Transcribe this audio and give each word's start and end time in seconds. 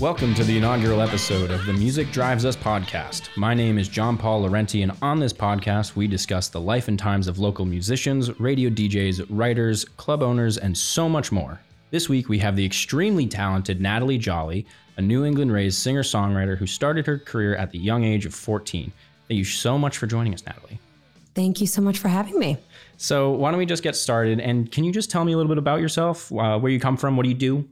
Welcome 0.00 0.34
to 0.34 0.44
the 0.44 0.58
inaugural 0.58 1.00
episode 1.00 1.50
of 1.50 1.64
the 1.64 1.72
Music 1.72 2.12
Drives 2.12 2.44
Us 2.44 2.54
podcast. 2.54 3.34
My 3.34 3.54
name 3.54 3.78
is 3.78 3.88
John 3.88 4.18
Paul 4.18 4.42
Laurenti, 4.42 4.82
and 4.82 4.92
on 5.00 5.18
this 5.18 5.32
podcast, 5.32 5.96
we 5.96 6.06
discuss 6.06 6.48
the 6.48 6.60
life 6.60 6.88
and 6.88 6.98
times 6.98 7.28
of 7.28 7.38
local 7.38 7.64
musicians, 7.64 8.38
radio 8.38 8.68
DJs, 8.68 9.24
writers, 9.30 9.86
club 9.86 10.22
owners, 10.22 10.58
and 10.58 10.76
so 10.76 11.08
much 11.08 11.32
more. 11.32 11.58
This 11.92 12.10
week, 12.10 12.28
we 12.28 12.38
have 12.40 12.56
the 12.56 12.66
extremely 12.66 13.26
talented 13.26 13.80
Natalie 13.80 14.18
Joly, 14.18 14.66
a 14.98 15.00
New 15.00 15.24
England 15.24 15.50
raised 15.50 15.78
singer 15.78 16.02
songwriter 16.02 16.58
who 16.58 16.66
started 16.66 17.06
her 17.06 17.18
career 17.18 17.56
at 17.56 17.70
the 17.70 17.78
young 17.78 18.04
age 18.04 18.26
of 18.26 18.34
14. 18.34 18.92
Thank 19.28 19.38
you 19.38 19.44
so 19.44 19.78
much 19.78 19.96
for 19.96 20.06
joining 20.06 20.34
us, 20.34 20.44
Natalie. 20.44 20.78
Thank 21.34 21.62
you 21.62 21.66
so 21.66 21.80
much 21.80 21.96
for 21.96 22.08
having 22.08 22.38
me. 22.38 22.58
So, 22.98 23.30
why 23.30 23.50
don't 23.50 23.58
we 23.58 23.64
just 23.64 23.82
get 23.82 23.96
started? 23.96 24.40
And 24.40 24.70
can 24.70 24.84
you 24.84 24.92
just 24.92 25.10
tell 25.10 25.24
me 25.24 25.32
a 25.32 25.38
little 25.38 25.48
bit 25.48 25.58
about 25.58 25.80
yourself, 25.80 26.30
uh, 26.32 26.58
where 26.58 26.70
you 26.70 26.80
come 26.80 26.98
from, 26.98 27.16
what 27.16 27.22
do 27.22 27.30
you 27.30 27.34
do? 27.34 27.66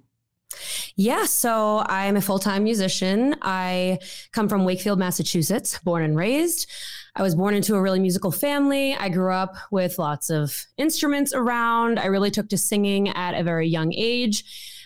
Yeah, 0.97 1.25
so 1.25 1.85
I'm 1.87 2.17
a 2.17 2.21
full 2.21 2.39
time 2.39 2.63
musician. 2.65 3.35
I 3.43 3.99
come 4.33 4.49
from 4.49 4.65
Wakefield, 4.65 4.99
Massachusetts, 4.99 5.79
born 5.81 6.05
and 6.05 6.17
raised. 6.17 6.71
I 7.17 7.23
was 7.23 7.35
born 7.35 7.55
into 7.55 7.75
a 7.75 7.81
really 7.83 8.01
musical 8.01 8.31
family. 8.31 8.95
I 8.95 9.09
grew 9.09 9.33
up 9.33 9.57
with 9.71 9.99
lots 9.99 10.31
of 10.31 10.67
instruments 10.77 11.33
around. 11.33 11.99
I 11.99 12.07
really 12.07 12.31
took 12.31 12.49
to 12.51 12.59
singing 12.59 13.09
at 13.09 13.35
a 13.35 13.43
very 13.43 13.69
young 13.69 13.93
age. 13.93 14.45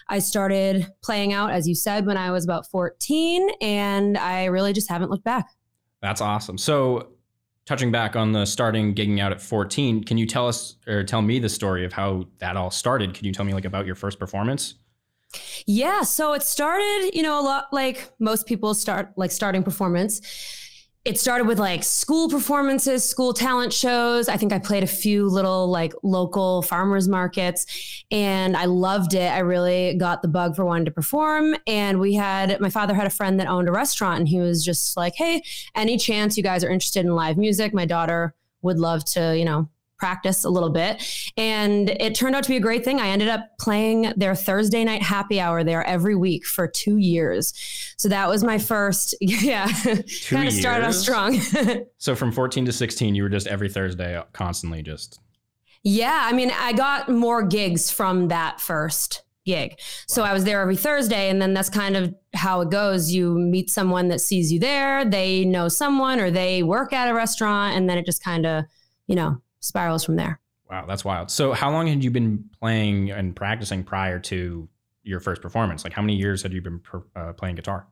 I 0.09 0.19
started 0.21 0.91
playing 1.03 1.35
out, 1.35 1.51
as 1.51 1.69
you 1.69 1.75
said, 1.75 2.07
when 2.07 2.17
I 2.17 2.31
was 2.31 2.45
about 2.45 2.67
14, 2.71 3.51
and 3.61 4.17
I 4.17 4.47
really 4.47 4.73
just 4.73 4.89
haven't 4.89 5.11
looked 5.11 5.25
back. 5.25 5.51
That's 6.01 6.23
awesome. 6.23 6.57
So, 6.57 7.09
touching 7.67 7.93
back 7.93 8.17
on 8.17 8.33
the 8.33 8.47
starting 8.47 8.95
gigging 8.95 9.21
out 9.21 9.33
at 9.33 9.43
14, 9.43 10.05
can 10.05 10.17
you 10.17 10.25
tell 10.27 10.49
us 10.49 10.77
or 10.87 11.05
tell 11.05 11.21
me 11.21 11.39
the 11.39 11.51
story 11.51 11.85
of 11.85 11.93
how 11.93 12.27
that 12.39 12.57
all 12.57 12.71
started? 12.71 13.13
Can 13.13 13.27
you 13.27 13.33
tell 13.33 13.45
me 13.45 13.53
like 13.53 13.67
about 13.67 13.85
your 13.85 13.95
first 13.95 14.19
performance? 14.19 14.77
Yeah, 15.67 16.03
so 16.03 16.33
it 16.33 16.43
started, 16.43 17.11
you 17.13 17.23
know, 17.23 17.39
a 17.39 17.43
lot 17.43 17.67
like 17.73 18.11
most 18.19 18.47
people 18.47 18.75
start 18.75 19.13
like 19.17 19.31
starting 19.31 19.63
performance. 19.63 20.21
It 21.05 21.19
started 21.19 21.47
with 21.47 21.59
like 21.59 21.85
school 21.85 22.29
performances, 22.29 23.03
school 23.05 23.33
talent 23.33 23.73
shows. 23.73 24.29
I 24.29 24.37
think 24.37 24.53
I 24.53 24.59
played 24.59 24.83
a 24.83 24.89
few 24.89 25.27
little 25.27 25.69
like 25.69 25.95
local 26.03 26.61
farmers 26.63 27.09
markets 27.09 28.05
and 28.11 28.57
I 28.57 28.67
loved 28.67 29.15
it. 29.15 29.33
I 29.33 29.39
really 29.39 29.95
got 29.95 30.21
the 30.21 30.29
bug 30.29 30.57
for 30.57 30.65
wanting 30.67 30.85
to 30.87 30.91
perform. 30.91 31.57
And 31.67 31.99
we 32.01 32.15
had 32.15 32.61
my 32.61 32.69
father 32.69 32.95
had 32.95 33.07
a 33.07 33.11
friend 33.11 33.41
that 33.41 33.47
owned 33.47 33.69
a 33.69 33.73
restaurant 33.73 34.19
and 34.19 34.29
he 34.29 34.41
was 34.41 34.63
just 34.63 34.97
like, 34.97 35.15
Hey, 35.15 35.43
any 35.75 35.97
chance 35.97 36.37
you 36.37 36.43
guys 36.43 36.63
are 36.63 36.71
interested 36.71 37.07
in 37.07 37.15
live 37.15 37.39
music? 37.39 37.73
My 37.73 37.87
daughter 37.87 38.35
would 38.61 38.79
love 38.79 39.05
to, 39.07 39.39
you 39.39 39.45
know, 39.45 39.69
practice 39.99 40.45
a 40.45 40.51
little 40.51 40.71
bit. 40.71 41.03
And 41.37 41.91
it 41.91 42.15
turned 42.15 42.35
out 42.35 42.45
to 42.45 42.49
be 42.49 42.57
a 42.57 42.61
great 42.61 42.85
thing. 42.85 43.01
I 43.01 43.09
ended 43.09 43.29
up 43.29 43.59
playing 43.59 44.13
their 44.17 44.35
Thursday 44.35 44.85
night 44.85 45.03
happy 45.03 45.41
hour 45.41 45.65
there 45.65 45.85
every 45.85 46.15
week 46.15 46.47
for 46.47 46.67
two 46.67 46.97
years. 46.97 47.53
So 47.97 48.09
that 48.09 48.29
was 48.29 48.45
my 48.45 48.59
first, 48.59 49.15
yeah, 49.21 49.71
kind 50.29 50.49
of 50.49 50.55
started 50.55 50.87
off 50.87 50.95
strong. 50.95 51.39
so 51.99 52.15
from 52.15 52.33
14 52.33 52.65
to 52.67 52.73
16, 52.73 53.15
you 53.15 53.23
were 53.23 53.29
just 53.29 53.47
every 53.47 53.69
Thursday 53.69 54.23
constantly 54.33 54.83
just. 54.83 55.21
Yeah. 55.83 56.23
I 56.25 56.33
mean, 56.33 56.51
I 56.51 56.73
got 56.73 57.09
more 57.09 57.43
gigs 57.43 57.91
from 57.91 58.29
that 58.29 58.61
first 58.61 59.23
gig. 59.49 59.71
Wow. 59.71 59.77
So 60.07 60.23
I 60.23 60.33
was 60.33 60.45
there 60.45 60.61
every 60.61 60.77
Thursday. 60.77 61.31
And 61.31 61.41
then 61.41 61.55
that's 61.55 61.71
kind 61.71 61.97
of 61.97 62.15
how 62.35 62.61
it 62.61 62.71
goes. 62.71 63.13
You 63.13 63.35
meet 63.35 63.71
someone 63.71 64.09
that 64.09 64.21
sees 64.21 64.53
you 64.53 64.61
there, 64.61 65.05
they 65.05 65.45
know 65.45 65.69
someone 65.69 66.21
or 66.21 66.31
they 66.31 66.63
work 66.63 66.93
at 66.93 67.09
a 67.09 67.15
restaurant. 67.15 67.75
And 67.77 67.89
then 67.89 67.99
it 67.99 68.07
just 68.07 68.23
kind 68.23 68.47
of, 68.47 68.65
you 69.07 69.17
know, 69.17 69.41
spirals 69.61 70.05
from 70.05 70.17
there. 70.17 70.41
Wow, 70.71 70.85
that's 70.87 71.05
wild. 71.05 71.31
So, 71.31 71.53
how 71.53 71.71
long 71.71 71.87
had 71.87 72.05
you 72.05 72.11
been 72.11 72.45
playing 72.61 73.11
and 73.11 73.35
practicing 73.35 73.85
prior 73.85 74.19
to 74.21 74.69
your 75.03 75.21
first 75.21 75.41
performance? 75.41 75.85
Like, 75.85 75.95
how 75.95 76.03
many 76.03 76.17
years 76.17 76.43
had 76.43 76.53
you 76.53 76.61
been 76.61 76.81
uh, 77.17 77.33
playing 77.33 77.55
guitar? 77.55 77.87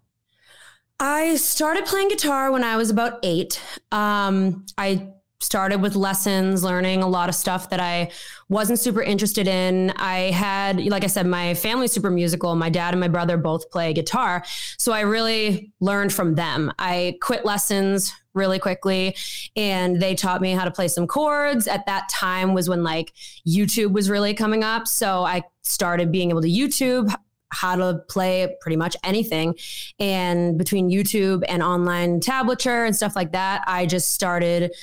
I 1.01 1.37
started 1.37 1.87
playing 1.87 2.09
guitar 2.09 2.51
when 2.51 2.65
I 2.65 2.77
was 2.77 2.91
about 2.91 3.19
eight. 3.23 3.61
Um, 3.93 4.67
I 4.79 5.13
started 5.41 5.83
with 5.83 5.95
lessons, 5.95 6.65
learning 6.65 7.03
a 7.03 7.09
lot 7.09 7.29
of 7.29 7.35
stuff 7.35 7.71
that 7.71 7.81
I 7.81 8.11
wasn't 8.49 8.79
super 8.79 9.03
interested 9.03 9.47
in. 9.47 9.91
I 9.97 10.31
had, 10.31 10.83
like 10.87 11.05
I 11.05 11.09
said, 11.09 11.27
my 11.27 11.55
family's 11.55 11.93
super 11.93 12.11
musical. 12.11 12.55
My 12.55 12.71
dad 12.71 12.95
and 12.95 13.01
my 13.01 13.09
brother 13.09 13.37
both 13.37 13.71
play 13.71 13.93
guitar. 13.93 14.45
So 14.79 14.93
I 14.93 15.01
really 15.01 15.73
learned 15.81 16.13
from 16.13 16.35
them. 16.35 16.73
I 16.79 17.19
quit 17.21 17.45
lessons 17.45 18.13
really 18.33 18.59
quickly 18.59 19.17
and 19.57 20.01
they 20.01 20.15
taught 20.15 20.41
me 20.41 20.53
how 20.53 20.65
to 20.65 20.71
play 20.71 20.89
some 20.89 21.07
chords. 21.07 21.67
At 21.67 21.87
that 21.87 22.09
time 22.09 22.55
was 22.55 22.69
when 22.69 22.83
like 22.83 23.13
YouTube 23.47 23.93
was 23.93 24.09
really 24.09 24.35
coming 24.35 24.63
up. 24.63 24.87
So 24.87 25.25
I 25.25 25.43
started 25.63 26.13
being 26.13 26.31
able 26.31 26.43
to 26.43 26.49
YouTube 26.49 27.15
how 27.53 27.77
to 27.77 28.01
play 28.09 28.55
pretty 28.61 28.77
much 28.77 28.97
anything. 29.05 29.55
And 29.99 30.59
between 30.59 30.91
YouTube 30.91 31.45
and 31.49 31.63
online 31.63 32.21
tablature 32.21 32.87
and 32.87 32.95
stuff 32.95 33.17
like 33.17 33.33
that, 33.33 33.63
I 33.67 33.87
just 33.87 34.13
started 34.13 34.75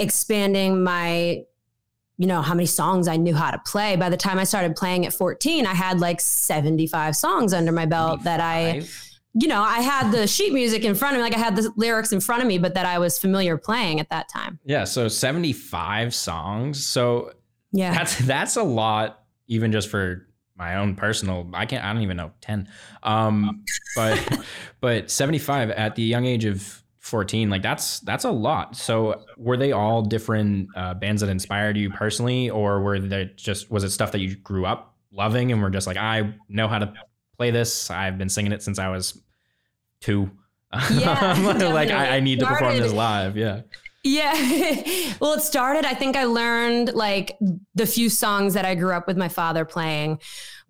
expanding 0.00 0.82
my 0.82 1.44
you 2.18 2.26
know 2.26 2.42
how 2.42 2.52
many 2.52 2.66
songs 2.66 3.08
I 3.08 3.16
knew 3.16 3.34
how 3.34 3.50
to 3.50 3.58
play. 3.64 3.96
By 3.96 4.10
the 4.10 4.16
time 4.16 4.38
I 4.38 4.44
started 4.44 4.76
playing 4.76 5.06
at 5.06 5.12
14, 5.14 5.64
I 5.64 5.72
had 5.72 6.00
like 6.00 6.20
75 6.20 7.16
songs 7.16 7.54
under 7.54 7.72
my 7.72 7.86
belt 7.86 8.22
75? 8.22 8.24
that 8.24 8.40
I 8.40 8.82
you 9.32 9.46
know, 9.46 9.62
I 9.62 9.80
had 9.80 10.10
the 10.10 10.26
sheet 10.26 10.52
music 10.52 10.84
in 10.84 10.94
front 10.94 11.14
of 11.14 11.20
me, 11.20 11.22
like 11.22 11.36
I 11.36 11.38
had 11.38 11.54
the 11.54 11.72
lyrics 11.76 12.12
in 12.12 12.20
front 12.20 12.42
of 12.42 12.48
me, 12.48 12.58
but 12.58 12.74
that 12.74 12.84
I 12.84 12.98
was 12.98 13.16
familiar 13.16 13.56
playing 13.56 14.00
at 14.00 14.10
that 14.10 14.28
time. 14.28 14.58
Yeah, 14.64 14.82
so 14.84 15.06
75 15.06 16.12
songs. 16.14 16.84
So 16.84 17.32
yeah. 17.72 17.94
That's 17.94 18.18
that's 18.18 18.56
a 18.56 18.62
lot 18.62 19.22
even 19.46 19.72
just 19.72 19.88
for 19.88 20.26
my 20.56 20.76
own 20.76 20.94
personal 20.94 21.48
I 21.54 21.64
can't 21.66 21.84
I 21.84 21.92
don't 21.92 22.02
even 22.02 22.16
know 22.16 22.32
10. 22.40 22.68
Um 23.02 23.64
but 23.94 24.44
but 24.80 25.10
75 25.10 25.70
at 25.70 25.94
the 25.94 26.02
young 26.02 26.26
age 26.26 26.44
of 26.44 26.79
14 27.00 27.48
like 27.48 27.62
that's 27.62 28.00
that's 28.00 28.24
a 28.24 28.30
lot. 28.30 28.76
So 28.76 29.24
were 29.36 29.56
they 29.56 29.72
all 29.72 30.02
different 30.02 30.68
uh, 30.76 30.94
bands 30.94 31.22
that 31.22 31.30
inspired 31.30 31.76
you 31.76 31.90
personally 31.90 32.50
or 32.50 32.80
were 32.80 33.00
they 33.00 33.30
just 33.36 33.70
was 33.70 33.84
it 33.84 33.90
stuff 33.90 34.12
that 34.12 34.20
you 34.20 34.36
grew 34.36 34.66
up 34.66 34.94
loving 35.12 35.50
and 35.50 35.60
were 35.60 35.70
just 35.70 35.88
like 35.88 35.96
i 35.96 36.32
know 36.48 36.68
how 36.68 36.78
to 36.78 36.92
play 37.36 37.50
this. 37.50 37.90
I've 37.90 38.16
been 38.16 38.28
singing 38.28 38.52
it 38.52 38.62
since 38.62 38.78
i 38.78 38.88
was 38.88 39.20
two. 40.00 40.30
Yeah, 40.92 41.32
like 41.72 41.90
I, 41.90 42.16
I, 42.16 42.20
need 42.20 42.38
to 42.40 42.46
perform 42.46 42.78
this 42.78 42.92
live 42.92 43.36
yeah. 43.36 43.62
Yeah. 44.02 44.34
well, 45.20 45.34
it 45.34 45.42
started, 45.42 45.84
I 45.84 45.94
think 45.94 46.16
I 46.16 46.24
learned 46.24 46.94
like 46.94 47.36
the 47.74 47.86
few 47.86 48.08
songs 48.08 48.54
that 48.54 48.64
I 48.64 48.74
grew 48.74 48.92
up 48.92 49.06
with 49.06 49.16
my 49.16 49.28
father 49.28 49.64
playing, 49.64 50.20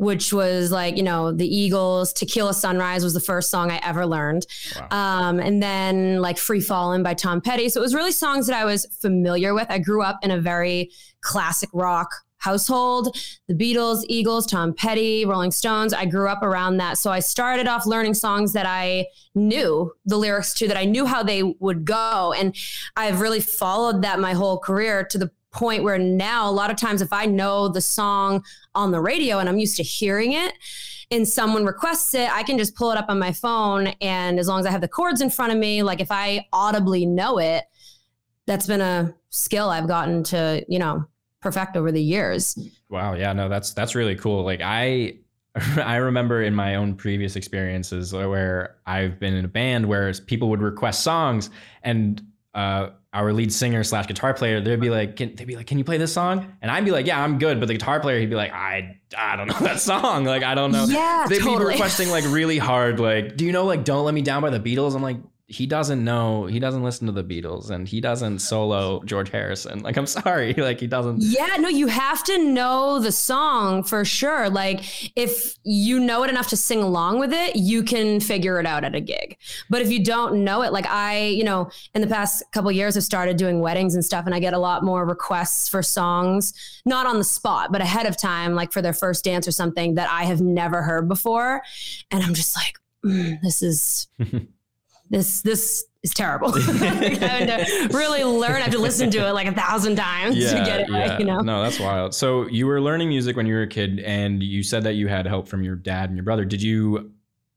which 0.01 0.33
was 0.33 0.73
like, 0.73 0.97
you 0.97 1.03
know, 1.03 1.31
the 1.31 1.47
Eagles, 1.47 2.15
Tequila 2.15 2.55
Sunrise 2.55 3.05
was 3.05 3.13
the 3.13 3.21
first 3.21 3.51
song 3.51 3.71
I 3.71 3.79
ever 3.83 4.07
learned. 4.07 4.47
Wow. 4.75 4.89
Um, 4.91 5.41
and 5.41 5.63
then 5.63 6.23
like 6.23 6.39
Free 6.39 6.63
Fallin' 6.63 7.03
by 7.03 7.13
Tom 7.13 7.43
Petty. 7.43 7.69
So 7.69 7.81
it 7.81 7.83
was 7.83 7.95
really 7.95 8.13
songs 8.13 8.47
that 8.47 8.57
I 8.57 8.65
was 8.65 8.87
familiar 9.03 9.53
with. 9.53 9.67
I 9.69 9.79
grew 9.79 10.03
up 10.03 10.19
in 10.23 10.31
a 10.31 10.41
very 10.41 10.91
classic 11.21 11.69
rock 11.75 12.09
household 12.39 13.15
the 13.49 13.55
Beatles, 13.55 14.03
Eagles, 14.09 14.47
Tom 14.47 14.73
Petty, 14.73 15.27
Rolling 15.27 15.51
Stones. 15.51 15.93
I 15.93 16.07
grew 16.07 16.29
up 16.29 16.43
around 16.43 16.79
that. 16.79 16.97
So 16.97 17.11
I 17.11 17.21
started 17.21 17.69
off 17.69 17.85
learning 17.85 18.15
songs 18.15 18.55
that 18.55 18.65
I 18.65 19.07
knew 19.35 19.93
the 20.07 20.17
lyrics 20.17 20.55
to, 20.55 20.69
that 20.69 20.79
I 20.79 20.87
knew 20.87 21.05
how 21.05 21.23
they 21.23 21.43
would 21.43 21.85
go. 21.85 22.33
And 22.33 22.57
I've 22.97 23.21
really 23.21 23.41
followed 23.41 24.01
that 24.01 24.19
my 24.19 24.33
whole 24.33 24.59
career 24.59 25.05
to 25.11 25.19
the 25.19 25.31
point 25.53 25.83
where 25.83 25.99
now 25.99 26.49
a 26.49 26.53
lot 26.53 26.71
of 26.71 26.77
times 26.77 27.03
if 27.03 27.13
I 27.13 27.27
know 27.27 27.69
the 27.69 27.81
song 27.81 28.45
on 28.75 28.93
the 28.93 29.01
radio 29.01 29.39
and 29.39 29.49
I'm 29.49 29.59
used 29.59 29.77
to 29.77 29.83
hearing 29.83 30.33
it, 30.33 30.55
and 31.11 31.27
someone 31.27 31.65
requests 31.65 32.15
it, 32.15 32.31
I 32.33 32.43
can 32.43 32.57
just 32.57 32.77
pull 32.77 32.93
it 32.93 32.99
up 32.99 33.07
on 33.09 33.19
my 33.19 33.33
phone. 33.33 33.89
And 34.01 34.39
as 34.39 34.47
long 34.47 34.61
as 34.61 34.67
I 34.67 34.71
have 34.71 34.81
the 34.81 34.89
chords 34.89 35.21
in 35.21 35.29
front 35.29 35.53
of 35.53 35.59
me, 35.59 35.83
like 35.83 36.01
if 36.01 36.11
I 36.11 36.47
audibly 36.53 37.05
know 37.05 37.39
it, 37.39 37.65
that's 38.47 38.67
been 38.67 38.81
a 38.81 39.15
skill 39.31 39.71
I've 39.71 39.89
gotten 39.89 40.23
to, 40.25 40.65
you 40.69 40.79
know, 40.79 41.05
perfect 41.41 41.77
over 41.77 41.91
the 41.91 42.03
years. 42.03 42.57
Wow. 42.89 43.15
Yeah. 43.15 43.33
No, 43.33 43.49
that's 43.49 43.73
that's 43.73 43.95
really 43.95 44.15
cool. 44.15 44.45
Like 44.45 44.61
I 44.63 45.17
I 45.77 45.97
remember 45.97 46.43
in 46.43 46.55
my 46.55 46.77
own 46.77 46.95
previous 46.95 47.37
experiences 47.37 48.13
where 48.13 48.77
I've 48.87 49.19
been 49.19 49.35
in 49.35 49.45
a 49.45 49.49
band 49.49 49.87
where 49.87 50.13
people 50.15 50.49
would 50.51 50.63
request 50.63 51.03
songs 51.03 51.51
and 51.83 52.23
uh, 52.55 52.91
our 53.13 53.33
lead 53.33 53.53
singer 53.53 53.83
slash 53.83 54.07
guitar 54.07 54.35
player, 54.35 54.61
they'd 54.61 54.81
be 54.81 54.91
like, 54.91 55.17
can, 55.17 55.35
they'd 55.35 55.47
be 55.47 55.57
like, 55.57 55.67
can 55.67 55.79
you 55.79 55.85
play 55.85 55.99
this 55.99 56.13
song? 56.13 56.53
And 56.63 56.71
I'd 56.71 56.85
be 56.85 56.93
like, 56.93 57.07
yeah, 57.07 57.23
I'm 57.23 57.39
good. 57.39 57.59
But 57.59 57.67
the 57.67 57.75
guitar 57.75 57.99
player, 57.99 58.21
he'd 58.21 58.31
be 58.31 58.37
like, 58.37 58.53
I, 58.53 58.99
I 59.17 59.37
don't 59.37 59.49
know 59.49 59.59
that 59.61 59.81
song. 59.81 60.25
Like, 60.25 60.43
I 60.45 60.55
don't 60.55 60.71
know. 60.71 60.85
Yeah, 60.85 61.27
they'd 61.29 61.41
totally. 61.41 61.59
be 61.59 61.65
requesting 61.65 62.11
like 62.11 62.25
really 62.27 62.59
hard, 62.59 63.01
like, 63.01 63.37
do 63.37 63.45
you 63.45 63.53
know 63.53 63.65
like 63.65 63.85
"Don't 63.85 64.05
Let 64.05 64.15
Me 64.15 64.23
Down" 64.23 64.43
by 64.43 64.51
the 64.51 64.61
Beatles? 64.61 64.95
I'm 64.95 65.03
like, 65.03 65.17
he 65.51 65.67
doesn't 65.67 66.05
know 66.05 66.47
he 66.47 66.61
doesn't 66.61 66.85
listen 66.85 67.07
to 67.07 67.13
the 67.13 67.25
beatles 67.25 67.71
and 67.71 67.89
he 67.89 68.01
doesn't 68.01 68.39
solo 68.39 69.03
george 69.03 69.31
harrison. 69.31 69.81
Like 69.81 69.97
i'm 69.97 70.07
sorry 70.21 70.55
like 70.55 70.79
he 70.79 70.87
doesn't 70.87 71.21
yeah 71.21 71.57
no 71.59 71.69
you 71.69 71.89
have 71.89 72.23
to 72.25 72.39
know 72.39 73.01
the 73.01 73.13
song 73.13 73.83
for 73.83 74.05
sure. 74.05 74.49
Like 74.49 75.17
if 75.17 75.57
you 75.65 75.99
know 75.99 76.23
it 76.23 76.31
enough 76.31 76.49
to 76.49 76.57
sing 76.57 76.83
along 76.83 77.19
with 77.19 77.33
it 77.33 77.57
you 77.57 77.83
can 77.83 78.21
figure 78.21 78.61
it 78.61 78.67
out 78.67 78.85
at 78.85 78.95
a 78.95 79.01
gig. 79.01 79.37
But 79.69 79.83
if 79.83 79.91
you 79.91 80.05
don't 80.05 80.45
know 80.45 80.63
it 80.63 80.73
like 80.73 80.87
i 80.87 81.27
you 81.27 81.43
know 81.43 81.71
in 81.95 82.01
the 82.01 82.07
past 82.07 82.45
couple 82.53 82.71
years 82.71 82.97
i've 82.97 83.03
started 83.03 83.37
doing 83.37 83.61
weddings 83.61 83.95
and 83.95 84.05
stuff 84.05 84.27
and 84.27 84.35
i 84.35 84.39
get 84.39 84.55
a 84.55 84.59
lot 84.59 84.85
more 84.85 85.05
requests 85.05 85.69
for 85.69 85.83
songs 85.83 86.55
not 86.87 87.07
on 87.07 87.19
the 87.19 87.25
spot 87.25 87.73
but 87.73 87.81
ahead 87.81 88.07
of 88.07 88.17
time 88.17 88.55
like 88.55 88.73
for 88.73 88.81
their 88.81 88.93
first 88.93 89.25
dance 89.25 89.49
or 89.49 89.53
something 89.53 89.95
that 89.95 90.09
i 90.11 90.25
have 90.25 90.41
never 90.41 90.83
heard 90.83 91.09
before. 91.09 91.63
And 92.11 92.23
i'm 92.23 92.35
just 92.35 92.57
like 92.57 92.77
mm, 93.05 93.41
this 93.43 93.63
is 93.63 94.07
this 95.11 95.43
this 95.43 95.85
is 96.03 96.15
terrible. 96.15 96.53
having 96.61 97.19
to 97.19 97.89
really 97.93 98.25
learn. 98.25 98.57
I 98.57 98.61
have 98.61 98.73
to 98.73 98.79
listen 98.79 99.11
to 99.11 99.27
it 99.27 99.33
like 99.33 99.47
a 99.47 99.53
thousand 99.53 99.97
times 99.97 100.37
yeah, 100.37 100.59
to 100.59 100.65
get 100.65 100.81
it 100.81 100.89
yeah. 100.89 101.11
right. 101.11 101.21
You 101.21 101.27
know. 101.27 101.41
No, 101.41 101.63
that's 101.63 101.79
wild. 101.79 102.15
So 102.15 102.47
you 102.49 102.67
were 102.67 102.81
learning 102.81 103.09
music 103.09 103.37
when 103.37 103.47
you 103.47 103.55
were 103.55 103.63
a 103.63 103.69
kid, 103.69 104.01
and 104.01 104.43
you 104.43 104.63
said 104.63 104.85
that 104.85 104.95
you 104.95 105.09
had 105.09 105.27
help 105.27 105.49
from 105.49 105.63
your 105.63 105.77
dad 105.77 106.09
and 106.09 106.17
your 106.17 106.25
brother. 106.25 106.45
Did 106.45 106.63
you 106.63 107.13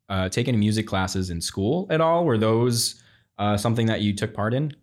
uh, 0.10 0.30
take 0.30 0.48
any 0.48 0.58
music 0.58 0.88
classes 0.88 1.30
in 1.30 1.40
school 1.40 1.88
at 1.90 2.02
all? 2.02 2.26
Were 2.26 2.38
those 2.38 3.02
uh, 3.38 3.56
something 3.56 3.86
that 3.88 4.02
you 4.02 4.14
took 4.16 4.34
part 4.34 4.54
in? 4.54 4.74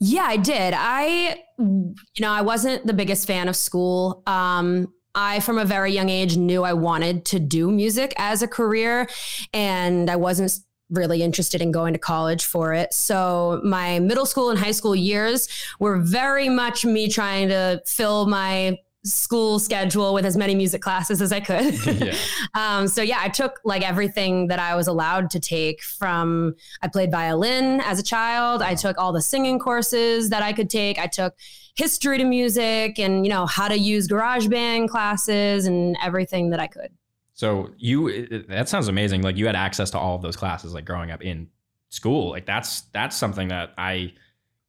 Yeah, 0.00 0.24
I 0.24 0.36
did. 0.36 0.74
I, 0.76 1.42
you 1.58 1.94
know, 2.20 2.30
I 2.30 2.42
wasn't 2.42 2.86
the 2.86 2.92
biggest 2.92 3.26
fan 3.26 3.48
of 3.48 3.56
school. 3.56 4.22
Um, 4.26 4.92
I, 5.14 5.40
from 5.40 5.58
a 5.58 5.64
very 5.64 5.92
young 5.92 6.08
age, 6.08 6.36
knew 6.36 6.62
I 6.62 6.74
wanted 6.74 7.24
to 7.26 7.40
do 7.40 7.72
music 7.72 8.14
as 8.16 8.42
a 8.42 8.46
career, 8.46 9.08
and 9.52 10.08
I 10.08 10.14
wasn't 10.14 10.56
really 10.90 11.22
interested 11.22 11.60
in 11.60 11.70
going 11.70 11.92
to 11.92 11.98
college 11.98 12.44
for 12.44 12.72
it. 12.72 12.92
So 12.94 13.60
my 13.64 13.98
middle 13.98 14.26
school 14.26 14.50
and 14.50 14.58
high 14.58 14.72
school 14.72 14.96
years 14.96 15.48
were 15.78 15.98
very 15.98 16.48
much 16.48 16.84
me 16.84 17.08
trying 17.08 17.48
to 17.48 17.82
fill 17.86 18.26
my 18.26 18.78
school 19.04 19.58
schedule 19.58 20.12
with 20.12 20.24
as 20.24 20.36
many 20.36 20.54
music 20.54 20.82
classes 20.82 21.22
as 21.22 21.32
I 21.32 21.40
could. 21.40 21.74
yeah. 22.00 22.14
Um, 22.54 22.88
so 22.88 23.02
yeah, 23.02 23.18
I 23.20 23.28
took 23.28 23.60
like 23.64 23.82
everything 23.82 24.48
that 24.48 24.58
I 24.58 24.74
was 24.74 24.88
allowed 24.88 25.30
to 25.30 25.40
take 25.40 25.82
from, 25.82 26.54
I 26.82 26.88
played 26.88 27.10
violin 27.10 27.80
as 27.82 27.98
a 28.00 28.02
child. 28.02 28.62
I 28.62 28.74
took 28.74 28.98
all 28.98 29.12
the 29.12 29.22
singing 29.22 29.58
courses 29.58 30.30
that 30.30 30.42
I 30.42 30.52
could 30.52 30.68
take. 30.68 30.98
I 30.98 31.06
took 31.06 31.34
history 31.76 32.18
to 32.18 32.24
music 32.24 32.98
and, 32.98 33.24
you 33.24 33.30
know, 33.30 33.46
how 33.46 33.68
to 33.68 33.78
use 33.78 34.08
GarageBand 34.08 34.88
classes 34.88 35.66
and 35.66 35.96
everything 36.02 36.50
that 36.50 36.58
I 36.58 36.66
could. 36.66 36.90
So 37.38 37.70
you, 37.78 38.44
that 38.48 38.68
sounds 38.68 38.88
amazing. 38.88 39.22
Like 39.22 39.36
you 39.36 39.46
had 39.46 39.54
access 39.54 39.92
to 39.92 39.98
all 39.98 40.16
of 40.16 40.22
those 40.22 40.34
classes, 40.34 40.74
like 40.74 40.84
growing 40.84 41.12
up 41.12 41.22
in 41.22 41.46
school. 41.88 42.30
Like 42.30 42.46
that's, 42.46 42.80
that's 42.92 43.16
something 43.16 43.46
that 43.46 43.74
I 43.78 44.12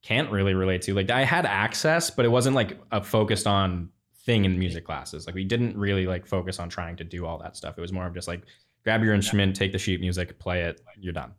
can't 0.03 0.29
really 0.29 0.53
relate 0.53 0.83
to. 0.83 0.93
Like 0.93 1.09
I 1.09 1.23
had 1.23 1.47
access, 1.47 2.11
but 2.11 2.25
it 2.25 2.27
wasn't 2.27 2.55
like 2.55 2.79
a 2.91 3.03
focused 3.03 3.47
on 3.47 3.89
thing 4.23 4.45
in 4.45 4.59
music 4.59 4.85
classes. 4.85 5.25
Like 5.25 5.33
we 5.33 5.45
didn't 5.45 5.75
really 5.79 6.05
like 6.05 6.27
focus 6.27 6.59
on 6.59 6.69
trying 6.69 6.95
to 6.97 7.03
do 7.03 7.25
all 7.25 7.39
that 7.39 7.57
stuff. 7.57 7.75
It 7.75 7.81
was 7.81 7.91
more 7.91 8.05
of 8.05 8.13
just 8.13 8.27
like 8.27 8.43
grab 8.83 9.01
your 9.03 9.15
instrument, 9.15 9.55
take 9.55 9.71
the 9.71 9.79
sheet 9.79 9.99
music, 9.99 10.37
play 10.37 10.61
it, 10.61 10.79
you're 10.99 11.11
done. 11.11 11.33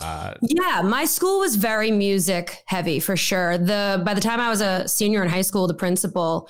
Uh, 0.00 0.32
yeah, 0.40 0.80
my 0.82 1.04
school 1.04 1.40
was 1.40 1.56
very 1.56 1.90
music 1.90 2.62
heavy 2.64 3.00
for 3.00 3.18
sure. 3.18 3.58
The 3.58 4.00
by 4.02 4.14
the 4.14 4.20
time 4.22 4.40
I 4.40 4.48
was 4.48 4.62
a 4.62 4.88
senior 4.88 5.22
in 5.22 5.28
high 5.28 5.42
school, 5.42 5.66
the 5.66 5.74
principal 5.74 6.48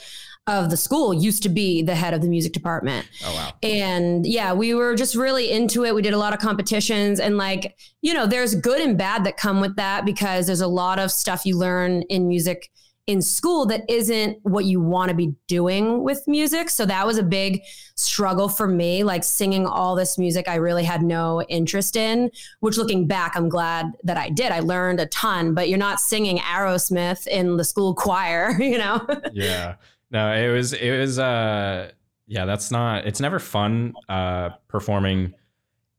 of 0.58 0.70
the 0.70 0.76
school 0.76 1.14
used 1.14 1.43
to 1.43 1.49
be 1.49 1.82
the 1.82 1.94
head 1.94 2.14
of 2.14 2.23
the 2.23 2.29
music 2.29 2.52
department. 2.52 3.08
Oh 3.25 3.35
wow. 3.35 3.52
And 3.62 4.26
yeah, 4.26 4.52
we 4.52 4.75
were 4.75 4.94
just 4.94 5.14
really 5.14 5.50
into 5.50 5.85
it. 5.85 5.94
We 5.94 6.02
did 6.02 6.14
a 6.14 6.19
lot 6.19 6.32
of 6.32 6.41
competitions 6.41 7.20
and 7.20 7.37
like, 7.37 7.76
you 8.02 8.12
know, 8.14 8.26
there's 8.26 8.55
good 8.55 8.81
and 8.81 8.99
bad 8.99 9.25
that 9.25 9.37
come 9.37 9.61
with 9.61 9.76
that 9.76 10.05
because 10.05 10.47
there's 10.47 10.61
a 10.61 10.67
lot 10.67 10.99
of 10.99 11.11
stuff 11.11 11.47
you 11.47 11.56
learn 11.56 12.02
in 12.02 12.29
music 12.29 12.70
in 13.11 13.20
school 13.20 13.67
that 13.67 13.82
isn't 13.88 14.38
what 14.43 14.64
you 14.64 14.81
want 14.81 15.08
to 15.08 15.14
be 15.17 15.35
doing 15.49 16.05
with 16.05 16.23
music. 16.29 16.70
So 16.70 16.87
that 16.87 17.05
was 17.05 17.19
a 17.19 17.25
big 17.25 17.62
struggle 17.96 18.49
for 18.49 18.69
me, 18.69 19.03
like 19.03 19.25
singing 19.25 19.67
all 19.67 19.96
this 19.96 20.17
music 20.17 20.49
I 20.49 20.55
really 20.56 20.85
had 20.85 21.03
no 21.03 21.43
interest 21.43 21.96
in, 21.96 22.31
which 22.61 22.76
looking 22.76 23.08
back, 23.08 23.37
I'm 23.37 23.49
glad 23.49 23.87
that 24.05 24.17
I 24.17 24.31
did. 24.31 24.53
I 24.53 24.61
learned 24.61 25.00
a 25.00 25.06
ton, 25.06 25.55
but 25.55 25.69
you're 25.69 25.76
not 25.76 25.99
singing 25.99 26.38
Aerosmith 26.38 27.26
in 27.26 27.56
the 27.56 27.64
school 27.64 27.94
choir, 27.94 28.53
you 28.61 28.79
know? 28.79 29.05
yeah. 29.32 29.75
No, 30.10 30.32
it 30.32 30.48
was, 30.48 30.72
it 30.72 30.98
was, 30.98 31.18
uh, 31.18 31.90
yeah, 32.26 32.44
that's 32.44 32.70
not, 32.70 33.06
it's 33.06 33.20
never 33.20 33.38
fun, 33.38 33.94
uh, 34.08 34.50
performing 34.68 35.34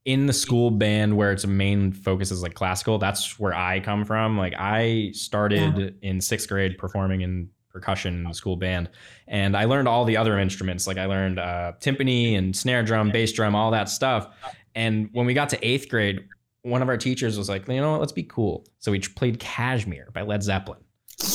in 0.06 0.26
the 0.26 0.34
school 0.34 0.72
band 0.72 1.16
where 1.16 1.32
its 1.32 1.46
main 1.46 1.92
focus 1.92 2.32
is 2.32 2.42
like 2.42 2.56
classical 2.56 2.98
that's 2.98 3.40
where 3.40 3.54
i 3.54 3.80
come 3.80 4.04
from 4.04 4.36
like 4.36 4.54
i 4.58 5.12
started 5.14 5.78
yeah. 5.78 5.90
in 6.02 6.20
sixth 6.20 6.50
grade 6.50 6.78
performing 6.78 7.22
in 7.22 7.48
percussion 7.70 8.16
in 8.16 8.24
the 8.24 8.34
school 8.34 8.56
band 8.56 8.90
and 9.28 9.56
i 9.56 9.64
learned 9.64 9.88
all 9.88 10.04
the 10.04 10.18
other 10.18 10.40
instruments 10.40 10.88
like 10.88 10.98
i 10.98 11.06
learned 11.06 11.38
uh, 11.38 11.72
timpani 11.80 12.36
and 12.36 12.56
snare 12.56 12.84
drum 12.84 13.12
bass 13.12 13.32
drum 13.32 13.54
all 13.54 13.70
that 13.70 13.88
stuff 13.88 14.30
and 14.74 15.08
when 15.14 15.26
we 15.26 15.34
got 15.36 15.50
to 15.50 15.66
eighth 15.66 15.88
grade 15.88 16.28
one 16.64 16.82
of 16.82 16.90
our 16.90 16.98
teachers 16.98 17.38
was 17.38 17.48
like 17.48 17.68
you 17.68 17.80
know 17.80 17.92
what 17.92 18.00
let's 18.00 18.12
be 18.12 18.24
cool 18.24 18.66
so 18.80 18.92
we 18.92 19.00
played 19.00 19.40
Kashmir 19.40 20.10
by 20.14 20.24
led 20.24 20.42
zeppelin 20.42 20.80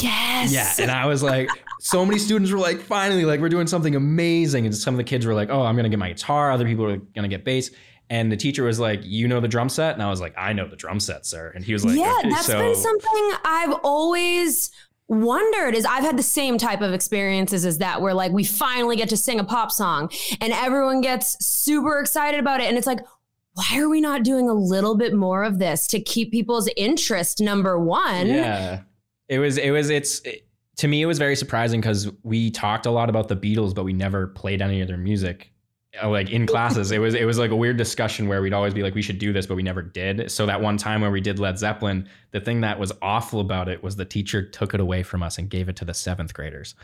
Yes. 0.00 0.52
Yeah. 0.52 0.74
And 0.82 0.90
I 0.90 1.06
was 1.06 1.22
like, 1.22 1.48
so 1.80 2.04
many 2.04 2.18
students 2.18 2.50
were 2.50 2.58
like, 2.58 2.80
finally, 2.80 3.24
like, 3.24 3.40
we're 3.40 3.48
doing 3.48 3.66
something 3.66 3.94
amazing. 3.94 4.66
And 4.66 4.74
some 4.74 4.94
of 4.94 4.98
the 4.98 5.04
kids 5.04 5.26
were 5.26 5.34
like, 5.34 5.50
oh, 5.50 5.62
I'm 5.62 5.74
going 5.74 5.84
to 5.84 5.90
get 5.90 5.98
my 5.98 6.08
guitar. 6.08 6.50
Other 6.50 6.64
people 6.64 6.84
were 6.84 6.96
going 6.96 7.22
to 7.22 7.28
get 7.28 7.44
bass. 7.44 7.70
And 8.08 8.30
the 8.30 8.36
teacher 8.36 8.62
was 8.62 8.78
like, 8.78 9.00
"You 9.02 9.26
know 9.26 9.40
the 9.40 9.48
drum 9.48 9.68
set?" 9.68 9.94
And 9.94 10.00
I 10.00 10.08
was 10.08 10.20
like, 10.20 10.32
"I 10.38 10.52
know 10.52 10.68
the 10.68 10.76
drum 10.76 11.00
set, 11.00 11.26
sir." 11.26 11.50
And 11.52 11.64
he 11.64 11.72
was 11.72 11.84
like, 11.84 11.96
"Yeah, 11.96 12.14
okay, 12.20 12.30
that's 12.30 12.46
so- 12.46 12.56
been 12.56 12.76
something 12.76 13.32
I've 13.44 13.72
always 13.82 14.70
wondered 15.08 15.74
is 15.74 15.84
I've 15.84 16.02
had 16.02 16.16
the 16.16 16.22
same 16.22 16.58
type 16.58 16.80
of 16.80 16.92
experiences 16.92 17.64
as 17.64 17.78
that 17.78 18.02
where 18.02 18.14
like 18.14 18.32
we 18.32 18.42
finally 18.42 18.96
get 18.96 19.08
to 19.10 19.16
sing 19.16 19.38
a 19.38 19.44
pop 19.44 19.70
song 19.70 20.10
and 20.40 20.52
everyone 20.52 21.00
gets 21.00 21.44
super 21.44 22.00
excited 22.00 22.40
about 22.40 22.60
it 22.60 22.64
and 22.64 22.76
it's 22.76 22.88
like 22.88 22.98
why 23.52 23.78
are 23.78 23.88
we 23.88 24.00
not 24.00 24.24
doing 24.24 24.48
a 24.48 24.52
little 24.52 24.96
bit 24.96 25.14
more 25.14 25.44
of 25.44 25.58
this 25.58 25.86
to 25.86 26.00
keep 26.00 26.32
people's 26.32 26.68
interest 26.76 27.40
number 27.40 27.78
1 27.78 28.26
yeah 28.26 28.80
it 29.28 29.38
was 29.38 29.58
it 29.58 29.70
was 29.70 29.90
it's 29.90 30.20
it, 30.22 30.45
to 30.76 30.88
me 30.88 31.02
it 31.02 31.06
was 31.06 31.18
very 31.18 31.36
surprising 31.36 31.80
cuz 31.82 32.08
we 32.22 32.50
talked 32.50 32.86
a 32.86 32.90
lot 32.90 33.08
about 33.08 33.28
the 33.28 33.36
Beatles 33.36 33.74
but 33.74 33.84
we 33.84 33.92
never 33.92 34.26
played 34.26 34.60
any 34.62 34.80
of 34.80 34.88
their 34.88 34.96
music 34.98 35.50
uh, 36.02 36.08
like 36.08 36.30
in 36.30 36.46
classes. 36.46 36.90
It 36.90 36.98
was 36.98 37.14
it 37.14 37.24
was 37.24 37.38
like 37.38 37.50
a 37.50 37.56
weird 37.56 37.76
discussion 37.76 38.28
where 38.28 38.42
we'd 38.42 38.52
always 38.52 38.74
be 38.74 38.82
like 38.82 38.94
we 38.94 39.02
should 39.02 39.18
do 39.18 39.32
this 39.32 39.46
but 39.46 39.54
we 39.54 39.62
never 39.62 39.82
did. 39.82 40.30
So 40.30 40.46
that 40.46 40.60
one 40.60 40.76
time 40.76 41.00
where 41.00 41.10
we 41.10 41.20
did 41.20 41.38
led 41.38 41.58
zeppelin 41.58 42.08
the 42.32 42.40
thing 42.40 42.60
that 42.62 42.78
was 42.78 42.92
awful 43.02 43.40
about 43.40 43.68
it 43.68 43.82
was 43.82 43.96
the 43.96 44.04
teacher 44.04 44.42
took 44.46 44.74
it 44.74 44.80
away 44.80 45.02
from 45.02 45.22
us 45.22 45.38
and 45.38 45.48
gave 45.48 45.68
it 45.68 45.76
to 45.76 45.84
the 45.84 45.94
seventh 45.94 46.34
graders. 46.34 46.74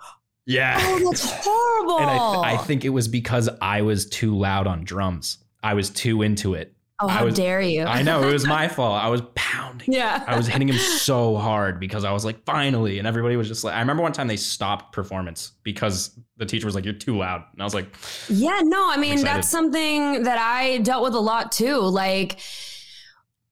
Yeah. 0.46 0.76
Oh 0.78 1.10
that's 1.10 1.24
horrible. 1.44 2.00
And 2.00 2.10
I, 2.10 2.18
th- 2.18 2.60
I 2.60 2.62
think 2.64 2.84
it 2.84 2.90
was 2.90 3.08
because 3.08 3.48
i 3.62 3.80
was 3.80 4.04
too 4.04 4.36
loud 4.36 4.66
on 4.66 4.84
drums. 4.84 5.38
I 5.62 5.72
was 5.72 5.88
too 5.88 6.20
into 6.20 6.52
it 6.52 6.74
Oh, 7.04 7.08
how 7.08 7.24
was, 7.24 7.34
dare 7.34 7.60
you? 7.60 7.84
I 7.84 8.02
know 8.02 8.22
it 8.22 8.32
was 8.32 8.46
my 8.46 8.68
fault. 8.76 9.02
I 9.02 9.08
was 9.08 9.22
pounding. 9.34 9.92
Yeah. 9.92 10.24
I 10.26 10.36
was 10.36 10.46
hitting 10.46 10.68
him 10.68 10.76
so 10.76 11.36
hard 11.36 11.80
because 11.80 12.04
I 12.04 12.12
was 12.12 12.24
like, 12.24 12.44
finally. 12.44 12.98
And 12.98 13.06
everybody 13.06 13.36
was 13.36 13.48
just 13.48 13.64
like, 13.64 13.74
I 13.74 13.80
remember 13.80 14.02
one 14.02 14.12
time 14.12 14.26
they 14.26 14.36
stopped 14.36 14.92
performance 14.92 15.52
because 15.62 16.18
the 16.36 16.46
teacher 16.46 16.66
was 16.66 16.74
like, 16.74 16.84
you're 16.84 16.94
too 16.94 17.18
loud. 17.18 17.44
And 17.52 17.60
I 17.60 17.64
was 17.64 17.74
like, 17.74 17.94
yeah, 18.28 18.60
no, 18.62 18.90
I 18.90 18.96
mean, 18.96 19.22
that's 19.22 19.48
something 19.48 20.22
that 20.24 20.38
I 20.38 20.78
dealt 20.78 21.02
with 21.02 21.14
a 21.14 21.20
lot 21.20 21.52
too. 21.52 21.78
Like, 21.78 22.40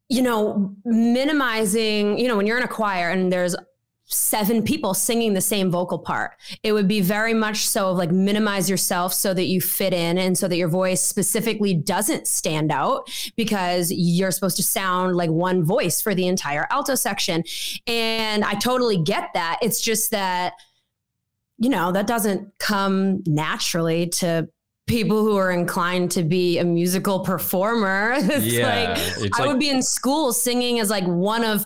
you 0.09 0.23
know, 0.23 0.75
minimizing, 0.85 2.19
you 2.19 2.29
know, 2.29 2.37
when 2.37 2.47
you're 2.47 2.59
in 2.59 2.65
a 2.65 2.69
choir 2.69 3.11
and 3.11 3.33
there's 3.33 3.57
seven 4.13 4.63
people 4.63 4.95
singing 4.95 5.35
the 5.35 5.41
same 5.41 5.71
vocal 5.71 5.99
part. 5.99 6.33
It 6.63 6.73
would 6.73 6.89
be 6.89 7.01
very 7.01 7.35
much 7.35 7.67
so 7.69 7.91
of 7.91 7.97
like 7.97 8.11
minimize 8.11 8.69
yourself 8.69 9.13
so 9.15 9.35
that 9.35 9.45
you 9.45 9.61
fit 9.61 9.93
in 9.93 10.19
and 10.19 10.37
so 10.37 10.49
that 10.49 10.57
your 10.57 10.69
voice 10.69 11.05
specifically 11.05 11.75
doesn't 11.75 12.27
stand 12.27 12.71
out 12.71 13.11
because 13.37 13.91
you're 13.93 14.31
supposed 14.31 14.57
to 14.57 14.63
sound 14.63 15.17
like 15.17 15.31
one 15.31 15.65
voice 15.65 16.01
for 16.01 16.15
the 16.15 16.27
entire 16.27 16.67
alto 16.71 16.95
section. 16.95 17.45
And 17.87 18.45
I 18.45 18.55
totally 18.55 18.99
get 18.99 19.31
that. 19.35 19.59
It's 19.63 19.81
just 19.81 20.11
that, 20.11 20.55
you 21.59 21.69
know, 21.69 21.93
that 21.93 22.07
doesn't 22.07 22.59
come 22.59 23.23
naturally 23.27 24.09
to 24.09 24.49
people 24.87 25.23
who 25.23 25.37
are 25.37 25.51
inclined 25.51 26.11
to 26.11 26.23
be 26.23 26.59
a 26.59 26.65
musical 26.65 27.21
performer. 27.21 28.17
It's 28.19 28.45
yeah, 28.45 28.67
like 28.67 28.99
it's 28.99 29.39
I 29.39 29.43
like, 29.43 29.49
would 29.49 29.61
be 29.61 29.71
in 29.71 29.83
school 29.83 30.33
singing 30.33 30.81
as 30.81 30.91
like 30.91 31.05
one 31.05 31.45
of 31.45 31.65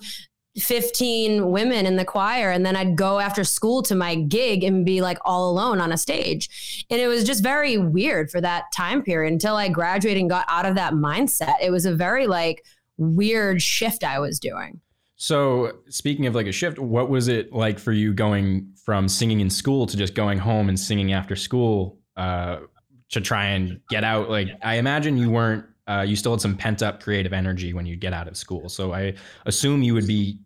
15 0.58 1.50
women 1.50 1.84
in 1.84 1.96
the 1.96 2.04
choir 2.04 2.50
and 2.50 2.64
then 2.64 2.76
I'd 2.76 2.96
go 2.96 3.18
after 3.18 3.44
school 3.44 3.82
to 3.82 3.94
my 3.94 4.14
gig 4.14 4.64
and 4.64 4.86
be 4.86 5.02
like 5.02 5.18
all 5.25 5.50
alone 5.50 5.80
on 5.80 5.92
a 5.92 5.98
stage. 5.98 6.86
And 6.90 7.00
it 7.00 7.08
was 7.08 7.25
just 7.25 7.42
very 7.42 7.76
weird 7.76 8.30
for 8.30 8.40
that 8.40 8.64
time 8.75 9.02
period 9.02 9.32
until 9.32 9.56
I 9.56 9.68
graduated 9.68 10.20
and 10.20 10.30
got 10.30 10.46
out 10.48 10.64
of 10.64 10.75
that 10.76 10.94
mindset. 10.94 11.54
It 11.60 11.70
was 11.70 11.84
a 11.84 11.94
very 11.94 12.26
like 12.26 12.64
weird 12.96 13.60
shift 13.60 14.02
I 14.02 14.18
was 14.18 14.40
doing. 14.40 14.80
So, 15.16 15.72
speaking 15.88 16.26
of 16.26 16.34
like 16.34 16.46
a 16.46 16.52
shift, 16.52 16.78
what 16.78 17.08
was 17.08 17.28
it 17.28 17.52
like 17.52 17.78
for 17.78 17.92
you 17.92 18.12
going 18.12 18.70
from 18.84 19.08
singing 19.08 19.40
in 19.40 19.48
school 19.48 19.86
to 19.86 19.96
just 19.96 20.14
going 20.14 20.38
home 20.38 20.68
and 20.68 20.78
singing 20.78 21.14
after 21.14 21.34
school 21.34 21.98
uh, 22.18 22.58
to 23.10 23.20
try 23.22 23.46
and 23.46 23.80
get 23.88 24.04
out? 24.04 24.28
Like, 24.28 24.48
I 24.62 24.75
imagine 24.75 25.16
you 25.16 25.30
weren't, 25.30 25.64
uh, 25.88 26.04
you 26.06 26.16
still 26.16 26.32
had 26.32 26.42
some 26.42 26.54
pent 26.54 26.82
up 26.82 27.02
creative 27.02 27.32
energy 27.32 27.72
when 27.72 27.86
you 27.86 27.96
get 27.96 28.12
out 28.12 28.28
of 28.28 28.36
school. 28.36 28.68
So, 28.68 28.92
I 28.92 29.14
assume 29.46 29.82
you 29.82 29.94
would 29.94 30.06
be 30.06 30.38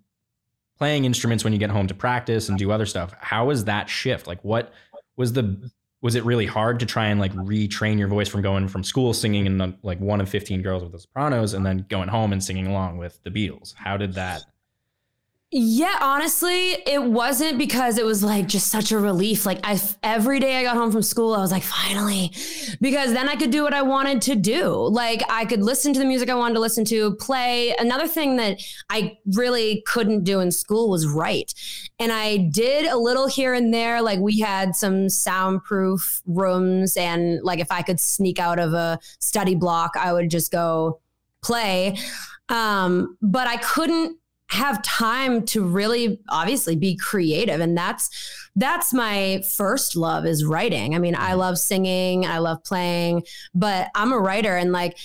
playing 0.81 1.05
instruments 1.05 1.45
when 1.45 1.53
you 1.53 1.59
get 1.59 1.71
home 1.71 1.87
to 1.87 1.95
practice 1.95 2.49
and 2.49 2.59
do 2.59 2.73
other 2.73 2.87
stuff. 2.87 3.15
How 3.21 3.47
was 3.47 3.65
that 3.67 3.91
shift? 3.91 4.27
Like, 4.27 4.43
what 4.43 4.73
was 5.17 5.35
the, 5.35 5.71
was 6.01 6.15
it 6.15 6.25
really 6.25 6.47
hard 6.47 6.81
to 6.81 6.87
try 6.87 7.09
and 7.09 7.21
like 7.21 7.35
retrain 7.35 7.99
your 7.99 8.09
voice 8.09 8.29
from 8.29 8.41
going 8.41 8.67
from 8.67 8.83
school 8.83 9.13
singing 9.13 9.45
in 9.45 9.79
like 9.83 10.01
one 10.01 10.23
of 10.23 10.29
15 10.31 10.63
girls 10.63 10.83
with 10.83 10.93
the 10.93 10.99
sopranos 10.99 11.53
and 11.53 11.67
then 11.67 11.85
going 11.91 12.09
home 12.09 12.33
and 12.33 12.43
singing 12.43 12.67
along 12.67 12.97
with 12.97 13.23
the 13.25 13.31
Beatles? 13.31 13.75
How 13.75 13.99
did 13.99 14.15
that? 14.15 14.43
Yeah, 15.53 15.99
honestly, 16.01 16.75
it 16.87 17.03
wasn't 17.03 17.59
because 17.59 17.99
it 17.99 18.05
was 18.05 18.23
like 18.23 18.47
just 18.47 18.69
such 18.69 18.93
a 18.93 18.99
relief. 18.99 19.45
Like 19.45 19.59
I 19.65 19.81
every 20.01 20.39
day 20.39 20.57
I 20.59 20.63
got 20.63 20.77
home 20.77 20.93
from 20.93 21.03
school, 21.03 21.35
I 21.35 21.39
was 21.41 21.51
like, 21.51 21.65
finally, 21.65 22.31
because 22.81 23.13
then 23.15 23.29
I 23.29 23.35
could 23.35 23.51
do 23.51 23.65
what 23.65 23.75
I 23.75 23.83
wanted 23.83 24.23
to 24.23 24.37
do. 24.37 24.73
Like 24.73 25.25
I 25.29 25.45
could 25.47 25.61
listen 25.61 25.93
to 25.93 25.99
the 25.99 26.05
music 26.05 26.31
I 26.31 26.37
wanted 26.37 26.55
to 26.55 26.61
listen 26.61 26.85
to, 26.85 27.17
play. 27.17 27.75
Another 27.81 28.07
thing 28.07 28.37
that 28.37 28.63
I 28.91 29.19
really 29.35 29.83
couldn't 29.89 30.23
do 30.23 30.39
in 30.39 30.53
school 30.53 30.89
was 30.89 31.09
write. 31.09 31.53
And 31.99 32.13
I 32.13 32.37
did 32.37 32.87
a 32.87 32.97
little 32.97 33.27
here 33.27 33.53
and 33.53 33.75
there. 33.75 34.01
Like 34.03 34.21
we 34.21 34.39
had 34.39 34.77
some 34.77 35.09
soundproof 35.09 36.23
rooms 36.27 36.97
and 36.97 37.43
like 37.43 37.59
if 37.59 37.73
I 37.73 37.83
could 37.83 37.99
sneak 37.99 38.39
out 38.39 38.61
of 38.61 38.73
a 38.73 39.01
study 39.19 39.57
block, 39.57 39.97
I 39.99 40.13
would 40.13 40.31
just 40.31 40.53
go 40.53 41.01
play. 41.43 41.99
Um, 42.51 43.17
but 43.21 43.49
I 43.49 43.57
couldn't 43.57 44.20
have 44.51 44.83
time 44.83 45.45
to 45.47 45.65
really 45.65 46.21
obviously 46.29 46.77
be 46.77 46.97
creative. 46.97 47.61
And 47.61 47.77
that's 47.77 48.11
that's 48.57 48.93
my 48.93 49.43
first 49.57 49.95
love 49.95 50.27
is 50.27 50.45
writing. 50.45 50.95
I 50.95 50.99
mean 50.99 51.15
i 51.17 51.35
love 51.35 51.59
singing 51.59 52.27
i 52.27 52.39
love 52.39 52.63
playing 52.65 53.23
but 53.55 53.89
i'm 53.95 54.13
a 54.13 54.19
writer 54.19 54.57
and 54.57 54.73
like 54.73 54.99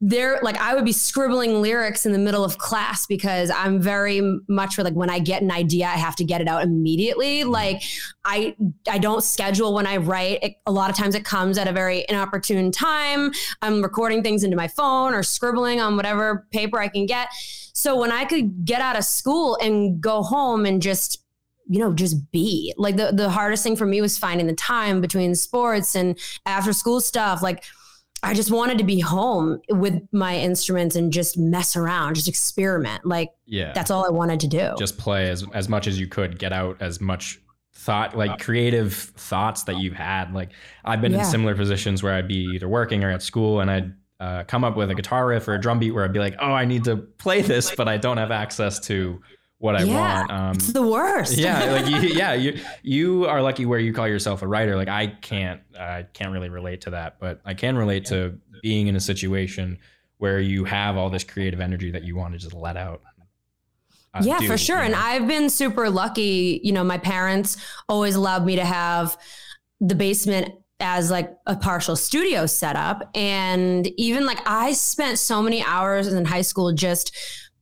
there 0.00 0.38
like 0.42 0.56
i 0.58 0.74
would 0.74 0.84
be 0.84 0.92
scribbling 0.92 1.60
lyrics 1.60 2.06
in 2.06 2.12
the 2.12 2.18
middle 2.18 2.44
of 2.44 2.58
class 2.58 3.06
because 3.06 3.50
i'm 3.50 3.80
very 3.80 4.22
much 4.48 4.74
for 4.74 4.82
like 4.82 4.94
when 4.94 5.10
i 5.10 5.18
get 5.18 5.42
an 5.42 5.50
idea 5.50 5.86
i 5.86 5.90
have 5.90 6.16
to 6.16 6.24
get 6.24 6.40
it 6.40 6.48
out 6.48 6.62
immediately. 6.62 7.40
Mm-hmm. 7.40 7.50
like 7.50 7.82
i 8.24 8.54
i 8.88 8.98
don't 8.98 9.22
schedule 9.22 9.74
when 9.74 9.86
i 9.86 9.96
write. 9.96 10.38
It, 10.42 10.54
a 10.66 10.72
lot 10.72 10.90
of 10.90 10.96
times 10.96 11.14
it 11.14 11.24
comes 11.24 11.58
at 11.58 11.68
a 11.68 11.72
very 11.72 12.04
inopportune 12.08 12.70
time. 12.70 13.32
I'm 13.62 13.82
recording 13.82 14.22
things 14.22 14.44
into 14.44 14.56
my 14.56 14.68
phone 14.68 15.14
or 15.14 15.22
scribbling 15.22 15.80
on 15.80 15.96
whatever 15.96 16.46
paper 16.50 16.78
i 16.78 16.88
can 16.88 17.06
get 17.06 17.28
so 17.76 17.94
when 18.00 18.10
I 18.10 18.24
could 18.24 18.64
get 18.64 18.80
out 18.80 18.96
of 18.96 19.04
school 19.04 19.58
and 19.60 20.00
go 20.00 20.22
home 20.22 20.64
and 20.64 20.80
just 20.80 21.22
you 21.68 21.78
know 21.78 21.92
just 21.92 22.30
be 22.32 22.72
like 22.78 22.96
the 22.96 23.12
the 23.12 23.28
hardest 23.28 23.62
thing 23.62 23.76
for 23.76 23.84
me 23.84 24.00
was 24.00 24.16
finding 24.16 24.46
the 24.46 24.54
time 24.54 25.02
between 25.02 25.34
sports 25.34 25.94
and 25.94 26.18
after 26.46 26.72
school 26.72 27.02
stuff 27.02 27.42
like 27.42 27.64
I 28.22 28.32
just 28.32 28.50
wanted 28.50 28.78
to 28.78 28.84
be 28.84 28.98
home 28.98 29.60
with 29.68 30.00
my 30.10 30.38
instruments 30.38 30.96
and 30.96 31.12
just 31.12 31.36
mess 31.36 31.76
around, 31.76 32.14
just 32.14 32.28
experiment. 32.28 33.04
Like, 33.04 33.30
yeah, 33.44 33.72
that's 33.74 33.90
all 33.90 34.06
I 34.06 34.08
wanted 34.08 34.40
to 34.40 34.48
do. 34.48 34.74
Just 34.78 34.96
play 34.96 35.28
as 35.28 35.44
as 35.52 35.68
much 35.68 35.86
as 35.86 36.00
you 36.00 36.06
could, 36.06 36.38
get 36.38 36.52
out 36.52 36.80
as 36.80 36.98
much 36.98 37.38
thought, 37.74 38.16
like 38.16 38.30
uh, 38.30 38.36
creative 38.38 38.94
thoughts 38.94 39.64
that 39.64 39.78
you've 39.78 39.92
had. 39.92 40.32
Like, 40.32 40.52
I've 40.82 41.02
been 41.02 41.12
yeah. 41.12 41.18
in 41.18 41.24
similar 41.26 41.54
positions 41.54 42.02
where 42.02 42.14
I'd 42.14 42.26
be 42.26 42.48
either 42.54 42.68
working 42.68 43.04
or 43.04 43.10
at 43.10 43.22
school, 43.22 43.60
and 43.60 43.70
I'd 43.70 43.92
uh, 44.20 44.44
come 44.44 44.64
up 44.64 44.76
with 44.76 44.90
a 44.90 44.94
guitar 44.94 45.26
riff 45.26 45.46
or 45.48 45.54
a 45.54 45.60
drum 45.60 45.78
beat 45.78 45.90
where 45.90 46.04
I'd 46.04 46.12
be 46.12 46.18
like, 46.18 46.36
oh, 46.40 46.52
I 46.52 46.64
need 46.64 46.84
to 46.84 46.96
play 46.96 47.42
this, 47.42 47.74
but 47.74 47.88
I 47.88 47.96
don't 47.96 48.16
have 48.16 48.30
access 48.30 48.80
to 48.86 49.20
what 49.58 49.76
I 49.76 49.82
yeah, 49.82 50.18
want. 50.18 50.30
Um, 50.30 50.56
it's 50.56 50.72
the 50.72 50.86
worst. 50.86 51.36
yeah, 51.38 51.72
like 51.72 51.86
you, 51.86 51.96
yeah, 52.14 52.34
you 52.34 52.60
you 52.82 53.26
are 53.26 53.42
lucky 53.42 53.66
where 53.66 53.78
you 53.78 53.92
call 53.92 54.08
yourself 54.08 54.42
a 54.42 54.46
writer. 54.46 54.76
Like 54.76 54.88
I 54.88 55.06
can't, 55.06 55.60
I 55.78 56.06
can't 56.12 56.32
really 56.32 56.48
relate 56.48 56.82
to 56.82 56.90
that, 56.90 57.18
but 57.20 57.40
I 57.44 57.54
can 57.54 57.76
relate 57.76 58.06
to 58.06 58.38
being 58.62 58.86
in 58.86 58.96
a 58.96 59.00
situation 59.00 59.78
where 60.18 60.40
you 60.40 60.64
have 60.64 60.96
all 60.96 61.10
this 61.10 61.24
creative 61.24 61.60
energy 61.60 61.90
that 61.90 62.04
you 62.04 62.16
want 62.16 62.32
to 62.32 62.38
just 62.38 62.54
let 62.54 62.76
out. 62.76 63.02
Uh, 64.14 64.22
yeah, 64.24 64.38
do, 64.38 64.46
for 64.46 64.56
sure. 64.56 64.76
You 64.76 64.82
know? 64.82 64.86
And 64.86 64.94
I've 64.94 65.28
been 65.28 65.50
super 65.50 65.90
lucky. 65.90 66.60
You 66.64 66.72
know, 66.72 66.84
my 66.84 66.98
parents 66.98 67.58
always 67.88 68.14
allowed 68.14 68.46
me 68.46 68.56
to 68.56 68.64
have 68.64 69.16
the 69.80 69.94
basement 69.94 70.54
as 70.80 71.10
like 71.10 71.32
a 71.46 71.56
partial 71.56 71.96
studio 71.96 72.46
setup. 72.46 73.08
And 73.14 73.88
even 73.96 74.26
like 74.26 74.40
I 74.46 74.72
spent 74.72 75.18
so 75.18 75.42
many 75.42 75.62
hours 75.62 76.08
in 76.12 76.24
high 76.24 76.42
school 76.42 76.72
just 76.72 77.16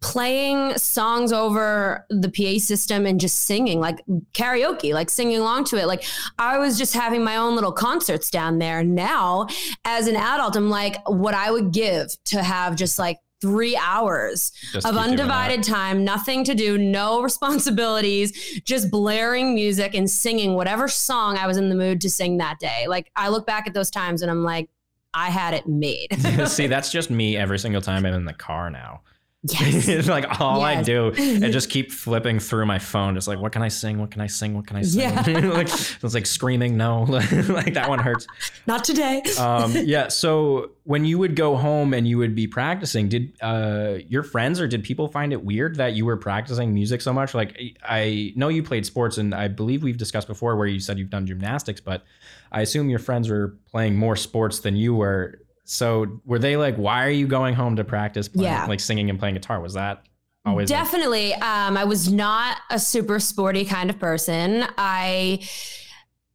playing 0.04 0.76
songs 0.76 1.32
over 1.32 2.04
the 2.10 2.28
PA 2.28 2.58
system 2.58 3.06
and 3.06 3.18
just 3.18 3.46
singing 3.46 3.80
like 3.80 4.02
karaoke, 4.34 4.92
like 4.92 5.08
singing 5.08 5.38
along 5.38 5.64
to 5.64 5.78
it. 5.78 5.86
Like 5.86 6.04
I 6.38 6.58
was 6.58 6.76
just 6.76 6.92
having 6.92 7.24
my 7.24 7.36
own 7.36 7.54
little 7.54 7.72
concerts 7.72 8.30
down 8.30 8.58
there. 8.58 8.84
Now, 8.84 9.46
as 9.86 10.06
an 10.06 10.16
adult, 10.16 10.56
I'm 10.56 10.68
like, 10.68 10.98
what 11.08 11.32
I 11.32 11.50
would 11.50 11.72
give 11.72 12.10
to 12.26 12.42
have 12.42 12.76
just 12.76 12.98
like 12.98 13.18
three 13.44 13.76
hours 13.76 14.52
just 14.72 14.86
of 14.86 14.96
undivided 14.96 15.62
time, 15.62 16.02
nothing 16.02 16.44
to 16.44 16.54
do, 16.54 16.78
no 16.78 17.20
responsibilities, 17.28 18.32
just 18.64 18.90
blaring 18.90 19.54
music 19.54 19.94
and 19.94 20.08
singing 20.10 20.54
whatever 20.54 20.88
song 20.88 21.36
I 21.36 21.46
was 21.46 21.58
in 21.58 21.68
the 21.68 21.74
mood 21.74 22.00
to 22.00 22.08
sing 22.08 22.38
that 22.38 22.58
day. 22.58 22.86
Like 22.88 23.10
I 23.16 23.28
look 23.28 23.46
back 23.46 23.66
at 23.66 23.74
those 23.74 23.90
times 23.90 24.22
and 24.22 24.30
I'm 24.30 24.42
like, 24.42 24.70
I 25.12 25.28
had 25.28 25.52
it 25.52 25.68
made. 25.68 26.08
See, 26.48 26.66
that's 26.68 26.90
just 26.90 27.10
me 27.10 27.36
every 27.36 27.58
single 27.58 27.82
time 27.82 28.06
I'm 28.06 28.14
in 28.14 28.24
the 28.24 28.32
car 28.32 28.70
now. 28.70 29.02
Yes. 29.46 29.88
it's 29.88 30.08
like 30.16 30.40
all 30.40 30.58
yes. 30.60 30.78
I 30.78 30.82
do 30.82 31.12
and 31.18 31.52
just 31.52 31.68
keep 31.68 31.92
flipping 31.92 32.38
through 32.38 32.64
my 32.64 32.78
phone. 32.78 33.14
Just 33.14 33.28
like, 33.28 33.38
what 33.38 33.52
can 33.52 33.62
I 33.62 33.68
sing? 33.68 33.98
What 33.98 34.10
can 34.10 34.22
I 34.22 34.26
sing? 34.26 34.54
What 34.54 34.66
can 34.66 34.76
I 34.76 34.82
sing? 34.82 35.02
Yeah. 35.02 35.20
like 35.54 35.68
it's 35.68 36.14
like 36.14 36.26
screaming, 36.26 36.76
no, 36.76 37.02
like 37.02 37.74
that 37.74 37.86
one 37.88 37.98
hurts. 37.98 38.26
Not 38.66 38.84
today. 38.84 39.22
um, 39.38 39.72
yeah. 39.74 40.08
So 40.08 40.70
when 40.84 41.04
you 41.04 41.18
would 41.18 41.36
go 41.36 41.56
home 41.56 41.92
and 41.92 42.08
you 42.08 42.16
would 42.18 42.34
be 42.34 42.46
practicing, 42.46 43.08
did 43.08 43.36
uh, 43.42 43.98
your 44.08 44.22
friends 44.22 44.60
or 44.60 44.66
did 44.66 44.82
people 44.82 45.08
find 45.08 45.32
it 45.32 45.44
weird 45.44 45.76
that 45.76 45.92
you 45.92 46.06
were 46.06 46.16
practicing 46.16 46.72
music 46.72 47.02
so 47.02 47.12
much? 47.12 47.34
Like 47.34 47.78
I 47.82 48.32
know 48.36 48.48
you 48.48 48.62
played 48.62 48.86
sports 48.86 49.18
and 49.18 49.34
I 49.34 49.48
believe 49.48 49.82
we've 49.82 49.98
discussed 49.98 50.26
before 50.26 50.56
where 50.56 50.66
you 50.66 50.80
said 50.80 50.98
you've 50.98 51.10
done 51.10 51.26
gymnastics, 51.26 51.80
but 51.80 52.02
I 52.50 52.62
assume 52.62 52.88
your 52.88 52.98
friends 52.98 53.28
were 53.28 53.56
playing 53.70 53.96
more 53.96 54.16
sports 54.16 54.60
than 54.60 54.76
you 54.76 54.94
were 54.94 55.40
so 55.64 56.20
were 56.24 56.38
they 56.38 56.56
like, 56.56 56.76
why 56.76 57.06
are 57.06 57.10
you 57.10 57.26
going 57.26 57.54
home 57.54 57.76
to 57.76 57.84
practice 57.84 58.28
playing, 58.28 58.52
yeah. 58.52 58.66
like 58.66 58.80
singing 58.80 59.10
and 59.10 59.18
playing 59.18 59.34
guitar? 59.34 59.60
Was 59.60 59.74
that 59.74 60.04
always 60.44 60.68
definitely? 60.68 61.30
Like- 61.30 61.42
um, 61.42 61.76
I 61.76 61.84
was 61.84 62.12
not 62.12 62.58
a 62.70 62.78
super 62.78 63.18
sporty 63.18 63.64
kind 63.64 63.90
of 63.90 63.98
person. 63.98 64.66
I 64.76 65.40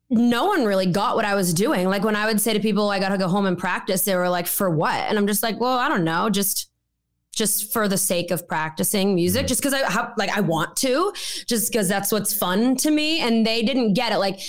no 0.10 0.46
one 0.46 0.66
really 0.66 0.88
got 0.88 1.16
what 1.16 1.26
I 1.26 1.36
was 1.36 1.54
doing. 1.54 1.88
Like 1.88 2.04
when 2.04 2.16
I 2.16 2.26
would 2.26 2.42
say 2.42 2.54
to 2.54 2.60
people, 2.60 2.90
I 2.90 3.00
got 3.00 3.10
to 3.10 3.18
go 3.18 3.28
home 3.28 3.46
and 3.46 3.58
practice, 3.58 4.06
they 4.06 4.16
were 4.16 4.30
like, 4.30 4.48
for 4.48 4.70
what? 4.70 4.96
And 4.96 5.18
I'm 5.18 5.28
just 5.28 5.44
like, 5.44 5.60
well, 5.60 5.78
I 5.78 5.88
don't 5.88 6.04
know, 6.04 6.30
just 6.30 6.68
just 7.32 7.72
for 7.72 7.88
the 7.88 7.98
sake 7.98 8.32
of 8.32 8.48
practicing 8.48 9.14
music, 9.14 9.42
mm-hmm. 9.42 9.48
just 9.48 9.62
because 9.62 9.74
I 9.74 9.90
have, 9.90 10.14
like 10.18 10.36
I 10.36 10.42
want 10.42 10.76
to, 10.78 11.14
just 11.46 11.72
because 11.72 11.88
that's 11.88 12.12
what's 12.12 12.34
fun 12.34 12.76
to 12.78 12.92
me. 12.92 13.20
And 13.20 13.46
they 13.46 13.62
didn't 13.62 13.94
get 13.94 14.12
it. 14.12 14.18
Like 14.18 14.40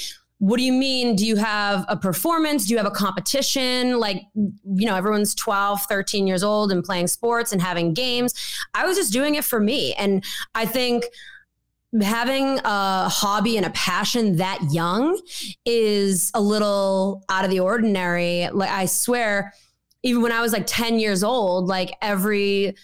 what 0.41 0.57
do 0.57 0.63
you 0.63 0.73
mean? 0.73 1.17
Do 1.17 1.27
you 1.27 1.37
have 1.37 1.85
a 1.87 1.99
performance? 1.99 2.67
Do 2.67 2.73
you 2.73 2.79
have 2.79 2.87
a 2.87 2.91
competition? 2.91 3.99
Like, 3.99 4.23
you 4.35 4.87
know, 4.87 4.97
everyone's 4.97 5.35
12, 5.35 5.83
13 5.83 6.27
years 6.27 6.43
old 6.43 6.73
and 6.73 6.83
playing 6.83 7.09
sports 7.09 7.53
and 7.53 7.61
having 7.61 7.93
games. 7.93 8.35
I 8.73 8.87
was 8.87 8.97
just 8.97 9.13
doing 9.13 9.35
it 9.35 9.45
for 9.45 9.61
me. 9.61 9.93
And 9.95 10.25
I 10.55 10.65
think 10.65 11.05
having 12.01 12.59
a 12.65 13.09
hobby 13.11 13.59
and 13.59 13.67
a 13.67 13.71
passion 13.71 14.37
that 14.37 14.61
young 14.73 15.21
is 15.67 16.31
a 16.33 16.41
little 16.41 17.23
out 17.29 17.45
of 17.45 17.51
the 17.51 17.61
ordinary. 17.61 18.49
Like, 18.51 18.71
I 18.71 18.87
swear, 18.87 19.53
even 20.03 20.23
when 20.23 20.33
I 20.33 20.41
was 20.41 20.55
like 20.55 20.67
10 20.67 20.99
years 20.99 21.23
old, 21.23 21.67
like 21.67 21.93
every 22.01 22.77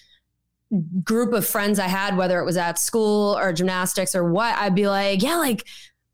group 1.02 1.32
of 1.32 1.46
friends 1.46 1.78
I 1.78 1.88
had, 1.88 2.18
whether 2.18 2.38
it 2.38 2.44
was 2.44 2.58
at 2.58 2.78
school 2.78 3.38
or 3.38 3.50
gymnastics 3.54 4.14
or 4.14 4.30
what, 4.30 4.54
I'd 4.58 4.74
be 4.74 4.88
like, 4.88 5.22
yeah, 5.22 5.36
like, 5.36 5.66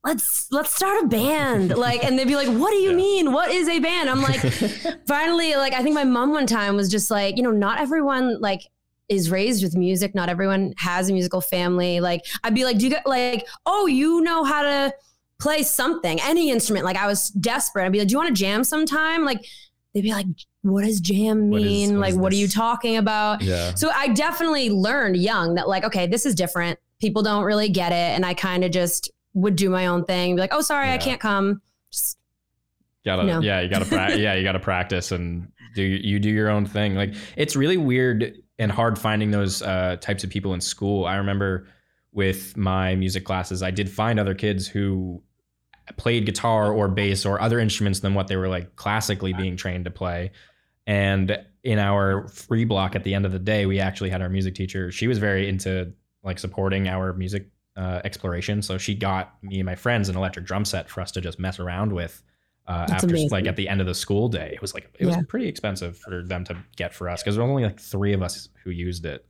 let's 0.05 0.49
let's 0.51 0.75
start 0.75 1.05
a 1.05 1.07
band. 1.07 1.77
Like 1.77 2.05
and 2.05 2.19
they'd 2.19 2.27
be 2.27 2.37
like 2.37 2.49
what 2.49 2.71
do 2.71 2.77
you 2.77 2.91
yeah. 2.91 2.97
mean? 2.97 3.33
What 3.33 3.51
is 3.51 3.69
a 3.69 3.79
band? 3.79 4.11
I'm 4.11 4.23
like 4.23 4.41
finally 5.07 5.55
like 5.55 5.73
i 5.73 5.83
think 5.83 5.95
my 5.95 6.05
mom 6.05 6.33
one 6.33 6.47
time 6.47 6.77
was 6.77 6.91
just 6.91 7.11
like 7.11 7.37
you 7.37 7.43
know 7.43 7.51
not 7.51 7.79
everyone 7.79 8.41
like 8.41 8.63
is 9.09 9.31
raised 9.31 9.63
with 9.63 9.77
music. 9.77 10.15
Not 10.15 10.29
everyone 10.29 10.73
has 10.79 11.11
a 11.11 11.13
musical 11.13 11.41
family. 11.41 12.01
Like 12.01 12.25
i'd 12.45 12.55
be 12.55 12.65
like 12.65 12.79
do 12.79 12.85
you 12.85 12.91
get 12.91 13.07
like 13.07 13.47
oh 13.67 13.87
you 13.87 14.21
know 14.23 14.45
how 14.45 14.63
to 14.63 14.95
play 15.39 15.63
something 15.63 16.21
any 16.23 16.51
instrument. 16.51 16.85
Like 16.85 16.97
i 16.97 17.07
was 17.07 17.29
desperate. 17.31 17.85
I'd 17.85 17.93
be 17.93 18.01
like 18.01 18.09
do 18.09 18.13
you 18.13 18.19
want 18.19 18.29
to 18.29 18.41
jam 18.41 18.65
sometime? 18.65 19.25
Like 19.25 19.47
they'd 19.95 20.03
be 20.03 20.13
like 20.13 20.27
what 20.63 20.85
does 20.85 21.01
jam 21.01 21.51
mean? 21.51 21.51
what 21.51 21.63
is, 21.63 21.91
what 21.93 22.01
like 22.01 22.15
what 22.15 22.33
are 22.33 22.37
you 22.37 22.49
talking 22.49 22.97
about? 22.97 23.41
Yeah. 23.43 23.75
so 23.75 23.91
i 23.95 24.09
definitely 24.09 24.71
learned 24.71 25.17
young 25.17 25.55
that 25.55 25.69
like 25.69 25.85
okay 25.85 26.09
this 26.09 26.27
is 26.27 26.35
different. 26.35 26.81
People 27.01 27.23
don't 27.23 27.45
really 27.45 27.69
get 27.69 27.93
it. 27.93 28.17
And 28.17 28.27
i 28.27 28.35
kind 28.35 28.65
of 28.65 28.73
just 28.73 29.13
would 29.35 29.57
do 29.57 29.71
my 29.71 29.87
own 29.87 30.05
thing, 30.05 30.37
be 30.37 30.41
like, 30.41 30.55
oh, 30.55 30.61
sorry, 30.61 30.89
yeah. 30.89 30.95
I 30.95 30.99
can't 30.99 31.21
come. 31.21 31.63
Just, 31.91 32.19
gotta, 33.05 33.25
know. 33.25 33.41
yeah, 33.41 33.61
you 33.61 33.69
gotta, 33.69 33.85
pra- 33.85 34.17
yeah, 34.17 34.35
you 34.35 34.43
gotta 34.43 34.61
practice 34.61 35.13
and 35.13 35.51
do 35.75 35.83
you 35.83 36.19
do 36.19 36.31
your 36.31 36.49
own 36.49 36.67
thing. 36.67 36.95
Like 36.95 37.15
it's 37.37 37.57
really 37.57 37.77
weird 37.77 38.35
and 38.59 38.71
hard 38.71 38.99
finding 38.99 39.31
those 39.31 39.63
uh, 39.63 39.97
types 40.01 40.25
of 40.25 40.31
people 40.31 40.55
in 40.55 40.61
school. 40.61 41.05
I 41.05 41.17
remember 41.17 41.67
with 42.13 42.57
my 42.57 42.95
music 42.95 43.25
classes, 43.25 43.63
I 43.63 43.71
did 43.71 43.91
find 43.91 44.21
other 44.21 44.35
kids 44.35 44.67
who 44.67 45.23
played 45.97 46.27
guitar 46.27 46.73
or 46.73 46.89
bass 46.89 47.27
or 47.27 47.41
other 47.41 47.59
instruments 47.59 48.01
than 48.01 48.15
what 48.15 48.29
they 48.29 48.37
were 48.37 48.49
like 48.49 48.77
classically 48.77 49.33
being 49.33 49.57
trained 49.57 49.85
to 49.87 49.91
play. 49.91 50.31
And 50.87 51.39
in 51.65 51.79
our 51.79 52.29
free 52.29 52.65
block 52.65 52.95
at 52.95 53.05
the 53.05 53.15
end 53.15 53.25
of 53.27 53.33
the 53.33 53.39
day, 53.39 53.67
we 53.67 53.81
actually 53.81 54.11
had 54.11 54.23
our 54.23 54.29
music 54.29 54.55
teacher. 54.55 54.93
She 54.93 55.07
was 55.07 55.19
very 55.19 55.49
into 55.49 55.93
like 56.23 56.39
supporting 56.39 56.89
our 56.89 57.13
music 57.13 57.49
uh, 57.77 58.01
exploration. 58.05 58.63
So 58.63 58.79
she 58.79 58.95
got 58.95 59.35
me 59.43 59.61
and 59.61 59.67
my 59.67 59.75
friends 59.75 60.09
an 60.09 60.17
electric 60.17 60.47
drum 60.47 60.65
set 60.65 60.89
for 60.89 61.01
us 61.01 61.11
to 61.13 61.21
just 61.21 61.39
mess 61.39 61.59
around 61.59 61.93
with. 61.93 62.23
Uh, 62.69 62.87
after 62.91 63.09
amazing. 63.09 63.31
like 63.31 63.47
at 63.47 63.57
the 63.57 63.69
end 63.69 63.81
of 63.81 63.89
the 63.89 63.95
school 63.95 64.29
day, 64.29 64.53
it 64.55 64.61
was 64.61 64.73
like 64.73 64.85
it 64.99 65.07
yeah. 65.07 65.17
was 65.17 65.27
pretty 65.29 65.49
expensive 65.49 65.99
for 65.99 66.23
them 66.23 66.45
to 66.45 66.57
get 66.77 66.95
for 66.95 67.09
us 67.09 67.21
because 67.23 67.35
there 67.35 67.43
was 67.43 67.51
only 67.51 67.65
like 67.65 67.81
three 67.81 68.13
of 68.13 68.23
us 68.23 68.49
who 68.63 68.71
used 68.71 69.05
it. 69.05 69.27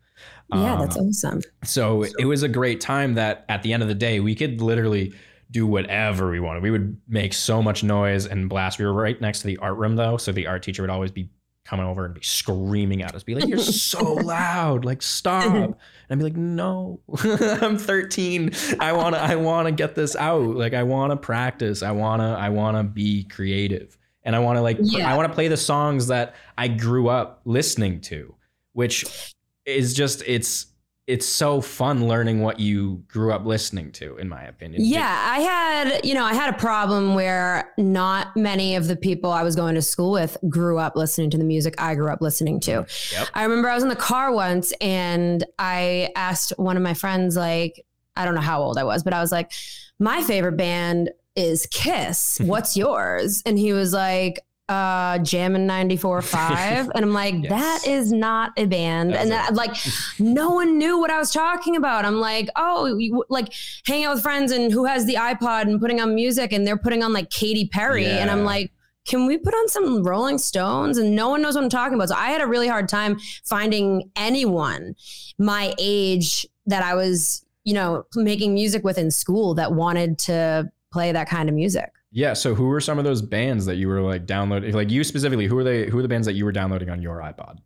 Yeah, 0.53 0.77
that's 0.81 0.97
Um, 0.99 1.07
awesome. 1.07 1.41
so 1.65 2.05
it 2.19 2.27
was 2.27 2.43
a 2.43 2.49
great 2.49 2.81
time 2.81 3.15
that 3.15 3.47
at 3.49 3.63
the 3.63 3.73
end 3.73 3.83
of 3.83 3.89
the 3.89 3.95
day, 3.95 4.21
we 4.21 4.35
could 4.35 4.61
literally 4.61 5.15
do 5.51 5.67
whatever 5.67 6.31
we 6.31 6.41
wanted. 6.41 6.63
We 6.63 6.71
would 6.71 6.97
make 7.09 7.33
so 7.33 7.63
much 7.63 7.83
noise 7.83 8.27
and 8.27 8.49
blast. 8.49 8.79
We 8.79 8.85
were 8.85 8.93
right 8.93 9.21
next 9.21 9.41
to 9.41 9.47
the 9.47 9.57
art 9.59 9.77
room 9.77 9.97
though. 9.97 10.17
So 10.17 10.33
the 10.33 10.47
art 10.47 10.63
teacher 10.63 10.83
would 10.83 10.91
always 10.91 11.11
be 11.11 11.31
coming 11.65 11.87
over 11.87 12.05
and 12.05 12.15
be 12.15 12.23
screaming 12.23 13.03
at 13.03 13.15
us, 13.15 13.23
be 13.23 13.35
like, 13.35 13.49
You're 13.49 13.59
so 13.59 14.15
loud, 14.15 14.85
like 14.85 15.03
stop. 15.03 15.45
And 15.55 15.75
I'd 16.11 16.19
be 16.19 16.25
like, 16.25 16.37
No, 16.37 17.01
I'm 17.25 17.79
13. 17.79 18.51
I 18.81 18.93
wanna 18.93 19.19
I 19.19 19.37
wanna 19.37 19.73
get 19.73 19.95
this 19.95 20.17
out. 20.17 20.57
Like 20.57 20.75
I 20.75 20.83
wanna 20.83 21.17
practice. 21.17 21.83
I 21.83 21.93
wanna 21.93 22.35
I 22.35 22.49
wanna 22.49 22.85
be 22.85 23.25
creative. 23.25 23.97
And 24.25 24.35
I 24.37 24.41
wanna 24.41 24.63
like 24.63 24.79
Yeah. 24.81 25.13
I 25.13 25.17
wanna 25.17 25.33
play 25.33 25.49
the 25.49 25.57
songs 25.57 26.09
that 26.09 26.35
I 26.59 26.69
grew 26.69 27.09
up 27.09 27.41
listening 27.45 28.01
to, 28.03 28.35
which 28.73 29.35
is 29.65 29.95
just 29.95 30.23
it's 30.27 30.67
it's 31.09 31.27
so 31.27 31.61
fun 31.61 32.07
learning 32.07 32.41
what 32.41 32.61
you 32.61 33.03
grew 33.09 33.33
up 33.33 33.45
listening 33.45 33.91
to 33.91 34.17
in 34.19 34.29
my 34.29 34.43
opinion 34.45 34.85
Yeah, 34.85 35.27
I 35.29 35.41
had, 35.41 36.05
you 36.05 36.15
know, 36.15 36.25
I 36.25 36.33
had 36.33 36.55
a 36.55 36.57
problem 36.57 37.15
where 37.15 37.73
not 37.77 38.37
many 38.37 38.77
of 38.77 38.87
the 38.87 38.95
people 38.95 39.31
I 39.31 39.43
was 39.43 39.57
going 39.57 39.75
to 39.75 39.83
school 39.83 40.13
with 40.13 40.37
grew 40.49 40.79
up 40.79 40.95
listening 40.95 41.31
to 41.31 41.39
the 41.39 41.45
music 41.45 41.75
I 41.79 41.97
grew 41.97 42.11
up 42.11 42.21
listening 42.21 42.61
to. 42.61 42.87
Yep. 43.13 43.29
I 43.35 43.43
remember 43.43 43.69
I 43.69 43.75
was 43.75 43.83
in 43.83 43.89
the 43.89 43.97
car 43.97 44.33
once 44.33 44.73
and 44.81 45.45
I 45.59 46.11
asked 46.15 46.53
one 46.57 46.77
of 46.77 46.83
my 46.85 46.95
friends, 46.95 47.37
like, 47.37 47.85
I 48.15 48.25
don't 48.25 48.37
know 48.37 48.41
how 48.41 48.63
old 48.63 48.79
I 48.79 48.85
was, 48.85 49.03
but 49.03 49.13
I 49.13 49.21
was 49.21 49.33
like, 49.33 49.51
my 49.99 50.23
favorite 50.23 50.57
band 50.57 51.11
is 51.35 51.67
Kiss. 51.67 52.39
What's 52.45 52.77
yours? 52.77 53.43
And 53.45 53.59
he 53.59 53.73
was 53.73 53.93
like, 53.93 54.41
uh 54.73 55.19
Jammin' 55.19 55.67
94.5 55.69 56.91
and 56.95 57.05
I'm 57.05 57.13
like 57.13 57.35
Yes. 57.35 57.51
that 57.51 57.91
is 57.91 58.13
not 58.13 58.53
a 58.57 58.67
band 58.67 59.13
That's 59.13 59.23
and 59.23 59.31
that 59.33 59.55
like 59.55 59.77
no 60.19 60.51
one 60.51 60.79
knew 60.79 60.99
what 60.99 61.11
I 61.11 61.19
was 61.19 61.31
talking 61.31 61.77
about 61.77 62.05
I'm 62.05 62.21
like 62.21 62.49
oh 62.57 62.97
you, 62.99 63.25
like 63.29 63.53
hanging 63.87 64.07
out 64.07 64.15
with 64.15 64.23
friends 64.23 64.53
and 64.53 64.73
who 64.73 64.85
has 64.85 65.07
the 65.07 65.15
iPod 65.15 65.63
and 65.63 65.81
putting 65.81 66.01
on 66.01 66.15
music 66.15 66.53
and 66.53 66.67
they're 66.67 66.77
putting 66.77 67.03
on 67.03 67.13
like 67.13 67.31
Katy 67.31 67.69
Perry 67.69 68.07
and 68.07 68.31
I'm 68.31 68.45
like 68.45 68.73
can 69.05 69.27
we 69.27 69.37
put 69.37 69.53
on 69.53 69.69
some 69.69 70.05
Rolling 70.05 70.39
Stones? 70.39 70.97
And 70.97 71.17
no 71.17 71.29
one 71.29 71.43
knows 71.43 71.57
what 71.57 71.65
I'm 71.65 71.71
talking 71.71 71.95
about. 71.95 72.09
So 72.11 72.15
I 72.15 72.29
had 72.29 72.41
a 72.41 72.47
really 72.47 72.69
hard 72.69 72.89
time 72.89 73.19
finding 73.45 74.11
anyone 74.15 74.95
my 75.39 75.75
age 75.79 76.47
that 76.67 76.85
I 76.85 76.95
was, 76.95 77.45
you 77.65 77.75
know, 77.75 78.05
making 78.15 78.55
music 78.55 78.85
with 78.85 78.99
in 78.99 79.11
school 79.11 79.55
that 79.55 79.73
wanted 79.73 80.19
to 80.21 80.71
play 80.93 81.11
that 81.11 81.29
kind 81.29 81.49
of 81.49 81.55
music. 81.55 81.91
Yeah 82.13 82.33
so 82.35 82.55
who 82.55 82.67
were 82.67 82.81
some 82.81 82.99
of 82.99 83.05
those 83.05 83.23
bands 83.23 83.67
that 83.67 83.77
you 83.77 83.89
were 83.89 84.01
like 84.01 84.27
downloading 84.27 84.73
like 84.75 84.91
you 84.91 85.03
specifically 85.03 85.47
who 85.47 85.57
are 85.59 85.65
they 85.65 85.87
who 85.89 85.99
are 85.99 86.03
the 86.03 86.09
bands 86.09 86.27
that 86.27 86.35
you 86.35 86.45
were 86.45 86.53
downloading 86.53 86.91
on 86.91 87.01
your 87.03 87.19
ipod 87.21 87.57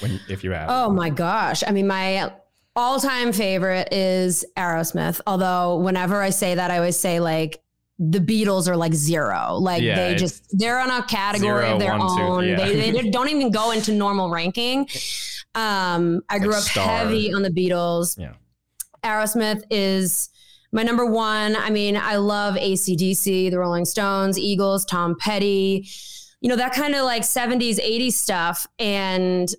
when 0.00 0.18
if 0.28 0.42
you 0.44 0.52
had 0.52 0.66
Oh 0.68 0.90
my 0.90 1.10
gosh. 1.10 1.62
I 1.66 1.70
mean, 1.72 1.86
my 1.86 2.32
all 2.76 3.00
time 3.00 3.32
favorite 3.32 3.88
is 3.92 4.44
Aerosmith. 4.56 5.20
Although, 5.26 5.78
whenever 5.78 6.22
I 6.22 6.30
say 6.30 6.54
that, 6.54 6.70
I 6.70 6.76
always 6.76 6.96
say 6.98 7.18
like, 7.18 7.62
the 7.98 8.18
Beatles 8.20 8.68
are 8.68 8.76
like 8.76 8.94
zero. 8.94 9.54
Like 9.58 9.82
Yeah, 9.82 9.96
they 9.96 10.14
just 10.16 10.46
they're 10.58 10.78
on 10.78 10.90
a 10.90 11.02
category 11.04 11.64
zero, 11.64 11.72
of 11.74 11.80
their 11.80 11.98
one, 11.98 12.16
two, 12.16 12.22
own. 12.22 12.44
yeah. 12.48 12.56
They, 12.66 12.90
they 12.92 13.10
don't 13.16 13.28
even 13.30 13.50
go 13.50 13.70
into 13.72 13.92
normal 13.92 14.30
ranking. 14.30 14.86
Um, 15.54 16.20
I 16.28 16.38
grew 16.38 16.48
Like 16.50 16.58
up 16.58 16.62
Star. 16.64 16.86
heavy 16.98 17.32
on 17.32 17.42
the 17.42 17.50
Beatles. 17.50 18.18
Yeah. 18.18 18.34
Aerosmith 19.04 19.62
is 19.70 20.28
my 20.72 20.82
number 20.82 21.04
one. 21.04 21.56
I 21.56 21.70
mean, 21.70 21.96
I 21.96 22.16
love 22.16 22.54
ACDC, 22.54 23.50
the 23.50 23.58
Rolling 23.58 23.84
Stones, 23.84 24.38
Eagles, 24.38 24.84
Tom 24.84 25.16
Petty, 25.18 25.88
you 26.40 26.48
know, 26.48 26.56
that 26.56 26.72
kind 26.72 26.94
of 26.94 27.04
like 27.04 27.22
70s, 27.22 27.78
80s 27.78 28.12
stuff. 28.12 28.66
And 28.78 29.52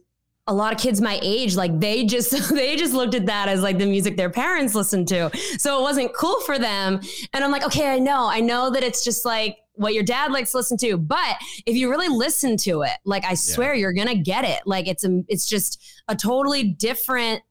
a 0.47 0.53
lot 0.53 0.73
of 0.73 0.79
kids 0.79 0.99
my 0.99 1.19
age, 1.21 1.55
like 1.55 1.79
they 1.79 2.05
just 2.05 2.49
they 2.53 2.75
just 2.75 2.93
looked 2.93 3.15
at 3.15 3.27
that 3.27 3.47
as 3.47 3.61
like 3.61 3.77
the 3.77 3.85
music 3.85 4.17
their 4.17 4.29
parents 4.29 4.73
listened 4.75 5.07
to. 5.09 5.29
So 5.57 5.79
it 5.79 5.81
wasn't 5.81 6.13
cool 6.13 6.39
for 6.41 6.57
them. 6.57 6.99
And 7.33 7.43
I'm 7.43 7.51
like, 7.51 7.65
okay, 7.65 7.89
I 7.89 7.99
know. 7.99 8.27
I 8.27 8.39
know 8.39 8.69
that 8.71 8.83
it's 8.83 9.03
just 9.03 9.25
like 9.25 9.57
what 9.73 9.93
your 9.93 10.03
dad 10.03 10.31
likes 10.31 10.51
to 10.51 10.57
listen 10.57 10.77
to. 10.77 10.97
But 10.97 11.37
if 11.65 11.75
you 11.75 11.89
really 11.89 12.09
listen 12.09 12.57
to 12.57 12.81
it, 12.83 12.97
like 13.05 13.23
I 13.25 13.35
swear 13.35 13.73
you're 13.73 13.93
gonna 13.93 14.15
get 14.15 14.43
it. 14.43 14.61
Like 14.65 14.87
it's 14.87 15.03
a 15.03 15.23
it's 15.27 15.47
just 15.47 15.81
a 16.07 16.15
totally 16.15 16.63
different 16.63 17.41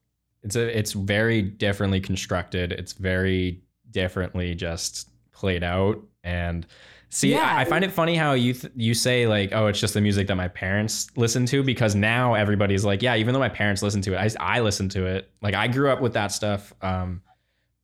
it's 0.43 0.55
a 0.55 0.77
it's 0.77 0.93
very 0.93 1.41
differently 1.41 1.99
constructed. 1.99 2.71
It's 2.71 2.93
very 2.93 3.61
differently 3.91 4.55
just 4.55 5.09
played 5.31 5.63
out. 5.63 6.01
And 6.23 6.65
see 7.09 7.31
Yeah. 7.31 7.55
I, 7.55 7.61
I 7.61 7.65
find 7.65 7.83
it 7.83 7.91
funny 7.91 8.15
how 8.15 8.33
you 8.33 8.53
th- 8.53 8.73
you 8.75 8.93
say 8.93 9.27
like 9.27 9.51
oh 9.53 9.67
it's 9.67 9.79
just 9.79 9.93
the 9.93 10.01
music 10.01 10.27
that 10.27 10.35
my 10.35 10.47
parents 10.47 11.09
listen 11.17 11.45
to 11.47 11.61
because 11.63 11.93
now 11.93 12.35
everybody's 12.35 12.85
like 12.85 13.01
yeah 13.01 13.15
even 13.15 13.33
though 13.33 13.39
my 13.39 13.49
parents 13.49 13.81
listen 13.81 14.01
to 14.03 14.13
it 14.13 14.37
i, 14.39 14.57
I 14.57 14.59
listen 14.61 14.87
to 14.89 15.05
it. 15.05 15.29
Like 15.41 15.53
i 15.53 15.67
grew 15.67 15.89
up 15.89 16.01
with 16.01 16.13
that 16.13 16.31
stuff 16.31 16.73
um 16.81 17.21